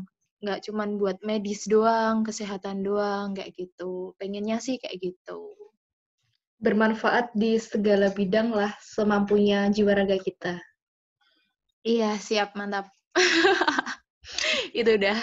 nggak 0.45 0.61
cuman 0.69 1.01
buat 1.01 1.17
medis 1.25 1.65
doang, 1.65 2.21
kesehatan 2.21 2.85
doang 2.85 3.33
kayak 3.33 3.57
gitu. 3.57 4.13
Pengennya 4.21 4.61
sih 4.61 4.77
kayak 4.77 5.01
gitu. 5.01 5.53
Bermanfaat 6.61 7.33
di 7.37 7.57
segala 7.57 8.09
bidang 8.13 8.53
lah 8.53 8.73
semampunya 8.81 9.69
jiwa 9.69 9.93
raga 9.97 10.17
kita. 10.21 10.57
Iya, 11.85 12.17
siap, 12.21 12.53
mantap. 12.53 12.89
itu 14.77 14.89
udah 14.93 15.17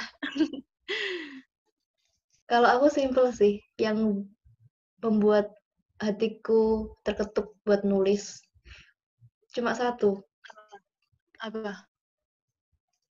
kalau 2.44 2.68
aku 2.68 2.86
simple 2.92 3.32
sih 3.32 3.60
yang 3.80 4.28
membuat 5.04 5.52
hatiku 6.00 6.90
terketuk 7.04 7.52
buat 7.68 7.84
nulis. 7.84 8.40
Cuma 9.52 9.76
satu. 9.76 10.24
Apa? 11.44 11.84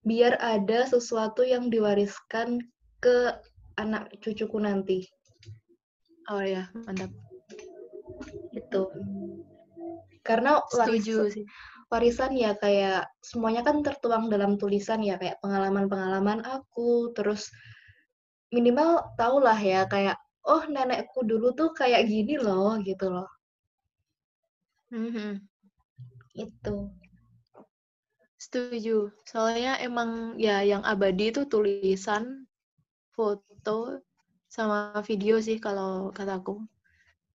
Biar 0.03 0.35
ada 0.43 0.83
sesuatu 0.83 1.47
yang 1.47 1.71
diwariskan 1.71 2.59
ke 2.99 3.31
anak 3.79 4.11
cucuku 4.19 4.59
nanti. 4.59 5.07
Oh 6.27 6.43
ya 6.43 6.67
mantap. 6.83 7.09
Itu 8.51 8.91
karena 10.27 10.59
setuju 10.67 11.31
sih. 11.31 11.47
warisan 11.87 12.35
ya 12.35 12.51
kayak 12.59 13.07
semuanya 13.23 13.63
kan 13.63 13.79
tertuang 13.79 14.27
dalam 14.27 14.59
tulisan 14.59 14.99
ya 14.99 15.15
kayak 15.15 15.39
pengalaman-pengalaman 15.39 16.43
aku. 16.43 17.15
Terus 17.15 17.47
minimal 18.51 19.07
tau 19.15 19.39
lah 19.39 19.55
ya 19.55 19.87
kayak 19.87 20.19
oh 20.47 20.63
nenekku 20.65 21.27
dulu 21.27 21.51
tuh 21.51 21.75
kayak 21.75 22.07
gini 22.07 22.39
loh 22.39 22.79
gitu 22.81 23.11
loh. 23.11 23.29
Mm-hmm. 24.87 25.43
itu 26.37 26.75
setuju. 28.39 29.11
Soalnya 29.27 29.75
emang 29.83 30.39
ya 30.39 30.63
yang 30.63 30.85
abadi 30.87 31.35
itu 31.35 31.43
tulisan 31.51 32.47
foto 33.11 33.99
sama 34.47 34.95
video 35.03 35.43
sih 35.43 35.59
kalau 35.59 36.15
kataku 36.15 36.63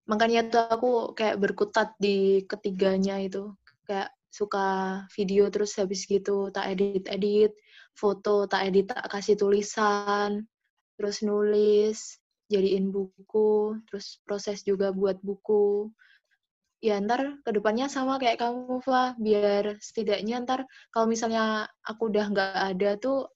makanya 0.09 0.49
tuh 0.49 0.65
aku 0.65 0.91
kayak 1.13 1.37
berkutat 1.37 1.93
di 2.01 2.47
ketiganya 2.49 3.21
itu. 3.21 3.53
Kayak 3.85 4.15
suka 4.33 4.67
video 5.13 5.53
terus 5.53 5.77
habis 5.77 6.09
gitu 6.09 6.49
tak 6.49 6.73
edit-edit 6.73 7.53
foto 7.93 8.49
tak 8.49 8.73
edit 8.73 8.89
tak 8.89 9.05
kasih 9.13 9.37
tulisan 9.37 10.49
terus 10.97 11.21
nulis 11.21 12.22
jadiin 12.53 12.93
buku 12.93 13.81
terus 13.89 14.21
proses 14.29 14.61
juga 14.63 14.93
buat 14.93 15.17
buku. 15.25 15.89
Ya 16.83 16.99
ntar 16.99 17.41
ke 17.47 17.51
depannya 17.55 17.87
sama 17.87 18.19
kayak 18.19 18.43
kamu 18.43 18.83
Fa 18.83 19.15
biar 19.17 19.79
setidaknya 19.79 20.43
ntar 20.45 20.67
kalau 20.91 21.07
misalnya 21.09 21.71
aku 21.87 22.11
udah 22.11 22.27
nggak 22.29 22.55
ada 22.75 22.91
tuh 22.99 23.31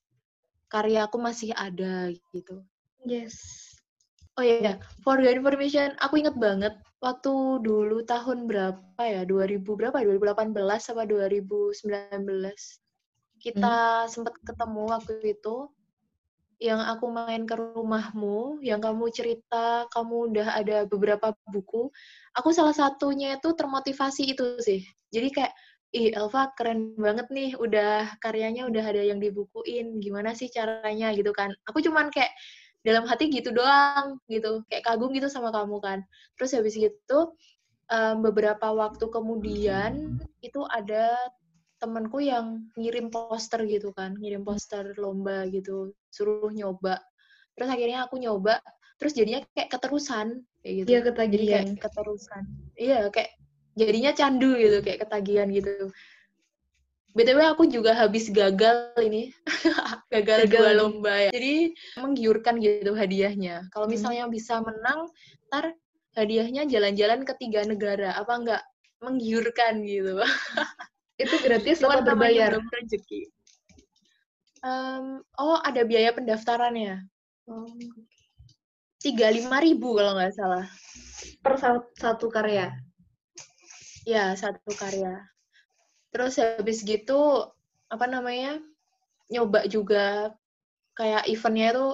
karya 0.68 1.07
aku 1.09 1.16
masih 1.22 1.55
ada 1.57 2.11
gitu. 2.35 2.61
Yes. 3.07 3.38
Oh 4.37 4.44
iya 4.44 4.61
yeah. 4.61 4.76
for 5.00 5.16
your 5.16 5.33
information 5.33 5.96
aku 6.05 6.20
inget 6.20 6.37
banget 6.37 6.76
waktu 7.00 7.33
dulu 7.64 8.05
tahun 8.05 8.44
berapa 8.44 9.00
ya? 9.00 9.24
2000 9.24 9.64
berapa? 9.64 9.96
2018 9.96 10.52
sama 10.76 11.09
2019 11.09 11.81
kita 13.40 14.05
hmm. 14.05 14.11
sempat 14.11 14.35
ketemu 14.44 14.83
waktu 14.90 15.14
itu 15.37 15.70
yang 16.57 16.81
aku 16.81 17.12
main 17.12 17.45
ke 17.45 17.53
rumahmu, 17.53 18.64
yang 18.64 18.81
kamu 18.81 19.12
cerita 19.12 19.85
kamu 19.92 20.33
udah 20.33 20.49
ada 20.57 20.77
beberapa 20.88 21.37
buku, 21.53 21.92
aku 22.33 22.49
salah 22.53 22.73
satunya 22.73 23.37
itu 23.37 23.53
termotivasi 23.53 24.33
itu 24.33 24.57
sih. 24.64 24.81
Jadi 25.12 25.29
kayak, 25.37 25.53
ih 25.92 26.12
Elva 26.16 26.53
keren 26.57 26.97
banget 26.97 27.29
nih, 27.29 27.51
udah 27.61 28.16
karyanya 28.25 28.64
udah 28.69 28.85
ada 28.85 29.03
yang 29.05 29.21
dibukuin, 29.21 30.01
gimana 30.01 30.33
sih 30.33 30.49
caranya 30.49 31.12
gitu 31.12 31.31
kan. 31.37 31.53
Aku 31.69 31.85
cuman 31.85 32.09
kayak 32.09 32.33
dalam 32.87 33.05
hati 33.05 33.29
gitu 33.29 33.53
doang 33.53 34.16
gitu, 34.31 34.64
kayak 34.73 34.85
kagum 34.87 35.12
gitu 35.12 35.29
sama 35.29 35.53
kamu 35.53 35.77
kan. 35.85 35.99
Terus 36.40 36.57
habis 36.57 36.75
gitu, 36.79 37.37
um, 37.92 38.16
beberapa 38.25 38.73
waktu 38.73 39.05
kemudian 39.12 40.16
itu 40.40 40.61
ada 40.73 41.12
temenku 41.77 42.19
yang 42.25 42.67
ngirim 42.77 43.12
poster 43.12 43.65
gitu 43.69 43.93
kan, 43.93 44.17
ngirim 44.17 44.43
poster 44.43 44.97
lomba 44.97 45.45
gitu, 45.53 45.93
suruh 46.09 46.49
nyoba. 46.53 47.01
Terus 47.57 47.69
akhirnya 47.69 48.09
aku 48.09 48.17
nyoba, 48.21 48.61
terus 48.97 49.12
jadinya 49.12 49.45
kayak 49.53 49.69
keterusan 49.73 50.45
kayak 50.65 50.75
gitu. 50.83 50.89
Iya, 50.89 51.01
ketagihan. 51.05 51.33
Jadi 51.33 51.47
kayak 51.47 51.67
keterusan. 51.85 52.43
Iya, 52.77 52.99
kayak 53.12 53.31
jadinya 53.77 54.11
candu 54.17 54.51
gitu, 54.57 54.79
kayak 54.81 54.99
ketagihan 55.05 55.49
gitu. 55.53 55.93
BTW 57.17 57.41
aku 57.49 57.65
juga 57.65 57.97
habis 57.97 58.29
gagal 58.29 58.93
ini. 59.01 59.33
gagal, 60.12 60.39
gagal 60.53 60.53
dua 60.53 60.71
lomba 60.77 61.15
ya. 61.17 61.31
Jadi 61.33 61.73
menggiurkan 61.97 62.61
gitu 62.61 62.93
hadiahnya. 62.93 63.73
Kalau 63.73 63.89
hmm. 63.89 63.95
misalnya 63.97 64.25
hmm. 64.29 64.35
bisa 64.37 64.61
menang, 64.61 65.09
ntar 65.49 65.73
hadiahnya 66.12 66.69
jalan-jalan 66.69 67.25
ke 67.25 67.33
tiga 67.41 67.65
negara. 67.65 68.12
Apa 68.21 68.33
enggak? 68.37 68.62
Menggiurkan 69.01 69.81
gitu. 69.85 70.21
Itu 71.16 71.37
gratis 71.40 71.81
atau 71.81 72.05
berbayar? 72.05 72.61
Rezeki. 72.61 73.33
Um, 74.61 75.24
oh, 75.40 75.61
ada 75.64 75.85
biaya 75.87 76.12
pendaftarannya. 76.12 77.05
Oh. 77.48 77.68
Tiga 79.00 79.31
lima 79.31 79.62
ribu 79.62 79.96
kalau 79.96 80.16
nggak 80.16 80.35
salah. 80.35 80.66
Per 81.40 81.55
satu 81.96 82.26
karya? 82.29 82.74
Ya, 84.07 84.35
satu 84.35 84.70
karya. 84.74 85.22
Terus 86.11 86.38
habis 86.38 86.83
gitu, 86.83 87.48
apa 87.87 88.07
namanya, 88.09 88.59
nyoba 89.31 89.66
juga 89.70 90.35
kayak 90.96 91.29
eventnya 91.29 91.76
itu 91.76 91.87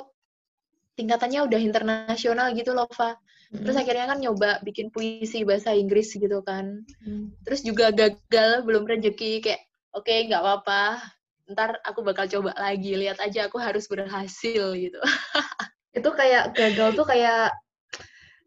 tingkatannya 0.97 1.41
udah 1.49 1.61
internasional 1.61 2.55
gitu 2.55 2.73
loh, 2.73 2.89
Fa. 2.93 3.19
Terus 3.53 3.77
hmm. 3.77 3.83
akhirnya 3.85 4.07
kan 4.09 4.19
nyoba 4.19 4.51
bikin 4.65 4.89
puisi 4.89 5.45
bahasa 5.45 5.77
Inggris 5.77 6.17
gitu 6.17 6.41
kan. 6.41 6.89
Hmm. 7.05 7.37
Terus 7.45 7.61
juga 7.61 7.93
gagal, 7.93 8.65
belum 8.65 8.89
rezeki 8.89 9.45
kayak 9.45 9.61
oke 9.93 10.09
okay, 10.09 10.25
nggak 10.25 10.41
apa-apa. 10.41 11.05
Ntar 11.53 11.77
aku 11.85 12.01
bakal 12.01 12.25
coba 12.33 12.57
lagi. 12.57 12.97
Lihat 12.97 13.21
aja 13.21 13.53
aku 13.53 13.61
harus 13.61 13.85
berhasil 13.93 14.73
gitu. 14.73 14.97
Itu 15.99 16.09
kayak 16.17 16.57
gagal 16.57 16.97
tuh 16.97 17.05
kayak 17.05 17.53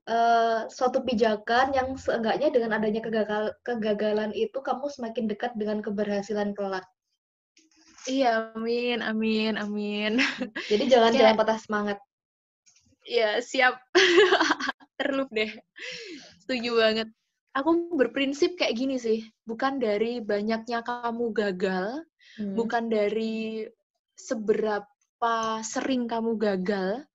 uh, 0.10 0.65
suatu 0.74 1.06
pijakan 1.06 1.78
yang 1.78 1.94
seenggaknya 2.02 2.50
dengan 2.50 2.82
adanya 2.82 3.02
kegagal 3.06 3.54
kegagalan 3.62 4.34
itu 4.34 4.58
kamu 4.58 4.89
semakin 4.89 5.30
dekat 5.30 5.54
dengan 5.54 5.86
keberhasilan 5.86 6.58
kelak. 6.58 6.86
Iya, 8.06 8.54
amin, 8.54 9.02
amin, 9.02 9.54
amin. 9.58 10.22
Jadi 10.70 10.84
jangan 10.89 11.13
jangan 11.18 11.36
patah 11.38 11.58
semangat. 11.62 11.98
Iya, 13.06 13.41
siap. 13.41 13.78
terlup 14.95 15.29
deh. 15.31 15.51
Setuju 16.43 16.71
banget. 16.79 17.08
Aku 17.55 17.95
berprinsip 17.95 18.60
kayak 18.60 18.75
gini 18.75 18.99
sih, 18.99 19.23
bukan 19.47 19.79
dari 19.79 20.19
banyaknya 20.19 20.84
kamu 20.84 21.31
gagal, 21.31 22.03
hmm. 22.36 22.51
bukan 22.51 22.91
dari 22.91 23.63
seberapa 24.19 25.63
sering 25.63 26.03
kamu 26.12 26.36
gagal, 26.36 27.08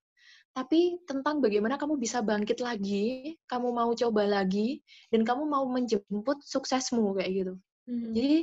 tapi 0.56 0.96
tentang 1.04 1.44
bagaimana 1.44 1.76
kamu 1.76 2.00
bisa 2.00 2.24
bangkit 2.24 2.58
lagi, 2.64 3.36
kamu 3.46 3.68
mau 3.68 3.92
coba 3.92 4.24
lagi, 4.24 4.80
dan 5.12 5.28
kamu 5.28 5.44
mau 5.44 5.68
menjemput 5.68 6.40
suksesmu 6.40 7.20
kayak 7.20 7.30
gitu. 7.32 7.54
Hmm. 7.84 8.12
Jadi 8.16 8.36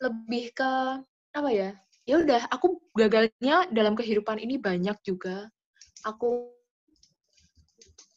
lebih 0.00 0.44
ke 0.56 0.72
apa 1.36 1.50
ya? 1.52 1.70
Ya 2.08 2.16
udah, 2.18 2.48
aku 2.50 2.80
gagalnya 2.96 3.68
dalam 3.70 3.94
kehidupan 3.94 4.40
ini 4.40 4.56
banyak 4.56 4.96
juga. 5.06 5.46
Aku 6.02 6.50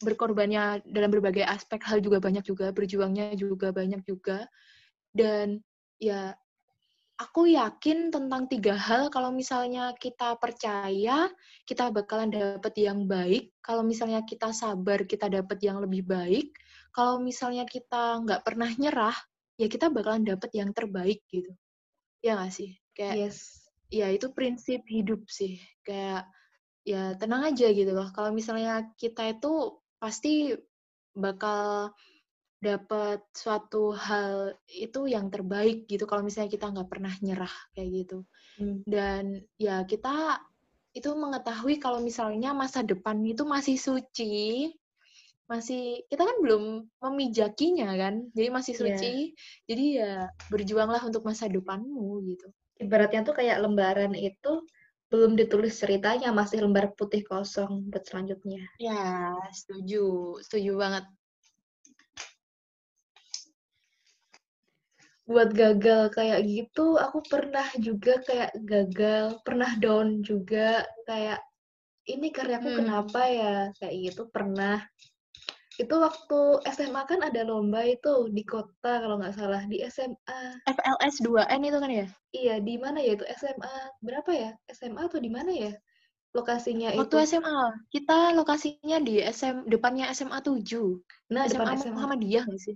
berkorbannya 0.03 0.83
dalam 0.85 1.09
berbagai 1.09 1.47
aspek 1.47 1.81
hal 1.87 2.03
juga 2.03 2.19
banyak 2.19 2.43
juga, 2.43 2.69
berjuangnya 2.75 3.33
juga 3.39 3.71
banyak 3.71 4.03
juga. 4.03 4.45
Dan 5.15 5.63
ya 5.97 6.35
aku 7.17 7.47
yakin 7.49 8.11
tentang 8.11 8.49
tiga 8.51 8.75
hal. 8.75 9.07
Kalau 9.07 9.31
misalnya 9.31 9.95
kita 9.95 10.35
percaya 10.37 11.29
kita 11.63 11.93
bakalan 11.93 12.29
dapat 12.33 12.73
yang 12.75 13.05
baik. 13.07 13.53
Kalau 13.63 13.85
misalnya 13.85 14.25
kita 14.27 14.51
sabar 14.51 15.07
kita 15.07 15.31
dapat 15.31 15.59
yang 15.63 15.79
lebih 15.79 16.03
baik. 16.03 16.51
Kalau 16.93 17.23
misalnya 17.23 17.65
kita 17.65 18.21
nggak 18.21 18.43
pernah 18.45 18.69
nyerah 18.75 19.17
ya 19.57 19.69
kita 19.69 19.89
bakalan 19.93 20.25
dapat 20.25 20.49
yang 20.53 20.73
terbaik 20.73 21.21
gitu. 21.29 21.53
Ya 22.19 22.37
nggak 22.37 22.53
sih? 22.53 22.75
Kayak 22.93 23.29
yes. 23.29 23.69
ya 23.89 24.09
itu 24.09 24.29
prinsip 24.33 24.81
hidup 24.89 25.25
sih. 25.29 25.61
Kayak 25.85 26.29
ya 26.83 27.15
tenang 27.15 27.47
aja 27.47 27.67
gitu 27.71 27.91
loh. 27.95 28.09
Kalau 28.11 28.35
misalnya 28.35 28.91
kita 28.99 29.31
itu 29.31 29.82
pasti 30.03 30.51
bakal 31.15 31.95
dapat 32.59 33.23
suatu 33.31 33.95
hal 33.95 34.55
itu 34.67 35.07
yang 35.07 35.31
terbaik 35.31 35.87
gitu 35.87 36.03
kalau 36.03 36.27
misalnya 36.27 36.51
kita 36.51 36.71
nggak 36.71 36.91
pernah 36.91 37.13
nyerah 37.23 37.55
kayak 37.71 38.03
gitu 38.03 38.17
hmm. 38.59 38.83
dan 38.83 39.43
ya 39.55 39.83
kita 39.87 40.43
itu 40.91 41.07
mengetahui 41.11 41.79
kalau 41.79 42.03
misalnya 42.03 42.51
masa 42.51 42.83
depan 42.83 43.19
itu 43.23 43.47
masih 43.47 43.79
suci 43.79 44.71
masih 45.47 46.07
kita 46.07 46.23
kan 46.23 46.37
belum 46.39 46.87
memijakinya 47.03 47.91
kan 47.99 48.31
jadi 48.31 48.47
masih 48.47 48.73
iya. 48.75 48.79
suci 48.79 49.13
yeah. 49.15 49.63
jadi 49.67 49.85
ya 49.99 50.13
berjuanglah 50.47 51.03
untuk 51.03 51.27
masa 51.27 51.51
depanmu 51.51 52.23
gitu 52.27 52.47
ibaratnya 52.79 53.27
tuh 53.27 53.35
kayak 53.35 53.59
lembaran 53.59 54.15
itu 54.15 54.63
belum 55.13 55.37
ditulis 55.37 55.77
ceritanya, 55.77 56.33
masih 56.33 56.65
lembar 56.65 56.89
putih 56.97 57.21
kosong 57.21 57.85
buat 57.93 58.01
selanjutnya. 58.01 58.65
Ya, 58.81 59.37
setuju. 59.53 60.41
Setuju 60.41 60.73
banget. 60.73 61.05
Buat 65.29 65.53
gagal 65.53 66.09
kayak 66.17 66.41
gitu, 66.49 66.97
aku 66.97 67.21
pernah 67.29 67.69
juga 67.77 68.17
kayak 68.25 68.57
gagal, 68.65 69.37
pernah 69.45 69.69
down 69.77 70.25
juga, 70.25 70.81
kayak 71.05 71.39
ini 72.09 72.33
karyaku 72.33 72.73
hmm. 72.73 72.77
kenapa 72.81 73.21
ya, 73.29 73.57
kayak 73.77 73.95
gitu 74.09 74.27
pernah 74.33 74.81
itu 75.81 75.95
waktu 75.97 76.39
SMA 76.69 77.01
kan 77.09 77.25
ada 77.25 77.41
lomba 77.41 77.81
itu 77.81 78.29
di 78.29 78.45
kota 78.45 79.01
kalau 79.01 79.17
nggak 79.17 79.33
salah 79.33 79.65
di 79.65 79.81
SMA 79.89 80.61
FLS 80.69 81.17
2N 81.25 81.61
itu 81.65 81.77
kan 81.81 81.89
ya? 81.89 82.07
Iya 82.29 82.55
di 82.61 82.75
mana 82.77 83.01
ya 83.01 83.17
itu? 83.17 83.25
SMA 83.25 83.73
berapa 84.05 84.29
ya? 84.29 84.51
SMA 84.69 85.09
atau 85.09 85.17
di 85.17 85.33
mana 85.33 85.49
ya? 85.49 85.73
Lokasinya 86.37 86.93
waktu 86.93 87.09
itu. 87.09 87.17
SMA 87.25 87.57
kita 87.89 88.37
lokasinya 88.37 88.97
di 89.01 89.21
SM 89.25 89.65
depannya 89.65 90.13
SMA 90.13 90.37
7 90.45 90.61
nah 91.33 91.49
SMA 91.49 91.57
depan 91.57 91.75
SMA 91.81 91.93
Muhammadiyah 91.97 92.43
nggak 92.45 92.61
sih? 92.61 92.75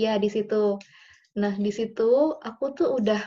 Iya 0.00 0.16
di 0.16 0.28
situ. 0.32 0.80
Nah 1.36 1.52
di 1.60 1.72
situ 1.72 2.40
aku 2.40 2.72
tuh 2.72 2.96
udah 2.96 3.20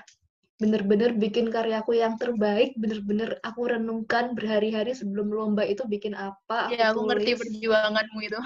bener-bener 0.61 1.11
bikin 1.17 1.51
karyaku 1.51 1.99
yang 1.99 2.15
terbaik, 2.15 2.77
bener-bener 2.79 3.35
aku 3.43 3.67
renungkan 3.67 4.31
berhari-hari 4.37 4.95
sebelum 4.95 5.27
lomba 5.33 5.67
itu 5.67 5.83
bikin 5.83 6.15
apa. 6.15 6.71
Aku 6.71 6.77
ya, 6.77 6.93
aku 6.93 7.03
tulis. 7.03 7.09
ngerti 7.09 7.31
perjuanganmu 7.35 8.19
itu 8.23 8.39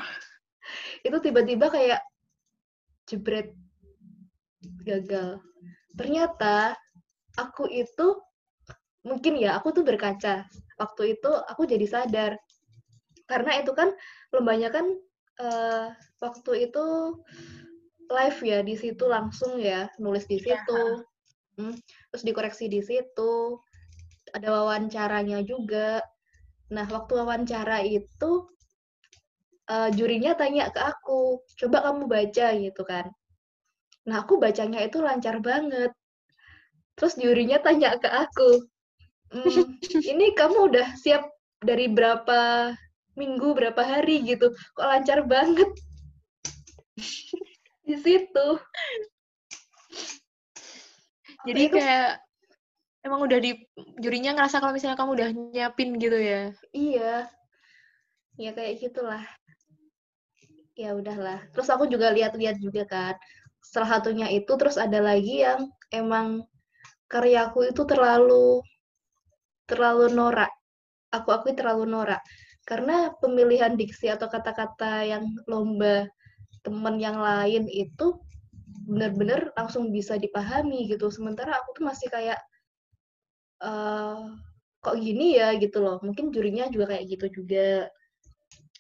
itu 1.05 1.17
tiba-tiba 1.19 1.67
kayak 1.71 2.01
jebret 3.07 3.55
gagal. 4.83 5.39
Ternyata 5.95 6.75
aku 7.37 7.69
itu 7.71 8.19
mungkin 9.07 9.39
ya 9.39 9.55
aku 9.59 9.71
tuh 9.71 9.83
berkaca. 9.87 10.47
Waktu 10.77 11.17
itu 11.17 11.31
aku 11.31 11.65
jadi 11.65 11.85
sadar 11.87 12.37
karena 13.27 13.59
itu 13.59 13.75
kan 13.75 13.91
lombanya 14.31 14.71
kan 14.71 14.87
uh, 15.43 15.91
waktu 16.23 16.71
itu 16.71 16.85
live 18.07 18.39
ya 18.39 18.59
di 18.63 18.75
situ 18.79 19.03
langsung 19.03 19.59
ya 19.59 19.91
nulis 19.99 20.23
di 20.31 20.39
iya, 20.39 20.63
situ, 20.63 20.81
hmm, 21.59 21.75
terus 22.11 22.23
dikoreksi 22.23 22.71
di 22.71 22.79
situ. 22.79 23.59
ada 24.35 24.51
wawancaranya 24.51 25.39
juga. 25.47 26.03
Nah, 26.75 26.83
waktu 26.91 27.15
wawancara 27.15 27.79
itu 27.79 28.51
uh, 29.67 29.89
jurinya 29.91 30.33
tanya 30.33 30.71
ke 30.71 30.79
aku, 30.81 31.43
coba 31.59 31.91
kamu 31.91 32.03
baca 32.07 32.47
gitu 32.57 32.81
kan. 32.87 33.11
Nah, 34.07 34.23
aku 34.23 34.39
bacanya 34.39 34.81
itu 34.83 35.03
lancar 35.03 35.43
banget. 35.43 35.91
Terus 36.97 37.13
jurinya 37.19 37.61
tanya 37.61 37.99
ke 37.99 38.09
aku, 38.09 38.65
mmm, 39.35 39.77
ini 40.11 40.33
kamu 40.33 40.71
udah 40.73 40.87
siap 40.97 41.29
dari 41.61 41.91
berapa 41.91 42.73
minggu, 43.13 43.53
berapa 43.53 43.81
hari 43.83 44.23
gitu? 44.25 44.53
Kok 44.73 44.87
lancar 44.87 45.21
banget? 45.27 45.69
Di 47.87 47.95
situ. 47.99 48.47
Jadi 51.47 51.63
kayak 51.71 52.19
emang 53.07 53.23
udah 53.23 53.39
di 53.39 53.55
jurinya 54.03 54.35
ngerasa 54.35 54.59
kalau 54.59 54.75
misalnya 54.75 54.99
kamu 54.99 55.11
udah 55.15 55.29
nyiapin 55.31 55.95
gitu 55.95 56.19
ya? 56.19 56.51
Iya. 56.75 57.31
Ya 58.35 58.51
kayak 58.51 58.83
gitulah. 58.83 59.23
Ya 60.77 60.93
udahlah. 60.93 61.41
Terus 61.57 61.67
aku 61.73 61.89
juga 61.89 62.13
lihat-lihat 62.13 62.61
juga 62.61 62.85
kan. 62.85 63.17
Salah 63.65 63.97
satunya 63.97 64.29
itu 64.29 64.53
terus 64.61 64.77
ada 64.77 65.01
lagi 65.01 65.41
yang 65.41 65.73
emang 65.89 66.45
karyaku 67.09 67.73
itu 67.73 67.81
terlalu 67.89 68.61
terlalu 69.65 70.13
norak. 70.13 70.53
Aku 71.09 71.33
akui 71.33 71.57
terlalu 71.57 71.89
norak. 71.89 72.21
Karena 72.61 73.09
pemilihan 73.17 73.73
diksi 73.73 74.13
atau 74.13 74.29
kata-kata 74.29 75.01
yang 75.01 75.25
lomba 75.49 76.05
teman 76.61 77.01
yang 77.01 77.17
lain 77.17 77.65
itu 77.71 78.21
benar-benar 78.85 79.49
langsung 79.57 79.89
bisa 79.89 80.13
dipahami 80.21 80.85
gitu. 80.93 81.09
Sementara 81.09 81.57
aku 81.57 81.81
tuh 81.81 81.89
masih 81.89 82.07
kayak 82.13 82.37
uh, 83.65 84.29
kok 84.85 84.97
gini 85.01 85.41
ya 85.41 85.57
gitu 85.57 85.81
loh. 85.81 85.97
Mungkin 86.05 86.29
jurinya 86.29 86.69
juga 86.69 86.93
kayak 86.93 87.17
gitu 87.17 87.41
juga. 87.41 87.89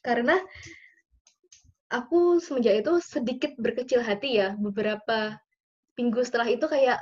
Karena 0.05 0.37
aku 1.87 2.43
semenjak 2.43 2.83
itu 2.83 2.93
sedikit 2.99 3.51
berkecil 3.55 4.03
hati 4.03 4.39
ya 4.43 4.55
beberapa 4.59 5.39
minggu 5.95 6.19
setelah 6.27 6.47
itu 6.51 6.65
kayak 6.67 6.99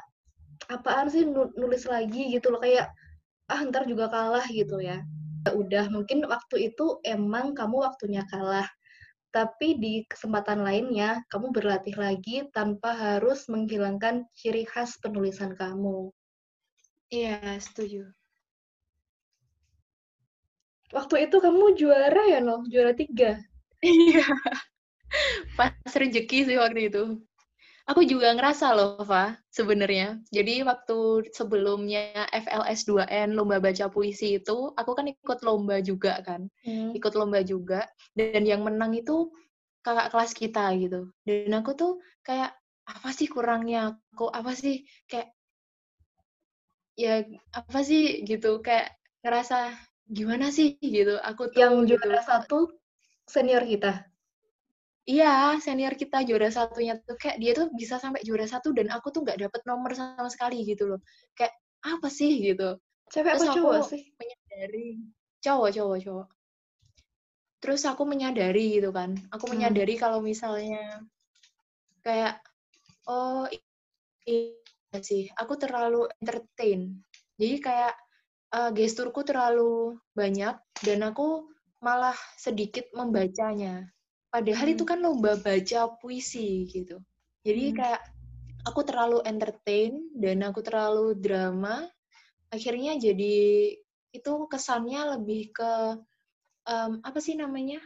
apaan 0.69 1.09
sih 1.11 1.25
nulis 1.57 1.83
lagi 1.89 2.31
gitu 2.31 2.53
loh 2.53 2.61
kayak 2.61 2.89
ah 3.51 3.61
ntar 3.69 3.85
juga 3.85 4.09
kalah 4.09 4.45
gitu 4.49 4.81
ya. 4.81 5.01
ya 5.45 5.51
udah 5.53 5.89
mungkin 5.93 6.25
waktu 6.25 6.73
itu 6.73 7.01
emang 7.05 7.53
kamu 7.53 7.85
waktunya 7.85 8.25
kalah 8.29 8.65
tapi 9.35 9.75
di 9.75 9.93
kesempatan 10.07 10.63
lainnya 10.63 11.19
kamu 11.27 11.51
berlatih 11.51 11.91
lagi 11.99 12.47
tanpa 12.55 12.95
harus 12.95 13.51
menghilangkan 13.51 14.23
ciri 14.31 14.63
khas 14.63 14.95
penulisan 15.03 15.51
kamu. 15.59 16.07
Iya, 17.11 17.59
setuju. 17.59 18.07
Waktu 20.95 21.27
itu 21.27 21.37
kamu 21.43 21.75
juara 21.75 22.23
ya, 22.31 22.39
loh, 22.39 22.63
Juara 22.71 22.95
tiga? 22.95 23.35
Iya. 23.83 24.23
Pas 25.57 25.71
rezeki 25.87 26.39
sih 26.47 26.57
waktu 26.59 26.91
itu. 26.91 27.03
Aku 27.85 28.01
juga 28.01 28.33
ngerasa 28.33 28.73
loh, 28.73 28.97
Fa, 29.05 29.37
sebenarnya. 29.53 30.17
Jadi 30.33 30.65
waktu 30.65 31.29
sebelumnya 31.37 32.25
FLS 32.33 32.89
2N, 32.89 33.37
Lomba 33.37 33.61
Baca 33.61 33.85
Puisi 33.93 34.41
itu, 34.41 34.73
aku 34.73 34.91
kan 34.97 35.05
ikut 35.05 35.45
lomba 35.45 35.77
juga 35.85 36.17
kan. 36.25 36.49
Hmm. 36.65 36.97
Ikut 36.97 37.13
lomba 37.13 37.45
juga. 37.45 37.85
Dan 38.17 38.41
yang 38.41 38.65
menang 38.65 38.97
itu 38.97 39.29
kakak 39.85 40.09
kelas 40.09 40.33
kita 40.33 40.73
gitu. 40.81 41.13
Dan 41.29 41.53
aku 41.53 41.77
tuh 41.77 42.01
kayak, 42.25 42.57
apa 42.89 43.09
sih 43.13 43.29
kurangnya? 43.29 44.01
Aku 44.17 44.33
apa 44.33 44.57
sih 44.57 44.81
kayak 45.05 45.29
ya 46.95 47.27
apa 47.51 47.79
sih 47.83 48.23
gitu 48.23 48.63
kayak 48.63 48.95
ngerasa 49.19 49.75
gimana 50.07 50.47
sih 50.47 50.79
gitu 50.79 51.19
aku 51.19 51.51
tuh 51.51 51.59
yang 51.59 51.83
gitu. 51.83 51.99
juara 51.99 52.23
gitu. 52.23 52.27
satu 52.27 52.59
senior 53.27 53.67
kita 53.67 54.07
Iya, 55.05 55.61
senior 55.61 55.93
kita 55.93 56.25
juara 56.25 56.49
satunya 56.49 56.97
tuh 56.97 57.13
kayak 57.13 57.37
dia 57.37 57.53
tuh 57.53 57.69
bisa 57.77 58.01
sampai 58.01 58.25
juara 58.25 58.49
satu 58.49 58.73
dan 58.73 58.89
aku 58.89 59.13
tuh 59.13 59.21
nggak 59.21 59.37
dapet 59.37 59.61
nomor 59.69 59.93
sama 59.93 60.25
sekali 60.33 60.65
gitu 60.65 60.89
loh. 60.89 60.99
Kayak 61.37 61.53
apa 61.85 62.09
sih 62.09 62.41
gitu. 62.41 62.81
Cewek 63.13 63.37
Terus 63.37 63.45
apa 63.45 63.53
cowok 63.53 63.81
sih? 63.85 64.01
Menyadari 64.17 64.87
cowok, 65.45 65.69
cowok, 65.77 65.97
cowok. 66.01 66.27
Terus 67.61 67.81
aku 67.85 68.03
menyadari 68.09 68.65
gitu 68.81 68.89
kan. 68.89 69.13
Aku 69.29 69.45
hmm. 69.45 69.53
menyadari 69.53 69.93
hmm. 69.93 70.01
kalau 70.01 70.19
misalnya 70.25 71.05
kayak 72.01 72.41
oh 73.05 73.45
iya 74.25 74.97
sih, 75.05 75.29
aku 75.37 75.53
terlalu 75.53 76.09
entertain. 76.17 76.97
Jadi 77.37 77.55
kayak 77.61 77.93
uh, 78.57 78.73
gesturku 78.73 79.21
terlalu 79.21 80.01
banyak 80.17 80.57
dan 80.81 80.99
aku 81.05 81.45
malah 81.77 82.17
sedikit 82.41 82.89
membacanya 82.97 83.85
Padahal 84.35 84.67
hmm. 84.67 84.75
itu 84.75 84.83
kan 84.83 84.99
lomba 84.99 85.39
baca 85.39 85.95
puisi 85.95 86.67
gitu. 86.67 86.99
Jadi 87.47 87.71
hmm. 87.71 87.75
kayak 87.79 88.03
aku 88.67 88.83
terlalu 88.83 89.23
entertain 89.23 90.11
dan 90.11 90.43
aku 90.43 90.59
terlalu 90.59 91.15
drama. 91.15 91.87
Akhirnya 92.51 92.99
jadi 92.99 93.71
itu 94.11 94.33
kesannya 94.51 95.15
lebih 95.15 95.55
ke 95.55 95.71
um, 96.67 96.99
apa 96.99 97.19
sih 97.23 97.39
namanya? 97.39 97.79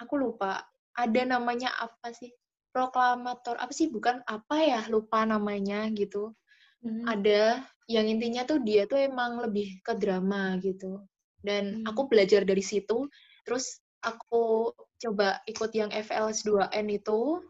Aku 0.00 0.16
lupa. 0.16 0.64
Ada 0.96 1.28
namanya 1.28 1.68
apa 1.76 2.16
sih? 2.16 2.32
Proklamator 2.72 3.60
apa 3.60 3.76
sih? 3.76 3.92
Bukan 3.92 4.24
apa 4.24 4.64
ya? 4.64 4.80
Lupa 4.88 5.28
namanya 5.28 5.92
gitu. 5.92 6.32
Hmm. 6.80 7.04
Ada 7.04 7.68
yang 7.84 8.08
intinya 8.08 8.48
tuh 8.48 8.64
dia 8.64 8.88
tuh 8.88 8.96
emang 8.96 9.44
lebih 9.44 9.84
ke 9.84 9.92
drama 10.00 10.56
gitu. 10.56 11.04
Dan 11.36 11.84
hmm. 11.84 11.92
aku 11.92 12.08
belajar 12.08 12.48
dari 12.48 12.64
situ. 12.64 13.12
Terus 13.44 13.76
aku 14.00 14.72
coba 15.02 15.42
ikut 15.50 15.70
yang 15.74 15.90
FLS 15.90 16.46
2N 16.46 16.86
itu. 16.88 17.42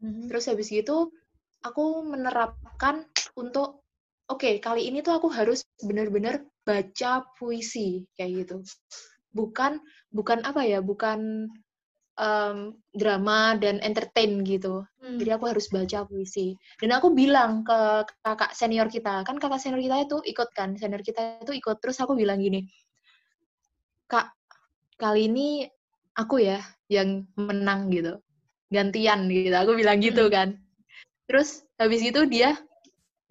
Mm-hmm. 0.00 0.26
Terus 0.32 0.44
habis 0.48 0.68
gitu 0.72 1.12
aku 1.64 2.04
menerapkan 2.04 3.08
untuk 3.36 3.84
oke, 4.28 4.40
okay, 4.40 4.60
kali 4.60 4.88
ini 4.88 5.00
tuh 5.00 5.16
aku 5.16 5.32
harus 5.32 5.64
benar-benar 5.80 6.44
baca 6.64 7.24
puisi 7.36 8.04
kayak 8.16 8.44
gitu. 8.44 8.56
Bukan 9.32 9.80
bukan 10.12 10.44
apa 10.44 10.62
ya, 10.64 10.84
bukan 10.84 11.48
um, 12.20 12.76
drama 12.94 13.58
dan 13.58 13.80
entertain 13.82 14.44
gitu. 14.46 14.84
Hmm. 15.00 15.18
Jadi 15.18 15.30
aku 15.34 15.50
harus 15.50 15.66
baca 15.72 16.06
puisi. 16.06 16.54
Dan 16.78 16.94
aku 16.94 17.12
bilang 17.12 17.64
ke 17.66 18.06
kakak 18.22 18.52
senior 18.54 18.86
kita, 18.86 19.24
kan 19.26 19.36
kakak 19.40 19.60
senior 19.60 19.82
kita 19.82 19.96
itu 20.04 20.16
ikut 20.24 20.48
kan, 20.54 20.76
senior 20.78 21.02
kita 21.02 21.42
itu 21.42 21.52
ikut. 21.56 21.76
Terus 21.80 21.98
aku 22.00 22.14
bilang 22.14 22.38
gini, 22.38 22.64
kak, 24.06 24.30
kali 25.00 25.26
ini 25.32 25.66
aku 26.14 26.42
ya 26.42 26.62
yang 26.90 27.26
menang 27.34 27.90
gitu. 27.90 28.18
Gantian 28.70 29.30
gitu 29.30 29.54
aku 29.54 29.78
bilang 29.78 29.98
gitu 30.02 30.26
kan. 30.30 30.58
Terus 31.30 31.62
habis 31.78 32.02
itu 32.02 32.26
dia 32.26 32.58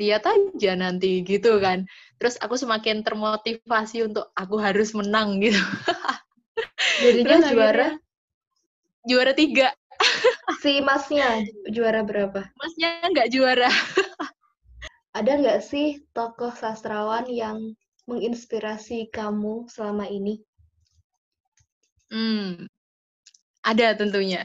lihat 0.01 0.25
aja 0.25 0.71
nanti 0.75 1.23
gitu 1.23 1.59
kan. 1.61 1.85
Terus 2.19 2.35
aku 2.39 2.55
semakin 2.57 3.03
termotivasi 3.05 4.07
untuk 4.07 4.31
aku 4.35 4.59
harus 4.59 4.91
menang 4.95 5.39
gitu. 5.39 5.59
Jadinya 7.03 7.23
terus 7.23 7.43
juara. 7.51 7.89
Juara 9.07 9.33
tiga. 9.35 9.69
Si 10.63 10.79
masnya 10.79 11.43
juara 11.71 12.03
berapa? 12.07 12.39
Masnya 12.55 13.03
nggak 13.11 13.31
juara. 13.31 13.67
Ada 15.17 15.39
nggak 15.39 15.59
sih 15.59 16.07
tokoh 16.15 16.55
sastrawan 16.55 17.27
yang 17.27 17.75
menginspirasi 18.07 19.11
kamu 19.11 19.67
selama 19.67 20.07
ini? 20.07 20.39
Hmm, 22.11 22.67
ada 23.63 23.95
tentunya. 23.95 24.43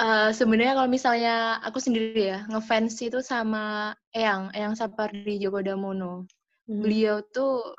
uh, 0.00 0.32
sebenarnya 0.38 0.74
kalau 0.80 0.88
misalnya 0.88 1.60
aku 1.60 1.78
sendiri 1.78 2.32
ya, 2.32 2.48
ngefans 2.48 2.96
itu 3.04 3.20
sama 3.20 3.92
Eyang, 4.16 4.50
Eyang 4.56 4.74
Sapardi 4.74 5.36
Djoko 5.36 5.60
Damono. 5.60 6.24
Hmm. 6.66 6.80
Beliau 6.82 7.20
tuh 7.30 7.76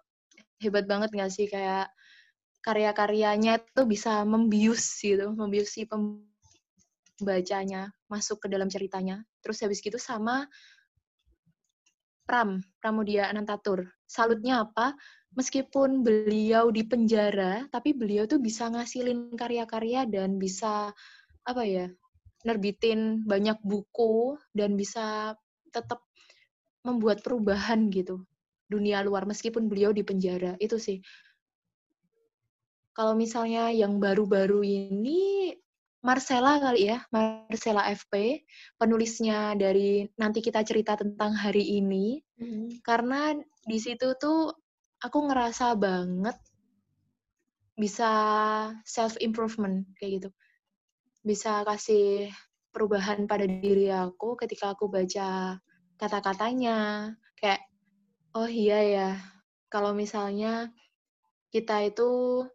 hebat 0.61 0.85
banget 0.85 1.09
nggak 1.11 1.33
sih? 1.33 1.49
Kayak 1.49 1.89
karya-karyanya 2.61 3.59
tuh 3.73 3.89
bisa 3.89 4.21
membius 4.27 5.01
gitu, 5.01 5.33
membius 5.33 5.73
si 5.73 5.87
pembacanya 7.17 7.89
masuk 8.11 8.45
ke 8.45 8.47
dalam 8.53 8.69
ceritanya. 8.69 9.25
Terus 9.41 9.65
habis 9.65 9.81
gitu 9.81 9.97
sama 9.97 10.45
Pram, 12.27 12.59
Pramudia 12.83 13.31
Anantatur. 13.31 13.87
Salutnya 14.07 14.63
apa? 14.65 14.97
meskipun 15.37 16.01
beliau 16.01 16.73
di 16.73 16.81
penjara, 16.81 17.69
tapi 17.69 17.93
beliau 17.93 18.25
tuh 18.25 18.41
bisa 18.41 18.65
ngasilin 18.73 19.37
karya-karya 19.37 20.09
dan 20.09 20.41
bisa 20.41 20.89
apa 21.45 21.63
ya, 21.63 21.85
nerbitin 22.41 23.21
banyak 23.21 23.61
buku 23.61 24.33
dan 24.57 24.73
bisa 24.73 25.37
tetap 25.69 26.01
membuat 26.81 27.21
perubahan 27.21 27.93
gitu 27.93 28.25
dunia 28.67 28.99
luar 29.05 29.23
meskipun 29.29 29.69
beliau 29.69 29.93
di 29.95 30.03
penjara 30.03 30.57
itu 30.59 30.75
sih. 30.75 30.99
Kalau 32.91 33.13
misalnya 33.13 33.69
yang 33.69 34.01
baru-baru 34.01 34.65
ini 34.65 35.53
Marcella 36.05 36.61
kali 36.61 36.93
ya, 36.93 37.01
Marcella 37.09 37.89
FP, 37.89 38.45
penulisnya 38.77 39.57
dari 39.57 40.05
nanti 40.15 40.39
kita 40.45 40.61
cerita 40.61 40.93
tentang 40.93 41.33
hari 41.33 41.81
ini. 41.81 42.21
Hmm. 42.37 42.69
Karena 42.85 43.33
di 43.65 43.77
situ 43.81 44.13
tuh 44.21 44.53
aku 45.01 45.17
ngerasa 45.29 45.73
banget 45.73 46.37
bisa 47.77 48.11
self 48.85 49.17
improvement 49.21 49.85
kayak 49.97 50.21
gitu. 50.21 50.29
Bisa 51.25 51.65
kasih 51.65 52.29
perubahan 52.77 53.25
pada 53.25 53.49
diri 53.49 53.89
aku 53.89 54.37
ketika 54.37 54.77
aku 54.77 54.85
baca 54.85 55.57
kata-katanya 55.97 57.09
kayak 57.41 57.65
oh 58.37 58.45
iya 58.45 58.79
ya 58.85 59.09
kalau 59.65 59.97
misalnya 59.97 60.69
kita 61.49 61.89
itu 61.89 62.45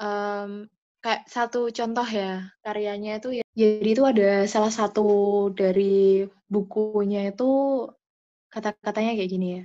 um, 0.00 0.64
kayak 1.04 1.28
satu 1.28 1.68
contoh 1.68 2.08
ya 2.08 2.48
karyanya 2.64 3.20
itu 3.20 3.28
ya. 3.36 3.44
Jadi 3.52 3.88
itu 3.92 4.02
ada 4.08 4.48
salah 4.48 4.72
satu 4.72 5.04
dari 5.52 6.24
bukunya 6.48 7.28
itu 7.28 7.44
kata-katanya 8.48 9.12
kayak 9.12 9.30
gini 9.30 9.48
ya. 9.60 9.62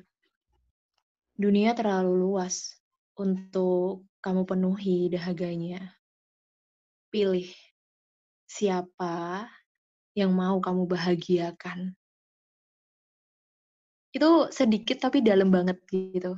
Dunia 1.40 1.72
terlalu 1.72 2.20
luas 2.20 2.76
untuk 3.16 4.04
kamu 4.20 4.44
penuhi 4.44 5.08
dahaganya. 5.08 5.96
Pilih 7.08 7.48
siapa 8.44 9.48
yang 10.20 10.36
mau 10.36 10.60
kamu 10.60 10.92
bahagiakan. 10.92 11.96
Itu 14.12 14.52
sedikit 14.52 15.00
tapi 15.08 15.24
dalam 15.24 15.56
banget 15.56 15.80
gitu. 15.88 16.36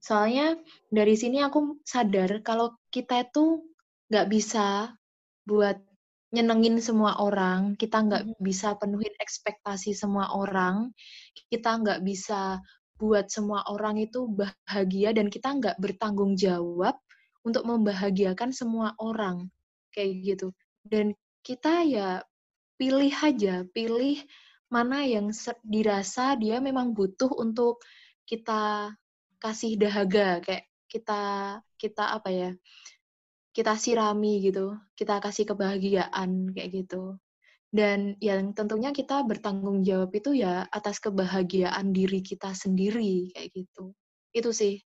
Soalnya 0.00 0.56
dari 0.88 1.12
sini 1.12 1.44
aku 1.44 1.84
sadar 1.84 2.40
kalau 2.40 2.72
kita 2.88 3.28
itu 3.28 3.69
nggak 4.10 4.26
bisa 4.28 4.92
buat 5.46 5.78
nyenengin 6.30 6.78
semua 6.78 7.18
orang, 7.18 7.74
kita 7.74 8.06
nggak 8.06 8.22
bisa 8.38 8.78
penuhin 8.78 9.14
ekspektasi 9.18 9.94
semua 9.94 10.30
orang, 10.30 10.94
kita 11.50 11.78
nggak 11.78 12.02
bisa 12.06 12.62
buat 13.00 13.32
semua 13.32 13.64
orang 13.66 13.98
itu 13.98 14.28
bahagia 14.28 15.10
dan 15.16 15.32
kita 15.32 15.56
nggak 15.56 15.80
bertanggung 15.80 16.36
jawab 16.36 16.94
untuk 17.42 17.64
membahagiakan 17.66 18.52
semua 18.54 18.94
orang 19.00 19.50
kayak 19.90 20.12
gitu. 20.22 20.48
Dan 20.86 21.16
kita 21.42 21.82
ya 21.82 22.22
pilih 22.78 23.10
aja, 23.10 23.66
pilih 23.74 24.20
mana 24.70 25.02
yang 25.02 25.34
dirasa 25.66 26.38
dia 26.38 26.62
memang 26.62 26.94
butuh 26.94 27.32
untuk 27.34 27.82
kita 28.22 28.94
kasih 29.42 29.74
dahaga 29.74 30.38
kayak 30.44 30.70
kita 30.86 31.22
kita 31.74 32.04
apa 32.14 32.30
ya 32.30 32.50
kita 33.50 33.74
sirami 33.74 34.42
gitu, 34.46 34.78
kita 34.94 35.18
kasih 35.18 35.48
kebahagiaan 35.50 36.54
kayak 36.54 36.70
gitu. 36.84 37.18
Dan 37.70 38.18
yang 38.18 38.50
tentunya 38.50 38.90
kita 38.90 39.22
bertanggung 39.22 39.86
jawab 39.86 40.10
itu 40.10 40.34
ya 40.34 40.66
atas 40.74 40.98
kebahagiaan 40.98 41.94
diri 41.94 42.18
kita 42.22 42.50
sendiri 42.50 43.30
kayak 43.30 43.50
gitu. 43.54 43.94
Itu 44.34 44.50
sih 44.50 44.82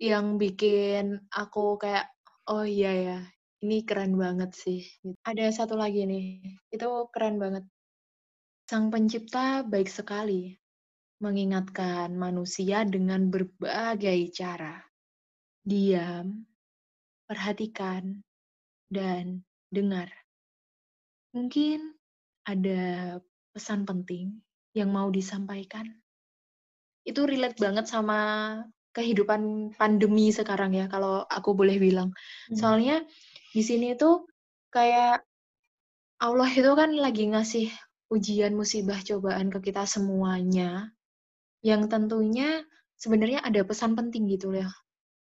yang 0.00 0.36
bikin 0.36 1.16
aku 1.32 1.80
kayak 1.80 2.12
oh 2.52 2.64
iya 2.68 2.92
ya, 2.92 3.18
ini 3.64 3.84
keren 3.88 4.20
banget 4.20 4.52
sih. 4.52 4.84
Ada 5.24 5.64
satu 5.64 5.80
lagi 5.80 6.04
nih, 6.04 6.60
itu 6.72 6.88
keren 7.08 7.40
banget. 7.40 7.64
Sang 8.68 8.92
pencipta 8.92 9.64
baik 9.64 9.88
sekali 9.88 10.56
mengingatkan 11.24 12.12
manusia 12.16 12.84
dengan 12.84 13.32
berbagai 13.32 14.28
cara. 14.36 14.76
Diam, 15.64 16.44
perhatikan, 17.34 18.22
dan 18.94 19.42
dengar. 19.74 20.06
Mungkin 21.34 21.98
ada 22.46 23.18
pesan 23.50 23.82
penting 23.82 24.38
yang 24.78 24.94
mau 24.94 25.10
disampaikan. 25.10 25.90
Itu 27.02 27.26
relate 27.26 27.58
banget 27.58 27.90
sama 27.90 28.62
kehidupan 28.94 29.74
pandemi 29.74 30.30
sekarang 30.30 30.78
ya, 30.78 30.86
kalau 30.86 31.26
aku 31.26 31.58
boleh 31.58 31.82
bilang. 31.82 32.14
Hmm. 32.48 32.54
Soalnya 32.54 33.02
di 33.50 33.62
sini 33.66 33.98
tuh 33.98 34.30
kayak 34.70 35.26
Allah 36.22 36.50
itu 36.54 36.70
kan 36.78 36.94
lagi 36.94 37.34
ngasih 37.34 37.66
ujian, 38.14 38.54
musibah, 38.54 39.02
cobaan 39.02 39.50
ke 39.50 39.58
kita 39.58 39.82
semuanya, 39.90 40.94
yang 41.66 41.90
tentunya 41.90 42.62
sebenarnya 42.94 43.42
ada 43.42 43.66
pesan 43.66 43.98
penting 43.98 44.30
gitu 44.30 44.54
loh. 44.54 44.70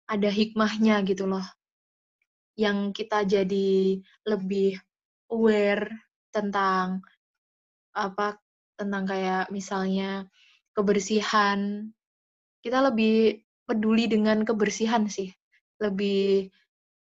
Ada 0.07 0.29
hikmahnya 0.29 1.01
gitu 1.03 1.25
loh 1.25 1.56
yang 2.57 2.91
kita 2.91 3.21
jadi 3.23 4.01
lebih 4.25 4.81
aware 5.29 5.87
tentang 6.33 7.05
apa 7.93 8.41
tentang 8.77 9.05
kayak 9.05 9.53
misalnya 9.53 10.25
kebersihan. 10.73 11.89
Kita 12.61 12.81
lebih 12.81 13.45
peduli 13.63 14.09
dengan 14.09 14.41
kebersihan 14.41 15.05
sih. 15.05 15.29
Lebih 15.77 16.49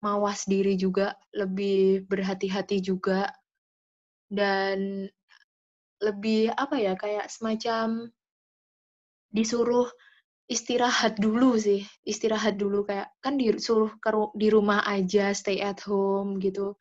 mawas 0.01 0.49
diri 0.49 0.73
juga 0.79 1.13
lebih 1.35 2.09
berhati-hati 2.09 2.81
juga 2.81 3.29
dan 4.31 5.05
lebih 6.01 6.49
apa 6.57 6.75
ya 6.81 6.97
kayak 6.97 7.29
semacam 7.29 8.09
disuruh 9.29 9.85
istirahat 10.51 11.15
dulu 11.15 11.55
sih 11.55 11.87
istirahat 12.03 12.59
dulu 12.59 12.83
kayak 12.83 13.07
kan 13.23 13.39
disuruh 13.39 13.87
ke 14.03 14.11
di 14.35 14.51
rumah 14.51 14.83
aja 14.83 15.31
stay 15.31 15.63
at 15.63 15.79
home 15.87 16.43
gitu. 16.43 16.75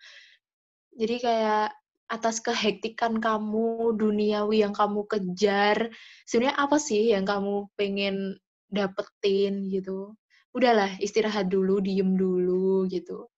Jadi 0.99 1.23
kayak 1.23 1.71
atas 2.11 2.43
kehektikan 2.43 3.23
kamu 3.23 3.95
duniawi 3.95 4.66
yang 4.66 4.75
kamu 4.75 5.07
kejar 5.07 5.95
sebenarnya 6.27 6.59
apa 6.59 6.77
sih 6.83 7.14
yang 7.14 7.23
kamu 7.23 7.71
pengen 7.79 8.43
dapetin 8.66 9.71
gitu? 9.71 10.18
Udahlah 10.51 10.99
istirahat 10.99 11.47
dulu 11.47 11.79
diem 11.79 12.18
dulu 12.18 12.91
gitu. 12.91 13.31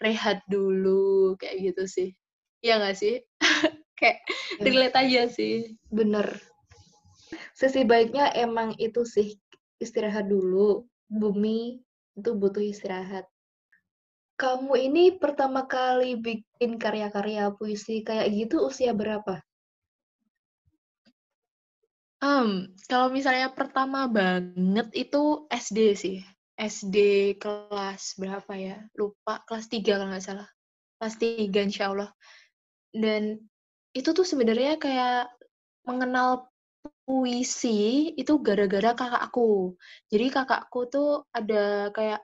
Rehat 0.00 0.40
dulu 0.48 1.36
kayak 1.36 1.60
gitu 1.60 1.84
sih. 1.84 2.08
Ya 2.64 2.80
nggak 2.80 2.96
sih? 2.96 3.20
Kayak 3.98 4.22
ya. 4.62 4.62
relate 4.62 4.96
aja 4.96 5.22
sih. 5.26 5.74
Bener. 5.90 6.38
Sisi 7.58 7.82
baiknya 7.82 8.30
emang 8.30 8.78
itu 8.78 9.02
sih 9.02 9.34
istirahat 9.78 10.26
dulu. 10.28 10.86
Bumi 11.08 11.80
itu 12.18 12.30
butuh 12.34 12.62
istirahat. 12.62 13.24
Kamu 14.38 14.78
ini 14.78 15.18
pertama 15.18 15.66
kali 15.66 16.14
bikin 16.14 16.78
karya-karya 16.78 17.50
puisi 17.58 18.06
kayak 18.06 18.30
gitu 18.30 18.70
usia 18.70 18.94
berapa? 18.94 19.42
Um, 22.18 22.74
kalau 22.90 23.14
misalnya 23.14 23.50
pertama 23.54 24.10
banget 24.10 24.90
itu 24.94 25.46
SD 25.50 25.78
sih. 25.94 26.18
SD 26.58 26.96
kelas 27.38 28.18
berapa 28.18 28.52
ya? 28.58 28.82
Lupa, 28.98 29.38
kelas 29.46 29.70
3 29.70 29.94
kalau 29.94 30.10
nggak 30.10 30.26
salah. 30.26 30.48
Kelas 30.98 31.14
3 31.22 31.58
insya 31.62 31.94
Allah. 31.94 32.10
Dan 32.90 33.38
itu 33.94 34.10
tuh 34.10 34.26
sebenarnya 34.26 34.78
kayak 34.82 35.30
mengenal 35.86 36.50
puisi 37.06 38.12
itu 38.14 38.32
gara-gara 38.42 38.92
kakak 38.96 39.22
aku. 39.30 39.74
Jadi 40.12 40.26
kakakku 40.32 40.80
tuh 40.92 41.10
ada 41.32 41.90
kayak 41.96 42.20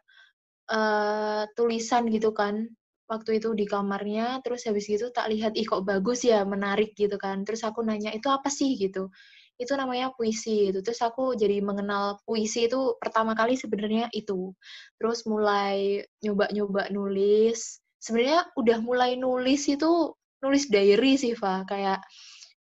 uh, 0.71 1.45
tulisan 1.57 2.09
gitu 2.09 2.31
kan 2.33 2.69
waktu 3.05 3.37
itu 3.37 3.53
di 3.53 3.69
kamarnya 3.69 4.41
terus 4.41 4.65
habis 4.65 4.89
gitu 4.89 5.13
tak 5.13 5.29
lihat 5.29 5.53
ih 5.61 5.69
kok 5.69 5.85
bagus 5.85 6.25
ya 6.25 6.43
menarik 6.45 6.97
gitu 6.97 7.17
kan. 7.21 7.45
Terus 7.47 7.63
aku 7.67 7.85
nanya 7.85 8.11
itu 8.13 8.29
apa 8.33 8.49
sih? 8.49 8.77
gitu. 8.81 9.13
Itu 9.61 9.79
namanya 9.79 10.11
puisi 10.17 10.73
itu 10.75 10.81
terus 10.83 10.99
aku 11.05 11.39
jadi 11.39 11.63
mengenal 11.63 12.19
puisi 12.27 12.67
itu 12.67 12.97
pertama 12.99 13.37
kali 13.39 13.55
sebenarnya 13.55 14.11
itu. 14.17 14.51
Terus 14.99 15.25
mulai 15.29 16.03
nyoba-nyoba 16.25 16.91
nulis. 16.91 17.81
Sebenarnya 18.03 18.51
udah 18.59 18.79
mulai 18.85 19.17
nulis 19.17 19.69
itu 19.71 20.13
nulis 20.43 20.69
diary 20.69 21.17
sih 21.21 21.33
Fa. 21.39 21.65
Kayak 21.69 22.03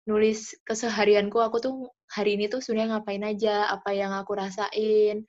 nulis 0.10 0.58
keseharianku 0.66 1.38
aku 1.38 1.58
tuh 1.62 1.76
hari 2.10 2.38
ini 2.38 2.50
tuh 2.50 2.60
sebenarnya 2.64 2.98
ngapain 2.98 3.24
aja, 3.24 3.70
apa 3.70 3.94
yang 3.94 4.12
aku 4.18 4.34
rasain, 4.34 5.24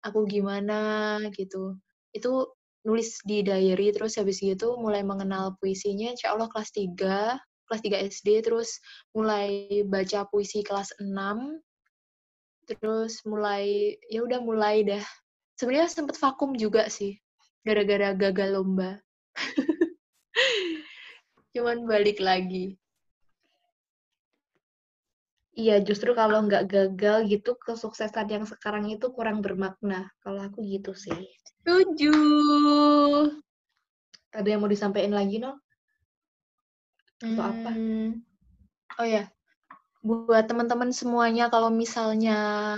aku 0.00 0.24
gimana 0.24 1.20
gitu. 1.36 1.76
Itu 2.16 2.56
nulis 2.86 3.18
di 3.26 3.42
diary 3.42 3.90
terus 3.90 4.16
habis 4.16 4.38
gitu 4.38 4.78
mulai 4.78 5.02
mengenal 5.02 5.58
puisinya 5.58 6.14
insya 6.14 6.38
Allah 6.38 6.46
kelas 6.46 6.70
3 6.70 7.34
kelas 7.66 7.82
3 7.82 8.06
SD 8.14 8.28
terus 8.46 8.78
mulai 9.10 9.82
baca 9.82 10.22
puisi 10.30 10.62
kelas 10.62 10.94
6 11.02 11.10
terus 12.70 13.26
mulai 13.26 13.98
ya 14.06 14.22
udah 14.22 14.38
mulai 14.38 14.86
dah. 14.86 15.02
Sebenarnya 15.58 15.90
sempet 15.90 16.14
vakum 16.18 16.54
juga 16.54 16.86
sih 16.86 17.18
gara-gara 17.66 18.14
gagal 18.14 18.54
lomba. 18.54 19.02
Cuman 21.54 21.90
balik 21.90 22.22
lagi 22.22 22.78
Iya, 25.56 25.80
justru 25.80 26.12
kalau 26.12 26.44
nggak 26.44 26.68
gagal 26.68 27.32
gitu, 27.32 27.56
kesuksesan 27.56 28.28
yang 28.28 28.44
sekarang 28.44 28.92
itu 28.92 29.08
kurang 29.08 29.40
bermakna. 29.40 30.12
Kalau 30.20 30.44
aku 30.44 30.60
gitu 30.60 30.92
sih. 30.92 31.16
Setuju. 31.64 32.12
Ada 34.36 34.48
yang 34.52 34.60
mau 34.60 34.68
disampaikan 34.68 35.16
lagi, 35.16 35.40
no? 35.40 35.56
Atau 37.24 37.40
hmm, 37.40 37.52
apa? 37.56 37.70
Oh 39.00 39.08
ya, 39.08 39.24
buat 40.04 40.44
teman-teman 40.44 40.92
semuanya 40.92 41.48
kalau 41.48 41.72
misalnya 41.72 42.76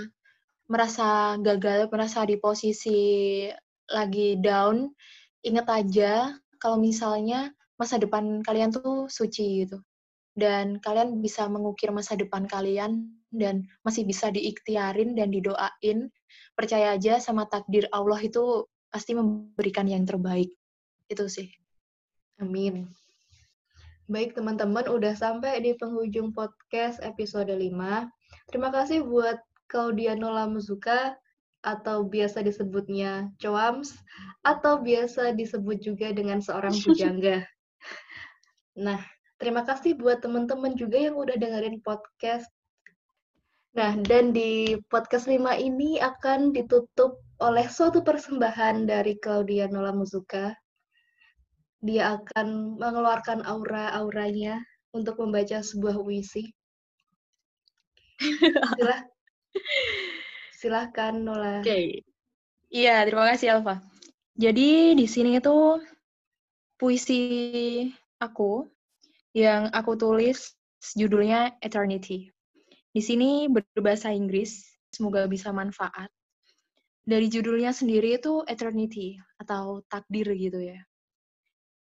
merasa 0.71 1.35
gagal, 1.43 1.91
merasa 1.91 2.23
di 2.23 2.39
posisi 2.39 2.99
lagi 3.91 4.39
down, 4.39 4.87
ingat 5.43 5.67
aja 5.67 6.31
kalau 6.63 6.79
misalnya 6.79 7.51
masa 7.75 7.99
depan 7.99 8.39
kalian 8.39 8.71
tuh 8.71 9.11
suci 9.11 9.67
gitu. 9.67 9.83
Dan 10.39 10.79
kalian 10.79 11.19
bisa 11.19 11.45
mengukir 11.51 11.91
masa 11.91 12.15
depan 12.15 12.47
kalian 12.47 13.11
dan 13.29 13.67
masih 13.83 14.07
bisa 14.07 14.31
diikhtiarin 14.31 15.13
dan 15.13 15.35
didoain. 15.35 16.07
Percaya 16.55 16.95
aja 16.95 17.19
sama 17.19 17.45
takdir 17.51 17.91
Allah 17.91 18.23
itu 18.23 18.63
pasti 18.87 19.13
memberikan 19.13 19.85
yang 19.85 20.07
terbaik. 20.07 20.49
Itu 21.11 21.27
sih. 21.27 21.51
Amin. 22.39 22.87
Baik 24.09 24.33
teman-teman, 24.33 24.89
udah 24.89 25.13
sampai 25.13 25.61
di 25.61 25.77
penghujung 25.77 26.33
podcast 26.33 26.97
episode 27.05 27.53
5. 27.53 27.69
Terima 28.49 28.73
kasih 28.73 29.05
buat 29.05 29.37
Claudiano 29.69 30.33
Lamuzuka 30.33 31.13
atau 31.61 32.07
biasa 32.07 32.41
disebutnya 32.41 33.29
Coams 33.37 33.93
atau 34.47 34.79
biasa 34.79 35.35
disebut 35.35 35.77
juga 35.83 36.09
dengan 36.09 36.41
seorang 36.41 36.73
pujangga. 36.81 37.45
Nah, 38.79 39.03
terima 39.39 39.63
kasih 39.63 39.95
buat 39.95 40.19
teman-teman 40.19 40.75
juga 40.75 40.99
yang 40.99 41.15
udah 41.15 41.39
dengerin 41.39 41.79
podcast. 41.79 42.45
Nah, 43.73 43.95
dan 44.03 44.35
di 44.35 44.75
podcast 44.91 45.31
5 45.31 45.39
ini 45.57 45.97
akan 45.97 46.51
ditutup 46.51 47.23
oleh 47.39 47.65
suatu 47.71 48.03
persembahan 48.03 48.83
dari 48.83 49.15
Claudiano 49.17 49.79
Lamuzuka. 49.79 50.51
Dia 51.79 52.19
akan 52.19 52.75
mengeluarkan 52.75 53.47
aura-auranya 53.47 54.59
untuk 54.91 55.23
membaca 55.23 55.63
sebuah 55.63 55.95
puisi. 55.95 56.51
Silah, 58.75 59.01
Silahkan 60.59 61.15
Nola. 61.15 61.63
Oke. 61.63 61.71
Okay. 61.71 61.87
Iya, 62.69 63.07
terima 63.07 63.31
kasih 63.31 63.47
Alfa. 63.57 63.79
Jadi 64.35 64.93
di 64.93 65.07
sini 65.07 65.39
itu 65.39 65.79
puisi 66.75 67.21
aku 68.19 68.67
yang 69.33 69.69
aku 69.69 69.93
tulis 69.95 70.57
judulnya 70.95 71.59
Eternity. 71.61 72.31
Di 72.89 73.01
sini 73.03 73.45
berbahasa 73.45 74.09
Inggris, 74.09 74.65
semoga 74.89 75.29
bisa 75.29 75.53
manfaat. 75.53 76.09
Dari 77.05 77.29
judulnya 77.29 77.73
sendiri 77.73 78.17
itu 78.17 78.41
Eternity 78.45 79.17
atau 79.37 79.81
takdir 79.89 80.29
gitu 80.33 80.61
ya. 80.61 80.79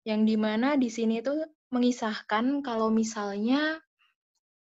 Yang 0.05 0.21
di 0.33 0.35
mana 0.37 0.77
di 0.77 0.89
sini 0.89 1.21
itu 1.21 1.33
mengisahkan 1.73 2.61
kalau 2.61 2.93
misalnya 2.93 3.81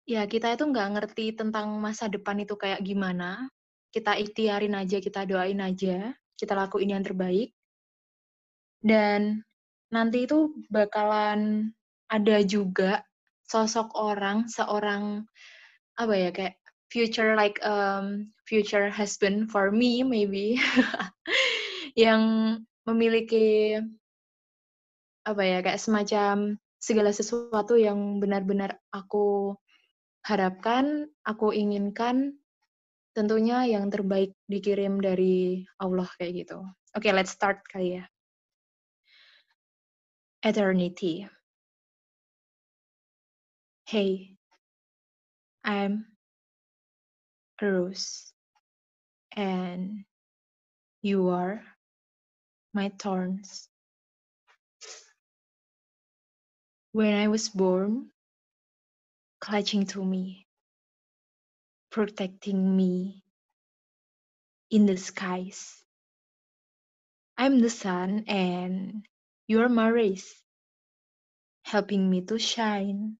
ya 0.07 0.25
kita 0.25 0.57
itu 0.57 0.65
nggak 0.65 0.89
ngerti 0.97 1.35
tentang 1.37 1.77
masa 1.77 2.09
depan 2.09 2.41
itu 2.41 2.57
kayak 2.57 2.81
gimana, 2.81 3.49
kita 3.93 4.17
ikhtiarin 4.17 4.73
aja, 4.73 4.97
kita 4.97 5.25
doain 5.29 5.61
aja, 5.61 6.13
kita 6.37 6.53
lakuin 6.57 6.97
yang 6.97 7.03
terbaik. 7.05 7.53
Dan 8.81 9.41
nanti 9.93 10.25
itu 10.25 10.53
bakalan 10.69 11.73
ada 12.07 12.43
juga 12.43 13.03
sosok 13.47 13.95
orang, 13.95 14.47
seorang 14.47 15.23
apa 15.97 16.13
ya 16.13 16.29
kayak 16.29 16.55
future 16.93 17.35
like 17.35 17.57
um, 17.65 18.31
future 18.47 18.87
husband 18.87 19.51
for 19.51 19.73
me 19.73 20.05
maybe 20.05 20.61
yang 21.99 22.21
memiliki 22.87 23.81
apa 25.27 25.43
ya 25.43 25.59
kayak 25.59 25.81
semacam 25.81 26.55
segala 26.79 27.11
sesuatu 27.11 27.75
yang 27.75 28.23
benar-benar 28.23 28.79
aku 28.95 29.57
harapkan, 30.23 31.07
aku 31.23 31.51
inginkan 31.51 32.35
tentunya 33.11 33.65
yang 33.65 33.89
terbaik 33.89 34.35
dikirim 34.47 34.99
dari 35.01 35.65
Allah 35.81 36.07
kayak 36.19 36.45
gitu. 36.45 36.59
Oke, 36.95 37.09
okay, 37.09 37.11
let's 37.11 37.33
start 37.33 37.63
kali 37.67 37.99
ya. 37.99 38.05
Eternity. 40.45 41.25
Hey, 43.87 44.35
I'm 45.63 46.05
rose, 47.61 48.33
and 49.35 50.05
you 51.01 51.29
are 51.29 51.63
my 52.73 52.91
thorns. 52.99 53.69
When 56.93 57.15
I 57.15 57.29
was 57.29 57.49
born, 57.49 58.09
clutching 59.41 59.85
to 59.87 60.03
me, 60.05 60.47
protecting 61.91 62.77
me 62.77 63.23
in 64.71 64.85
the 64.85 64.97
skies. 64.97 65.75
I'm 67.37 67.59
the 67.59 67.69
sun 67.69 68.25
and 68.27 69.05
you're 69.47 69.69
my 69.69 69.89
rays, 69.89 70.35
helping 71.65 72.09
me 72.09 72.21
to 72.21 72.39
shine 72.39 73.17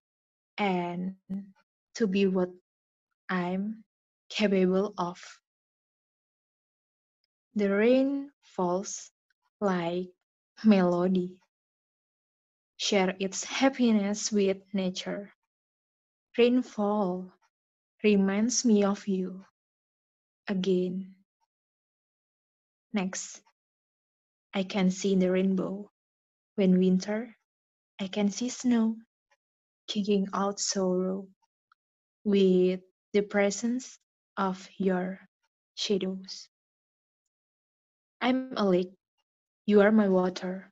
and 0.58 1.16
to 1.95 2.08
be 2.08 2.28
what 2.28 2.49
I'm 3.30 3.84
capable 4.30 4.93
of. 4.97 5.20
The 7.55 7.70
rain 7.70 8.32
falls 8.43 9.12
like 9.62 10.10
melody. 10.64 11.39
Share 12.78 13.16
its 13.20 13.43
happiness 13.43 14.32
with 14.32 14.58
nature. 14.74 15.34
Rainfall 16.38 17.34
reminds 18.03 18.64
me 18.66 18.84
of 18.84 19.08
you 19.08 19.43
again. 20.47 21.16
Next, 22.93 23.41
I 24.53 24.64
can 24.64 24.91
see 24.91 25.16
the 25.16 25.32
rainbow. 25.32 25.89
When 26.55 26.80
winter, 26.80 27.36
I 27.99 28.08
can 28.08 28.30
see 28.32 28.49
snow 28.49 28.97
kicking 29.88 30.27
out 30.33 30.59
sorrow 30.59 31.27
with 32.23 32.81
the 33.13 33.21
presence 33.21 33.99
of 34.38 34.67
your 34.77 35.19
shadows. 35.75 36.49
I'm 38.21 38.53
a 38.57 38.65
lake, 38.65 38.91
you 39.65 39.81
are 39.81 39.91
my 39.91 40.09
water, 40.09 40.71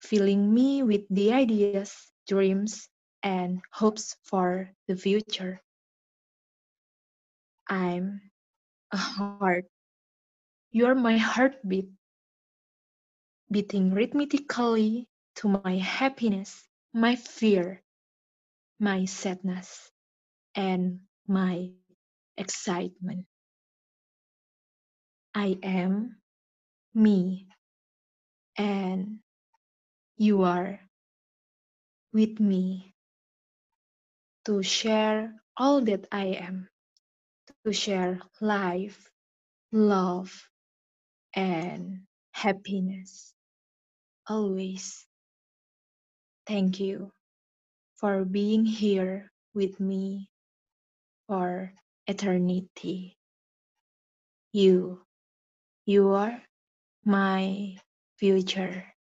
filling 0.00 0.52
me 0.54 0.82
with 0.82 1.02
the 1.10 1.32
ideas, 1.32 2.10
dreams, 2.26 2.88
and 3.22 3.60
hopes 3.72 4.16
for 4.24 4.70
the 4.88 4.96
future. 4.96 5.60
I'm 7.68 8.20
a 8.92 8.96
heart. 8.96 9.66
You're 10.72 10.94
my 10.94 11.16
heartbeat, 11.18 11.88
beating 13.50 13.94
rhythmically 13.94 15.08
to 15.36 15.48
my 15.48 15.76
happiness, 15.78 16.68
my 16.92 17.16
fear, 17.16 17.83
my 18.80 19.06
sadness, 19.06 19.90
and 20.54 21.00
my 21.28 21.70
excitement. 22.36 23.26
I 25.34 25.58
am 25.62 26.16
me, 26.94 27.48
and 28.58 29.18
you 30.18 30.42
are 30.44 30.80
with 32.12 32.40
me 32.40 32.94
to 34.46 34.62
share 34.62 35.34
all 35.56 35.82
that 35.82 36.06
I 36.12 36.26
am 36.40 36.68
to 37.66 37.72
share 37.72 38.20
life, 38.40 39.10
love, 39.72 40.32
and 41.34 42.02
happiness. 42.32 43.34
Always. 44.28 45.06
Thank 46.46 46.80
you 46.80 47.12
for 47.96 48.24
being 48.24 48.64
here 48.64 49.32
with 49.54 49.80
me 49.80 50.28
for 51.28 51.72
eternity. 52.06 53.16
You, 54.52 55.02
you 55.86 56.10
are 56.12 56.42
my 57.04 57.78
future. 58.18 58.93